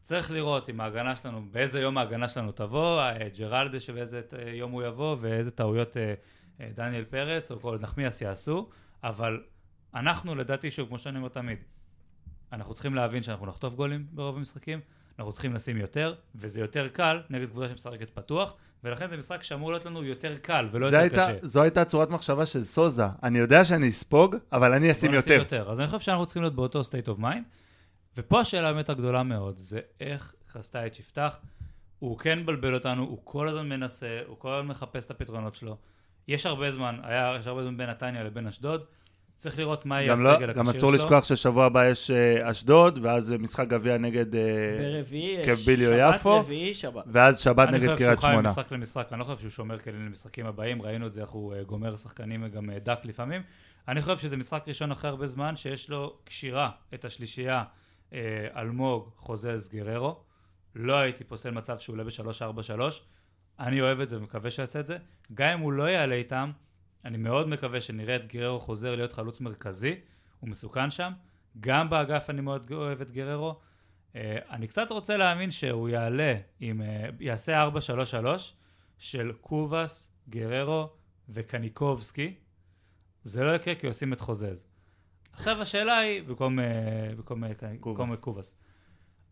[0.04, 4.72] צריך לראות אם ההגנה שלנו, באיזה יום ההגנה שלנו תבוא, אה, ג'רלדה שבאיזה אה, יום
[4.72, 5.98] הוא יבוא, ואיזה טעויות
[6.76, 8.70] דניאל פרץ או כל נחמיאס יעשו,
[9.04, 9.44] אבל
[9.96, 11.58] אנחנו לדעתי, שוב, כמו שאני אומר תמיד,
[12.52, 14.80] אנחנו צריכים להבין שאנחנו נחטוף גולים ברוב המשחקים,
[15.20, 18.54] אנחנו צריכים לשים יותר, וזה יותר קל נגד קבוצה שמשחקת פתוח,
[18.84, 21.48] ולכן זה משחק שאמור להיות לנו יותר קל ולא יותר הייתה, קשה.
[21.48, 23.06] זו הייתה צורת מחשבה של סוזה.
[23.24, 25.34] אני יודע שאני אספוג, אבל אני אשים יותר.
[25.34, 25.72] יותר.
[25.72, 27.44] אז אני חושב שאנחנו צריכים להיות באותו state of mind,
[28.18, 31.38] ופה השאלה באמת הגדולה מאוד, זה איך קרסטייץ' יפתח.
[32.00, 35.78] הוא כן מבלבל אותנו, הוא כל הזמן מנסה, הוא כל הזמן מחפש את הפתרונות שלו.
[36.28, 38.84] יש הרבה זמן, היה, יש הרבה זמן בין נתניה לבין אשדוד.
[39.38, 40.64] צריך לראות מה יהיה גם, הסגל לא, הקשיר שלו.
[40.64, 44.36] גם אסור לשכוח ששבוע הבא יש אה, אשדוד, ואז משחק גביע נגד...
[44.36, 45.02] אה,
[45.46, 46.40] קביליו שבת, יפו.
[46.40, 47.04] רביעי, שבת.
[47.08, 48.50] ואז שבת אני נגד חושב קריית שהוא חי שמונה.
[48.50, 51.54] ממשחק למשחק, אני לא חושב שהוא שומר כלים למשחקים הבאים, ראינו את זה, איך הוא
[51.54, 53.42] אה, גומר שחקנים גם אה, דק לפעמים.
[53.88, 57.64] אני חושב שזה משחק ראשון אחרי הרבה זמן, שיש לו קשירה את השלישייה
[58.56, 60.20] אלמוג, חוזז, גררו.
[60.76, 62.82] לא הייתי פוסל מצב שהוא עולה ב-3-4-3.
[63.60, 64.98] אני אוהב את זה ומקווה שיעשה את זה.
[65.34, 66.52] גם אם הוא לא יעלה איתם,
[67.06, 69.96] אני מאוד מקווה שנראה את גררו חוזר להיות חלוץ מרכזי,
[70.40, 71.12] הוא מסוכן שם.
[71.60, 73.60] גם באגף אני מאוד אוהב את גררו.
[74.16, 78.54] אה, אני קצת רוצה להאמין שהוא יעלה עם, אה, יעשה 4-3-3
[78.98, 80.90] של קובאס, גררו
[81.30, 82.36] וקניקובסקי.
[83.24, 84.68] זה לא יקרה כי עושים את חוזז.
[85.34, 86.60] עכשיו השאלה היא, במקום,
[87.18, 87.44] במקום.
[87.84, 88.56] במקום קובאס.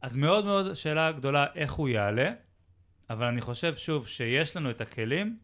[0.01, 2.31] אז מאוד מאוד שאלה גדולה איך הוא יעלה,
[3.09, 5.37] אבל אני חושב שוב שיש לנו את הכלים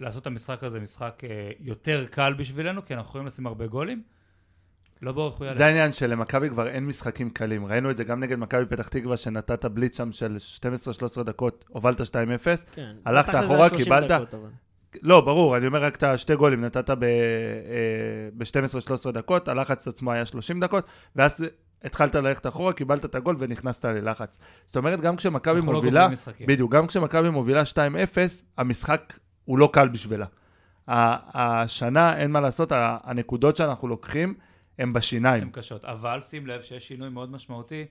[0.00, 4.02] לעשות את המשחק הזה משחק אה, יותר קל בשבילנו, כי אנחנו יכולים לשים הרבה גולים.
[5.02, 5.56] לא ברור איך הוא יעלה.
[5.56, 7.66] זה העניין שלמכבי כבר אין משחקים קלים.
[7.66, 10.36] ראינו את זה גם נגד מכבי פתח תקווה, שנתת בליץ שם של
[11.20, 12.04] 12-13 דקות, הובלת 2-0.
[12.74, 12.96] כן.
[13.04, 14.10] הלכת אחורה, 30 קיבלת?
[14.10, 14.48] דקות, אבל.
[15.02, 20.60] לא, ברור, אני אומר רק את השתי גולים, נתת ב-12-13 דקות, הלחץ עצמו היה 30
[20.60, 20.86] דקות,
[21.16, 21.44] ואז
[21.84, 24.38] התחלת ללכת אחורה, קיבלת את הגול ונכנסת ללחץ.
[24.66, 26.08] זאת אומרת, גם כשמכבי אנחנו לא מובילה.
[26.46, 27.74] בדיוק, גם כשמכבי מובילה 2-0,
[28.58, 29.18] המשחק
[29.50, 30.26] הוא לא קל בשבילה.
[30.88, 34.34] השנה, אין מה לעשות, הנקודות שאנחנו לוקחים
[34.78, 35.42] הן בשיניים.
[35.42, 37.86] הן קשות, אבל שים לב שיש שינוי מאוד משמעותי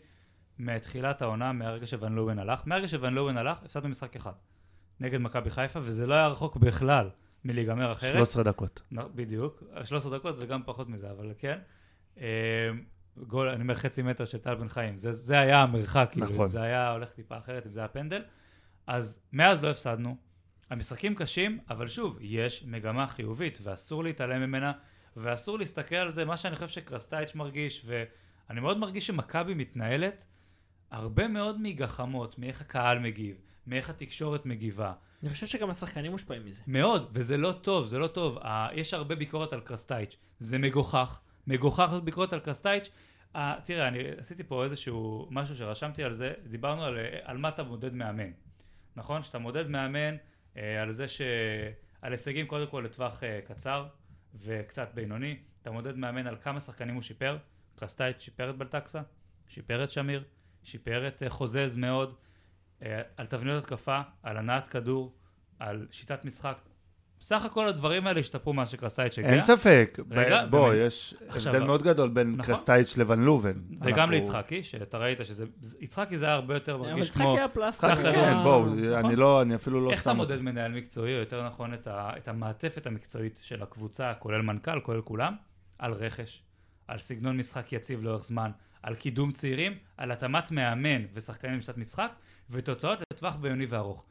[0.59, 2.61] מתחילת העונה, מהרגע שוון לואוין הלך.
[2.65, 4.31] מהרגע שוון לואוין הלך, הפסדנו משחק אחד
[4.99, 7.09] נגד מכבי חיפה, וזה לא היה רחוק בכלל
[7.45, 8.13] מלהיגמר אחרת.
[8.13, 8.81] 13 דקות.
[8.91, 11.57] בדיוק, 13 דקות וגם פחות מזה, אבל כן.
[12.21, 12.25] אה,
[13.27, 16.47] גול, אני אומר חצי מטר של טל בן חיים, זה, זה היה המרחק, כאילו, נכון.
[16.47, 18.21] זה היה הולך טיפה אחרת אם זה היה פנדל.
[18.87, 20.28] אז מאז לא הפסדנו,
[20.69, 24.71] המשחקים קשים, אבל שוב, יש מגמה חיובית, ואסור להתעלם ממנה,
[25.17, 30.25] ואסור להסתכל על זה, מה שאני חושב שקרסטייץ' מרגיש, ואני מאוד מרגיש שמכבי מתנהלת
[30.91, 34.93] הרבה מאוד מגחמות, מאיך הקהל מגיב, מאיך התקשורת מגיבה.
[35.23, 36.61] אני חושב שגם השחקנים מושפעים מזה.
[36.67, 38.37] מאוד, וזה לא טוב, זה לא טוב.
[38.37, 42.89] Uh, יש הרבה ביקורת על קרסטייץ', זה מגוחך, מגוחך ביקורת על קרסטייץ'.
[43.35, 47.63] Uh, תראה, אני עשיתי פה איזשהו משהו שרשמתי על זה, דיברנו על, על מה אתה
[47.63, 48.31] מודד מאמן,
[48.95, 49.23] נכון?
[49.23, 50.15] שאתה מודד מאמן
[50.55, 51.21] על זה ש...
[52.01, 53.87] על הישגים קודם כל לטווח uh, קצר
[54.35, 57.37] וקצת בינוני, אתה מודד מאמן על כמה שחקנים הוא שיפר,
[57.75, 59.01] קרסטייץ' שיפר את בלטקסה,
[59.47, 60.23] שיפר את שמיר,
[60.63, 62.15] שיפר את uh, חוזז מאוד,
[63.17, 65.15] על תבניות התקפה, על הנעת כדור,
[65.59, 66.57] על שיטת משחק.
[67.19, 69.31] בסך הכל הדברים האלה השתפרו מאז שקרסטייץ' הגיע.
[69.31, 69.99] אין ספק.
[70.11, 72.45] רגע, ב- בוא, ומ- יש עכשיו, הבדל מאוד גדול בין נכון.
[72.45, 73.51] קרסטייץ' לוון לובן.
[73.81, 75.45] וגם אנחנו- ליצחקי, שאתה ראית שזה...
[75.79, 77.37] יצחקי זה היה הרבה יותר אבל מרגיש יצחקי כמו...
[77.37, 77.95] היה פלסטר.
[77.95, 78.93] ככה, כן, אה, בואו, נכון.
[78.93, 80.39] אני לא, אני אפילו לא איך אתה מודד.
[80.41, 85.01] מנהל מקצועי, או יותר נכון את, ה, את המעטפת המקצועית של הקבוצה, כולל מנכ"ל, כולל
[85.01, 85.35] כולם,
[85.79, 86.41] על רכש,
[86.87, 88.51] על סגנון משחק יציב לאורך זמן,
[88.83, 92.11] על קידום צעירים, על התאמת מאמן ושחקנים לשיטת משחק,
[92.49, 94.03] ותוצאות לטווח בינוני וארוך.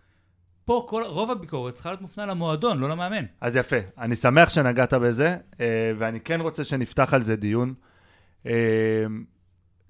[0.69, 3.25] פה כל, רוב הביקורת צריכה להיות מופנה למועדון, לא למאמן.
[3.41, 7.75] אז יפה, אני שמח שנגעת בזה, אה, ואני כן רוצה שנפתח על זה דיון.
[8.47, 8.53] אה,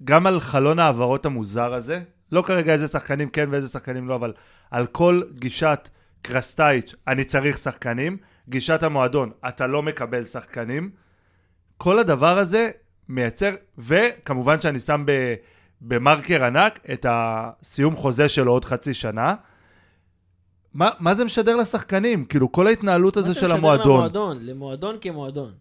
[0.03, 1.99] גם על חלון ההעברות המוזר הזה,
[2.31, 4.33] לא כרגע איזה שחקנים כן ואיזה שחקנים לא, אבל
[4.71, 5.89] על כל גישת
[6.21, 8.17] קרסטייץ', אני צריך שחקנים,
[8.49, 10.89] גישת המועדון, אתה לא מקבל שחקנים.
[11.77, 12.69] כל הדבר הזה
[13.09, 15.05] מייצר, וכמובן שאני שם
[15.81, 19.35] במרקר ענק את הסיום חוזה שלו עוד חצי שנה.
[20.73, 22.25] מה, מה זה משדר לשחקנים?
[22.25, 23.97] כאילו, כל ההתנהלות הזו של המועדון.
[23.97, 25.53] למועדון, למועדון כמועדון.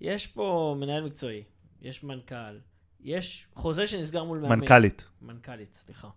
[0.00, 1.42] יש פה מנהל מקצועי,
[1.82, 2.58] יש מנכ"ל,
[3.00, 4.58] יש חוזה שנסגר מול מאמן.
[4.58, 5.04] מנכ"לית.
[5.22, 6.08] מנכ"לית, סליחה.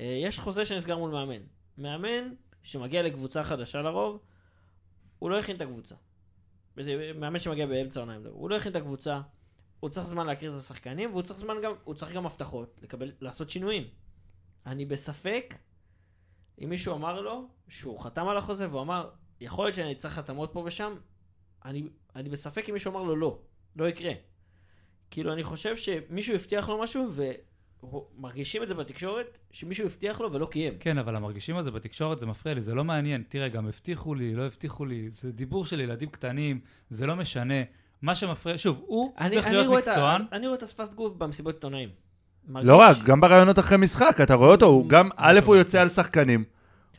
[0.00, 1.40] אה, יש חוזה שנסגר מול מאמן.
[1.78, 4.18] מאמן שמגיע לקבוצה חדשה לרוב,
[5.18, 5.94] הוא לא הכין את הקבוצה.
[7.14, 8.30] מאמן שמגיע באמצע העונה, מדבר.
[8.30, 9.20] הוא לא הכין את הקבוצה,
[9.80, 13.12] הוא צריך זמן להכיר את השחקנים, והוא צריך זמן גם, הוא צריך גם הבטחות, לקבל,
[13.20, 13.84] לעשות שינויים.
[14.66, 15.54] אני בספק
[16.64, 19.08] אם מישהו אמר לו שהוא חתם על החוזה והוא אמר,
[19.40, 20.94] יכול להיות שאני צריך התאמות פה ושם,
[21.64, 21.82] אני,
[22.16, 23.38] אני בספק אם מישהו אמר לו לא,
[23.76, 24.12] לא יקרה.
[25.10, 27.10] כאילו, אני חושב שמישהו הבטיח לו משהו,
[27.82, 30.74] ומרגישים את זה בתקשורת, שמישהו הבטיח לו ולא קיים.
[30.80, 33.22] כן, אבל המרגישים הזה בתקשורת זה מפריע לי, זה לא מעניין.
[33.28, 37.54] תראה, גם הבטיחו לי, לא הבטיחו לי, זה דיבור של ילדים קטנים, זה לא משנה.
[38.02, 40.22] מה שמפריע, שוב, הוא אני, צריך אני להיות את ה- מקצוען.
[40.32, 41.88] אני רואה את השפת גוף במסיבות עיתונאים.
[42.48, 45.80] לא רק, מרגיש- גם ברעיונות אחרי משחק, אתה רואה אותו, הוא גם, א', הוא יוצא
[45.80, 46.44] על שחקנים.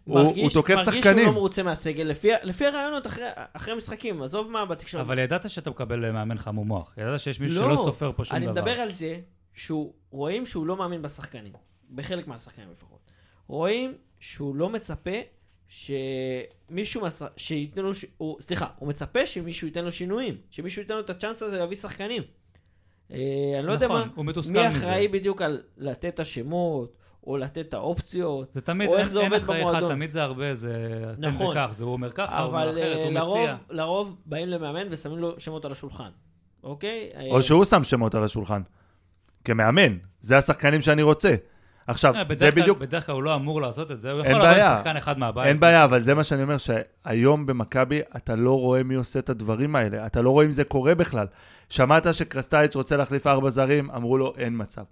[0.04, 1.26] הוא מרגיש- הוא תוקף מרגיש שהוא שחקנים.
[1.26, 5.06] לא מרוצה מהסגל, לפי, לפי הרעיונות אחרי, אחרי משחקים, עזוב מה בתקשורת.
[5.06, 6.94] אבל ידעת שאתה מקבל אה, מאמן חמום מוח.
[6.98, 8.54] ידעת שיש מישהו לא, שלא סופר פה שום אני דבר.
[8.54, 9.18] מדבר על זה
[9.54, 11.54] שהוא, רואים שהוא לא מאמין בשחקנים,
[11.96, 13.00] בחלק מהשחקנים לפחות.
[13.48, 15.12] רואים שהוא לא מצפה
[15.68, 17.22] שמישהו, מהש...
[17.38, 18.06] שייתן לו, ש...
[18.18, 21.78] הוא, סליחה, הוא מצפה שמישהו ייתן לו שינויים, שמישהו ייתן לו את הצ'אנס הזה להביא
[21.78, 22.24] שחקנים.
[23.14, 23.18] אה,
[23.60, 24.68] אני לא יודע נכון, מה, הוא מתוסכל מי.
[24.68, 26.96] אחראי בדיוק על לתת את השמות,
[27.28, 29.92] או לתת את האופציות, זה תמיד, או איך זה אין עובד במועדון.
[29.92, 30.74] תמיד זה הרבה, זה
[31.18, 31.58] נכון.
[31.58, 33.56] וכך, זה הוא אומר ככה, הוא אומר אבל אחרת, אה, הוא לרוב, מציע.
[33.70, 36.10] לרוב באים למאמן ושמים לו שמות על השולחן,
[36.64, 37.10] אוקיי?
[37.30, 38.62] או אה, שהוא שם שמות על השולחן.
[39.44, 41.36] כמאמן, זה השחקנים שאני רוצה.
[41.88, 44.64] עכשיו, זה בדיוק, בדרך כלל הוא לא אמור לעשות את זה, הוא אין יכול לבוא.
[44.64, 45.46] עם שחקן אחד מהבית.
[45.46, 49.30] אין בעיה, אבל זה מה שאני אומר, שהיום במכבי אתה לא רואה מי עושה את
[49.30, 51.28] הדברים האלה, אתה לא רואה אם זה קורה בכלל.
[51.70, 54.84] שמעת שקרסטייץ' רוצה להחליף ארבע זרים, אמרו לו, אין מצב.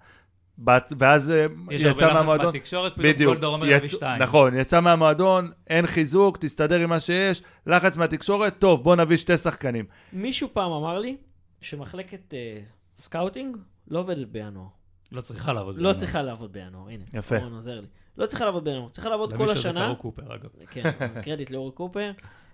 [0.60, 3.88] בת- ואז אה, יש יצא הרבה לחץ מהמועדון, בתקשורת, פתאום בדיוק, גולדור אומר יצ- להביא
[3.88, 4.22] שתיים.
[4.22, 9.38] נכון, יצא מהמועדון, אין חיזוק, תסתדר עם מה שיש, לחץ מהתקשורת, טוב, בוא נביא שתי
[9.38, 9.86] שחקנים.
[10.14, 11.18] מישהו פעם אמר לי
[11.62, 12.60] שמחלקת אה,
[13.00, 13.58] סקאוטינג
[13.88, 14.66] לא עובדת בינואר.
[15.12, 15.76] לא צריכה לעבוד.
[15.76, 15.94] לא בינואר.
[15.98, 17.04] צריכה לעבוד בינואר, הנה.
[17.14, 17.38] יפה.
[17.38, 17.88] אורן עוזר לי.
[18.18, 19.86] לא צריכה לעבוד בינואר, צריכה לעבוד כל למישהו זה השנה.
[19.86, 20.50] קראו קופר, אגב.
[20.74, 22.12] כן, קרדיט לאורי קופר.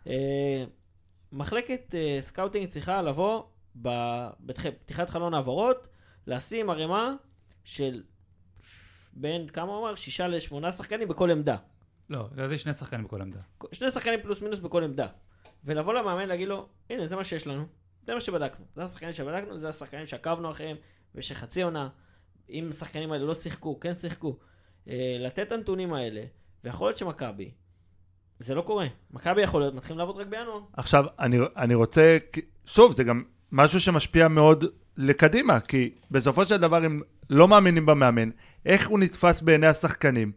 [0.07, 0.13] אה,
[1.31, 3.43] מחלקת אה, סקאוטינג צריכה לבוא
[3.75, 5.87] בפתיחת חלון העברות,
[6.27, 7.13] לשים ערימה
[7.63, 8.03] של
[9.13, 9.95] בין, כמה הוא אמר?
[9.95, 11.57] שישה לשמונה שחקנים בכל עמדה.
[12.09, 13.39] לא, לדעתי שני שחקנים בכל עמדה.
[13.71, 15.07] שני שחקנים פלוס מינוס בכל עמדה.
[15.63, 17.65] ולבוא למאמן להגיד לו, הנה, זה מה שיש לנו,
[18.05, 18.65] זה מה שבדקנו.
[18.75, 20.77] זה השחקנים שבדקנו, זה השחקנים שעקבנו אחריהם
[21.15, 21.89] במשך חצי עונה.
[22.49, 24.37] אם השחקנים האלה לא שיחקו, כן שיחקו.
[24.87, 26.21] אה, לתת את הנתונים האלה,
[26.63, 27.51] ויכול להיות שמכבי,
[28.39, 28.87] זה לא קורה.
[29.11, 30.61] מכבי יכול להיות, מתחילים לעבוד רק בינואר.
[30.73, 32.17] עכשיו, אני, אני רוצה,
[32.65, 33.23] שוב, זה גם
[33.53, 34.65] משהו שמשפיע מאוד
[34.97, 38.29] לקדימה, כי בסופו של דבר, אם לא מאמינים במאמן,
[38.65, 40.31] איך הוא נתפס בעיני השחקנים?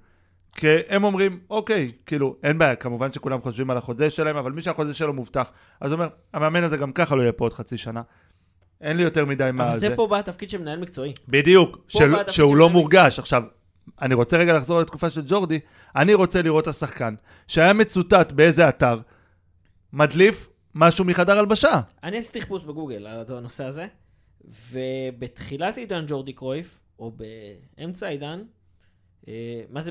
[0.52, 4.60] כי הם אומרים, אוקיי, כאילו, אין בעיה, כמובן שכולם חושבים על החוזה שלהם, אבל מי
[4.60, 7.76] שהחוזה שלו מובטח, אז הוא אומר, המאמן הזה גם ככה לא יהיה פה עוד חצי
[7.76, 8.02] שנה.
[8.80, 11.12] אין לי יותר מדי מה אבל זה פה בא התפקיד של מנהל מקצועי.
[11.28, 13.18] בדיוק, של, שהוא לא מורגש.
[13.18, 13.42] עכשיו,
[14.02, 15.58] אני רוצה רגע לחזור לתקופה של ג'ורדי,
[15.96, 17.14] אני רוצה לראות את השחקן
[17.46, 19.00] שהיה מצוטט באיזה אתר,
[19.92, 20.48] מדליף
[20.78, 21.80] משהו מחדר הלבשה.
[22.02, 23.86] אני עשיתי חיפוש בגוגל על הנושא הזה,
[24.70, 27.12] ובתחילת עידן ג'ורדי קרויף, או
[27.76, 28.42] באמצע העידן,
[29.28, 29.90] אה, מה זה,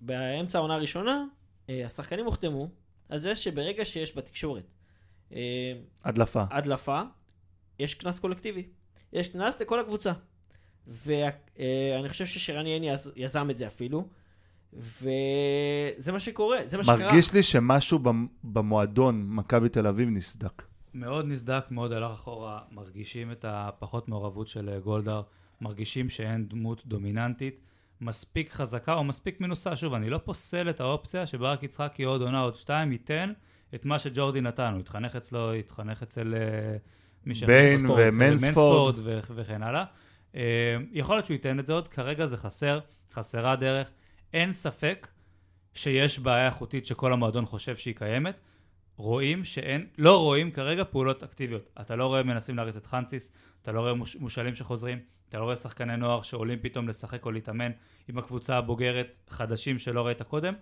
[0.00, 1.24] באמצע העונה הראשונה,
[1.70, 2.68] אה, השחקנים הוחתמו
[3.08, 4.64] על זה שברגע שיש בתקשורת
[5.32, 5.72] אה,
[6.04, 6.42] הדלפה.
[6.50, 7.00] הדלפה,
[7.78, 8.66] יש קנס קולקטיבי.
[9.12, 10.12] יש קנס לכל הקבוצה.
[10.86, 14.08] ואני חושב ששרן יעני יז- יזם את זה אפילו,
[14.76, 16.96] וזה מה שקורה, זה מה שקרה.
[16.98, 20.62] מרגיש לי שמשהו במ- במועדון מכבי תל אביב נסדק.
[20.94, 25.22] מאוד נסדק, מאוד הלך אחורה, מרגישים את הפחות מעורבות של אה, גולדהר,
[25.60, 27.60] מרגישים שאין דמות דומיננטית,
[28.00, 29.76] מספיק חזקה או מספיק מנוסה.
[29.76, 33.32] שוב, אני לא פוסל את האופציה שברק יצחקי עוד עונה, עוד שתיים, ייתן
[33.74, 34.72] את מה שג'ורדי נתן.
[34.72, 36.76] הוא התחנך אצלו, התחנך אצל אה,
[37.26, 37.44] מי ש...
[37.44, 38.98] ביין מנספורד, ומנספורד.
[39.04, 39.84] ו- וכן הלאה.
[40.36, 40.40] אה,
[40.92, 42.80] יכול להיות שהוא ייתן את זה עוד, כרגע זה חסר,
[43.12, 43.90] חסרה דרך.
[44.34, 45.08] אין ספק
[45.74, 48.40] שיש בעיה איכותית שכל המועדון חושב שהיא קיימת.
[48.96, 51.70] רואים שאין, לא רואים כרגע פעולות אקטיביות.
[51.80, 53.32] אתה לא רואה מנסים להריץ את חנציס,
[53.62, 57.30] אתה לא רואה מוש, מושאלים שחוזרים, אתה לא רואה שחקני נוער שעולים פתאום לשחק או
[57.30, 57.70] להתאמן
[58.08, 60.54] עם הקבוצה הבוגרת, חדשים שלא ראית קודם.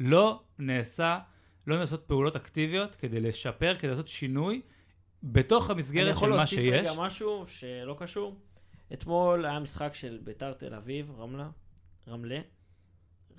[0.00, 1.18] לא נעשה,
[1.66, 4.62] לא נעשות פעולות אקטיביות כדי לשפר, כדי לעשות שינוי
[5.22, 6.88] בתוך אני המסגרת יכול של מה להוסיף שיש.
[6.88, 8.36] רגע משהו שלא קשור.
[8.92, 11.48] אתמול היה משחק של ביתר תל אביב, רמלה,
[12.08, 12.40] רמלה,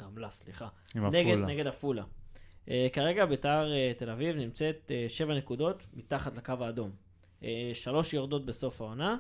[0.02, 0.68] רמלה, סליחה.
[0.96, 1.46] עם נגד, עפולה.
[1.48, 2.04] נגד עפולה.
[2.66, 6.92] Uh, כרגע ביתר uh, תל אביב נמצאת uh, שבע נקודות מתחת לקו האדום.
[7.42, 9.18] Uh, שלוש יורדות בסוף העונה.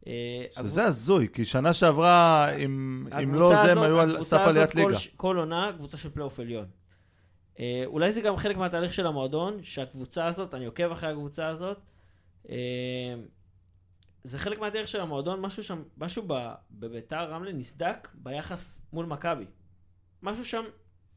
[0.00, 0.06] Uh,
[0.50, 4.88] שזה הזוי, כי שנה שעברה, אם אם לא זה, הם היו על סף עליית ליגה.
[4.88, 6.66] כל, כל עונה קבוצה של פלייאוף עליון.
[7.54, 11.78] Uh, אולי זה גם חלק מהתהליך של המועדון, שהקבוצה הזאת, אני עוקב אחרי הקבוצה הזאת,
[12.46, 12.50] uh,
[14.24, 16.22] זה חלק מהדרך של המועדון, משהו שם, משהו
[16.70, 19.44] בביתר רמלה נסדק ביחס מול מכבי.
[20.24, 20.64] משהו שם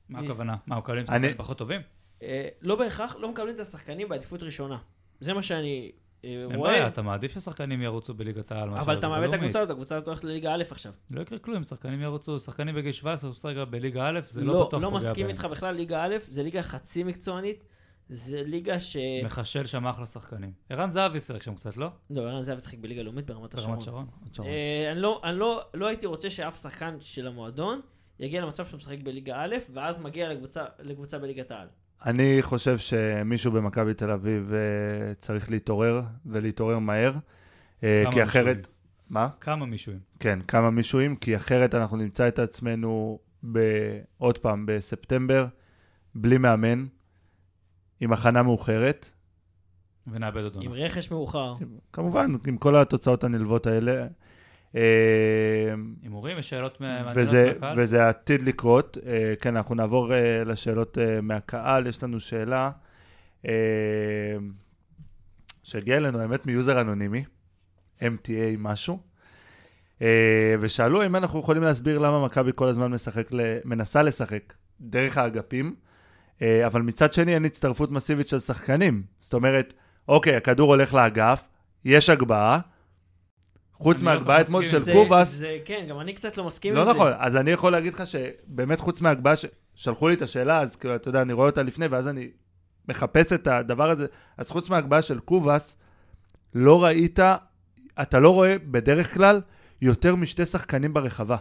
[0.10, 0.56] מה הכוונה?
[0.68, 1.82] מה, מקבלים אני- שחקנים פחות טובים?
[2.24, 4.78] אה, לא בהכרח, לא מקבלים את השחקנים בעדיפות ראשונה.
[5.20, 5.92] זה מה שאני
[6.26, 6.72] אה, אין רואה.
[6.72, 8.70] בעיה, אתה מעדיף ששחקנים ירוצו בליגת העל.
[8.70, 9.34] אבל אתה מאבד את.
[9.34, 10.92] הקבוצה הזאת, הקבוצה הזאת הולכת לליגה א' עכשיו.
[11.12, 14.66] לא יקרה כלום, שחקנים ירוצו, שחקנים בגיל 17 עושים רגע בליגה א', זה לא לא,
[14.68, 15.28] בטוח לא פוגע מסכים.
[15.30, 17.64] איתך בכלל, ליגה א', זה ליגה חצי מקצוענית,
[18.10, 18.98] זה ליגה ש...
[19.24, 20.52] מחשל שם אחלה שחקנים.
[20.70, 21.88] ערן זהבי שיחק שם קצת, לא?
[22.10, 23.80] לא, ערן זהב משחק בליגה לאומית ברמת השרון.
[23.80, 23.84] ברמת
[24.34, 24.48] שרון.
[24.50, 27.82] אה, אני לא- לא- לא הייתי רוצה שאף שחקן של המועדון
[28.20, 31.68] יגיע למצב שהוא משחק בליגה א', ואז מגיע לקבוצה- לקבוצה בליגת העל.
[32.06, 37.14] אני חושב שמישהו במכבי תל אביב אה, צריך להתעורר, ולהתעורר מהר.
[37.84, 38.46] אה, כמה כי אחרת...
[38.58, 38.78] מישורים.
[39.10, 39.30] מה?
[39.42, 40.00] כמה מישורים.
[40.20, 43.20] כן, כמה מישואים, כי אחרת אנחנו נמצא את עצמנו
[43.52, 43.60] ב-
[44.18, 45.46] עוד פעם בספטמבר,
[46.16, 46.86] בלי מאמן,
[48.00, 49.12] עם הכנה מאוחרת.
[50.12, 50.74] ונאבד עוד עם.
[50.74, 51.56] רכש מאוחר.
[51.94, 54.08] כמובן, עם כל התוצאות הנלוות האלה.
[54.76, 54.82] אה,
[56.04, 56.82] הימורים, יש שאלות
[57.16, 57.80] וזה, מהקהל?
[57.80, 58.98] וזה עתיד לקרות.
[59.06, 61.88] אה, כן, אנחנו נעבור אה, לשאלות מהקהל.
[61.88, 62.72] יש לנו שאלה
[65.64, 67.24] שהגיעה אלינו, האמת, מיוזר אנונימי,
[68.00, 69.00] MTA משהו,
[70.60, 73.28] ושאלו אם אנחנו יכולים להסביר למה מכבי כל הזמן משחק,
[73.66, 75.76] מנסה לשחק דרך האגפים,
[76.42, 79.04] אבל מצד שני אין הצטרפות מסיבית של שחקנים.
[79.20, 79.74] זאת אומרת,
[80.08, 81.50] אוקיי, הכדור הולך לאגף,
[81.86, 82.60] יש הגבהה,
[83.78, 86.86] חוץ לא מהגבהה אתמול של עם קובאס, כן, גם אני קצת לא מסכים עם לא
[86.86, 86.92] זה.
[86.92, 89.46] נכון, אז אני יכול להגיד לך שבאמת חוץ מהגבהה, ש...
[89.76, 92.28] שלחו לי את השאלה, אז כאילו, אתה יודע, אני רואה אותה לפני, ואז אני
[92.88, 94.08] מחפש את הדבר הזה,
[94.38, 95.78] אז חוץ מהגבהה של קובאס,
[96.54, 97.20] לא ראית,
[98.02, 99.42] אתה לא רואה בדרך כלל
[99.82, 101.38] יותר משתי שחקנים ברחבה.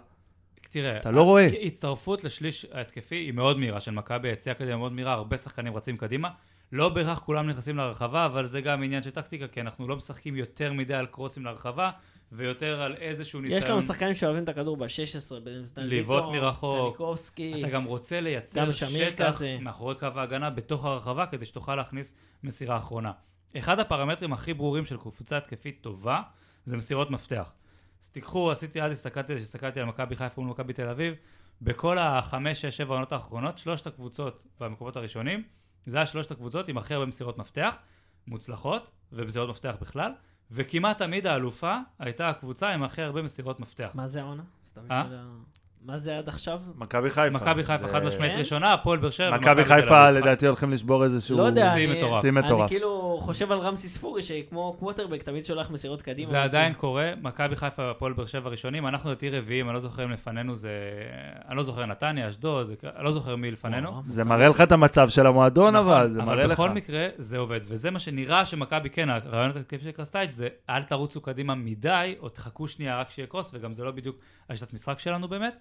[0.70, 1.48] תראה, אתה לא רואה.
[1.62, 5.96] הצטרפות לשליש ההתקפי היא מאוד מהירה של מכבי, היציאה קדימה מאוד מהירה, הרבה שחקנים רצים
[5.96, 6.28] קדימה.
[6.72, 10.36] לא בהכרח כולם נכנסים לרחבה, אבל זה גם עניין של טקטיקה, כי אנחנו לא משחקים
[10.36, 11.90] יותר מדי על קרוסים לרחבה,
[12.32, 13.62] ויותר על איזשהו ניסיון.
[13.62, 15.32] יש לנו שחקנים שאוהבים את הכדור ב-16,
[15.76, 16.96] לבעוט מרחוק.
[16.96, 17.60] קניקובסקי.
[17.60, 19.58] אתה גם רוצה לייצר גם שטח כזה.
[19.60, 23.12] מאחורי קו ההגנה בתוך הרחבה, כדי שתוכל להכניס מסירה אחרונה.
[23.58, 26.22] אחד הפרמטרים הכי ברורים של קבוצה התקפית טובה,
[26.64, 27.52] זה מסירות מפתח.
[28.02, 31.14] אז תיקחו, עשיתי אז, הסתכלתי, הסתכלתי על מכבי חיפה מול מכבי תל אביב,
[31.62, 35.42] בכל החמש, שש, שבע עונות האחרונות, שלושת הקבוצות במקומות הראשונים,
[35.86, 37.74] זה היה שלושת הקבוצות עם הכי הרבה מסירות מפתח,
[38.26, 40.12] מוצלחות, ומסירות מפתח בכלל,
[40.50, 43.90] וכמעט תמיד האלופה הייתה הקבוצה עם הכי הרבה מסירות מפתח.
[43.94, 44.42] מה זה העונה?
[44.66, 44.80] סתם?
[44.84, 45.26] בשביל ה-
[45.86, 46.60] מה זה עד עכשיו?
[46.74, 47.36] מכבי חיפה.
[47.36, 48.38] מכבי חיפה חד משמעית כן?
[48.38, 49.38] ראשונה, הפועל באר שבע.
[49.38, 50.10] מכבי חיפה.
[50.10, 51.38] לדעתי הולכים לשבור איזשהו...
[51.38, 56.28] לא יודע, שיא אני- כאילו חושב על רמסי ספורי, שכמו קווטרבק תמיד שולח מסירות קדימה.
[56.28, 56.42] זה.
[56.42, 60.10] עדיין קורה, מכבי חיפה והפועל באר שבע ראשונים, אנחנו לדעתי רביעים, אני לא זוכר אם
[60.10, 60.70] לפנינו זה...
[61.48, 64.02] אני לא זוכר נתניה, אשדוד, אני לא זוכר מי לפנינו.
[64.08, 66.52] זה מראה לך את המצב של המועדון, נכון, אבל זה מראה אבל לך.
[66.52, 70.82] בכל מקרה זה עובד, וזה מה שנראה שמכבי כן, הרעיון התקציב של קרסטייץ' זה אל
[70.82, 74.16] תרוצו קדימה מדי, או תחכו שנייה רק שיהיה קרוס, וגם זה לא בדיוק
[74.50, 75.56] השיטת משחק שלנו באמת,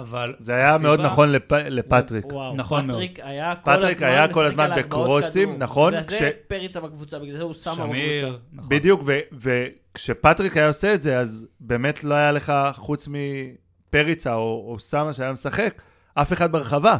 [0.00, 0.34] אבל...
[0.38, 2.24] זה היה מאוד הסיבה- נכון לפ- לפטריק.
[2.26, 2.96] וואו, נכון מאוד.
[2.96, 5.58] פטריק היה כל פטריק הזמן היה כל הזמן בקרוסים, כדור.
[5.58, 7.86] נכון, בגלל זה כש- פריצה בקבוצה, בגלל זה הוא שם בקבוצה.
[7.88, 8.68] שמיר, נכון.
[8.68, 14.66] בדיוק, ו- וכשפטריק היה עושה את זה, אז באמת לא היה לך, חוץ מפריצה או
[14.70, 15.82] או סמה שהיה משחק,
[16.14, 16.96] אף אחד ברחבה.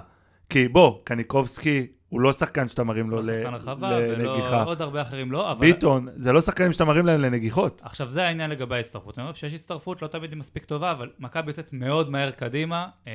[0.49, 4.57] כי בוא, קניקובסקי הוא לא שחקן שאתה מרים לו לא שחקן הרחבה, לנגיחה.
[4.57, 5.61] ולא עוד הרבה אחרים לא, אבל...
[5.61, 7.83] ביטון, זה לא שחקנים שאתה מרים להם לנגיחות.
[7.85, 9.19] עכשיו זה העניין לגבי ההצטרפות.
[9.19, 12.89] אני חושב שיש הצטרפות, לא תמיד היא מספיק טובה, אבל מכבי יוצאת מאוד מהר קדימה.
[13.07, 13.13] אה,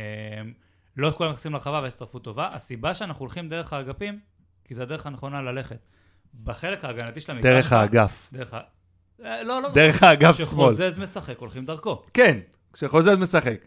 [0.98, 2.50] לא כולם נכנסים לרחבה ויש הצטרפות טובה.
[2.54, 4.20] הסיבה שאנחנו הולכים דרך האגפים,
[4.66, 5.88] כי זה הדרך הנכונה ללכת.
[6.44, 7.46] בחלק ההגנתי של המגרש...
[7.46, 8.30] דרך האגף.
[8.34, 8.60] דרך ה...
[9.26, 9.70] אה, לא, לא.
[9.74, 10.48] דרך האגף שמאל.
[10.48, 12.04] שחוזז משחק, הולכים דרכו.
[12.14, 12.38] כן,
[12.74, 13.66] כשחוזז משחק.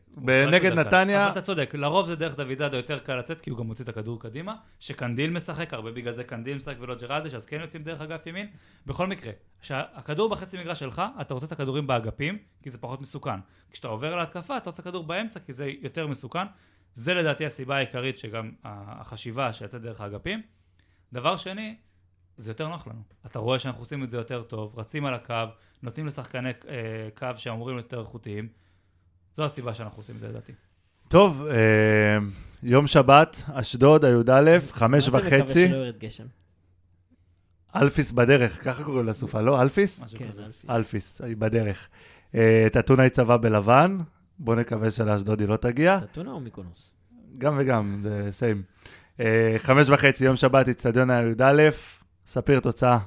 [0.75, 0.81] קל.
[0.81, 3.67] נתניה, אבל אתה צודק, לרוב זה דרך דוד זאדה יותר קל לצאת, כי הוא גם
[3.67, 7.61] מוציא את הכדור קדימה, שקנדיל משחק, הרבה בגלל זה קנדיל משחק ולא ג'רלדש, אז כן
[7.61, 8.47] יוצאים דרך אגף ימין.
[8.87, 13.41] בכל מקרה, כשהכדור בחצי מגרש שלך, אתה רוצה את הכדורים באגפים, כי זה פחות מסוכן.
[13.71, 16.45] כשאתה עובר להתקפה, אתה רוצה כדור באמצע, כי זה יותר מסוכן.
[16.95, 20.43] זה לדעתי הסיבה העיקרית שגם החשיבה שיצאת דרך האגפים.
[21.13, 21.77] דבר שני,
[22.37, 23.03] זה יותר נוח לנו.
[23.27, 25.35] אתה רואה שאנחנו עושים את זה יותר טוב, רצים על הקו,
[25.83, 28.49] נותנים לשחקני אה, קו שאמורים יותר איכותיים.
[29.37, 30.53] זו הסיבה שאנחנו עושים את זה לדעתי.
[31.09, 32.19] טוב, אה,
[32.63, 36.25] יום שבת, אשדוד, הי"א, חמש מה זה מקווה וחצי, שלא ירד גשם?
[37.77, 39.63] אלפיס בדרך, ככה קוראים לסופה, לא?
[39.63, 40.05] אלפיס?
[40.17, 40.45] כן, כזה.
[40.45, 40.67] אלפי.
[40.71, 41.89] אלפיס, היא בדרך.
[42.35, 43.99] אה, את אתונה היא צבע בלבן,
[44.39, 46.01] בוא נקווה שלאשדוד היא לא תגיע.
[46.01, 46.91] אתונה או מיקונוס?
[47.39, 48.63] גם וגם, זה סיים.
[49.21, 51.71] אה, חמש וחצי, יום שבת, אצטדיון הי"א,
[52.27, 52.99] ספיר תוצאה.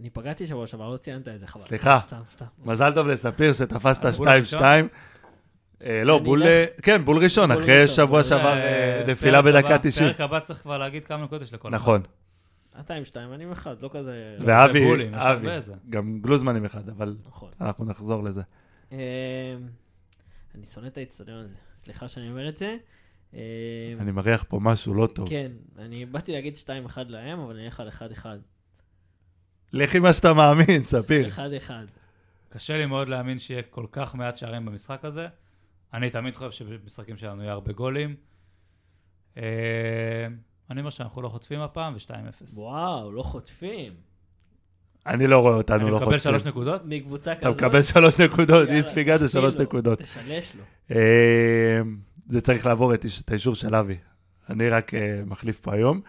[0.00, 1.62] אני פגעתי שבוע שעבר, לא ציינת את זה, חבל.
[1.62, 2.00] סליחה.
[2.00, 2.44] סתם, סתם.
[2.64, 4.62] מזל טוב לספיר שתפסת אה, בול 2-2.
[5.84, 10.08] אה, לא, בול, אה, כן, בול ראשון, אחרי שבוע שעבר אה, פרק נפילה בדקה 90.
[10.08, 11.74] פרק הבא צריך כבר להגיד כמה נקודות יש לכל אחד.
[11.74, 12.02] נכון.
[12.80, 14.36] אתה עם שתיים, אני עם אחד, לא כזה...
[14.46, 15.48] ואבי, אבי.
[15.90, 17.50] גם גלוזמן עם אחד, אבל נכון.
[17.60, 18.42] אנחנו נחזור לזה.
[18.92, 18.98] אמ,
[20.54, 22.76] אני שונא את האיצטדיון הזה, סליחה שאני אומר את זה.
[23.34, 23.38] אמ,
[24.00, 25.28] אני מריח פה משהו לא טוב.
[25.28, 28.26] כן, אני באתי להגיד 2-1 להם, אבל אני אלך על 1-1.
[29.72, 31.26] לך עם מה שאתה מאמין, ספיר.
[31.26, 31.70] 1-1.
[32.48, 35.26] קשה לי מאוד להאמין שיהיה כל כך מעט שערים במשחק הזה.
[35.94, 38.16] אני תמיד חושב שבמשחקים שלנו יהיה הרבה גולים.
[39.36, 39.42] אה,
[40.70, 42.54] אני אומר שאנחנו לא חוטפים הפעם ו-2-0.
[42.54, 43.92] וואו, לא חוטפים.
[45.06, 46.18] אני לא רואה אותנו אני לא מקבל חוטפים.
[46.32, 46.82] שלוש נקודות?
[46.84, 47.56] מקבוצה אתה כזאת.
[47.62, 49.98] מקבל שלוש נקודות, אי ספיגה זה שלוש נקודות.
[49.98, 50.62] תשלש לו.
[50.90, 51.80] אה,
[52.28, 53.98] זה צריך לעבור את איש- את האישור של אבי.
[54.50, 56.00] אני רק אה, מחליף פה היום.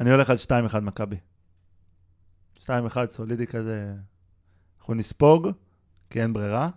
[0.00, 1.16] אני הולך על 2-1 מכבי.
[2.58, 2.68] 2-1
[3.08, 3.92] סולידי כזה.
[4.78, 5.48] אנחנו נספוג,
[6.10, 6.68] כי אין ברירה.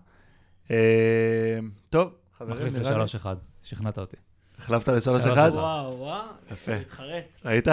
[0.71, 3.03] אה, טוב, חברים, מחליף נראה לי.
[3.03, 3.27] ל-3-1.
[3.63, 4.17] שכנעת אותי.
[4.59, 5.01] החלפת ל-3-1?
[5.01, 5.51] שלוש אחד.
[5.53, 6.73] וואו, וואו, יפה.
[6.73, 7.37] הוא מתחרט.
[7.45, 7.67] ראית?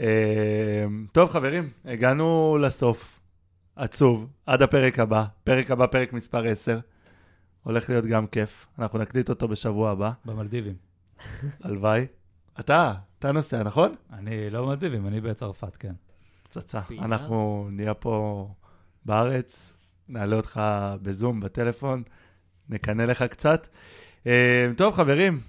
[0.00, 3.20] אה, טוב, חברים, הגענו לסוף.
[3.76, 5.24] עצוב, עד הפרק הבא.
[5.44, 6.78] פרק הבא, פרק מספר 10.
[7.62, 8.66] הולך להיות גם כיף.
[8.78, 10.74] אנחנו נקליט אותו בשבוע הבא, במלדיבים.
[11.64, 12.06] הלוואי.
[12.60, 13.94] אתה, אתה נוסע, נכון?
[14.12, 15.92] אני לא במלדיבים, אני בצרפת, כן.
[16.42, 16.80] פצצה.
[16.98, 18.48] אנחנו נהיה פה
[19.04, 19.77] בארץ,
[20.08, 20.60] נעלה אותך
[21.02, 22.02] בזום, בטלפון,
[22.68, 23.68] נקנא לך קצת.
[24.26, 25.40] אה, טוב, חברים,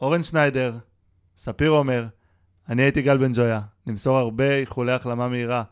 [0.00, 0.78] אורן שניידר,
[1.36, 2.06] ספיר עומר,
[2.68, 5.62] אני הייתי גל בן ג'ויה, נמסור הרבה איחולי החלמה מהירה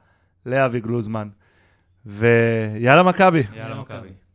[0.46, 1.28] לאבי גלוזמן,
[2.06, 3.42] ויאללה מכבי.
[3.54, 4.08] יאללה מכבי.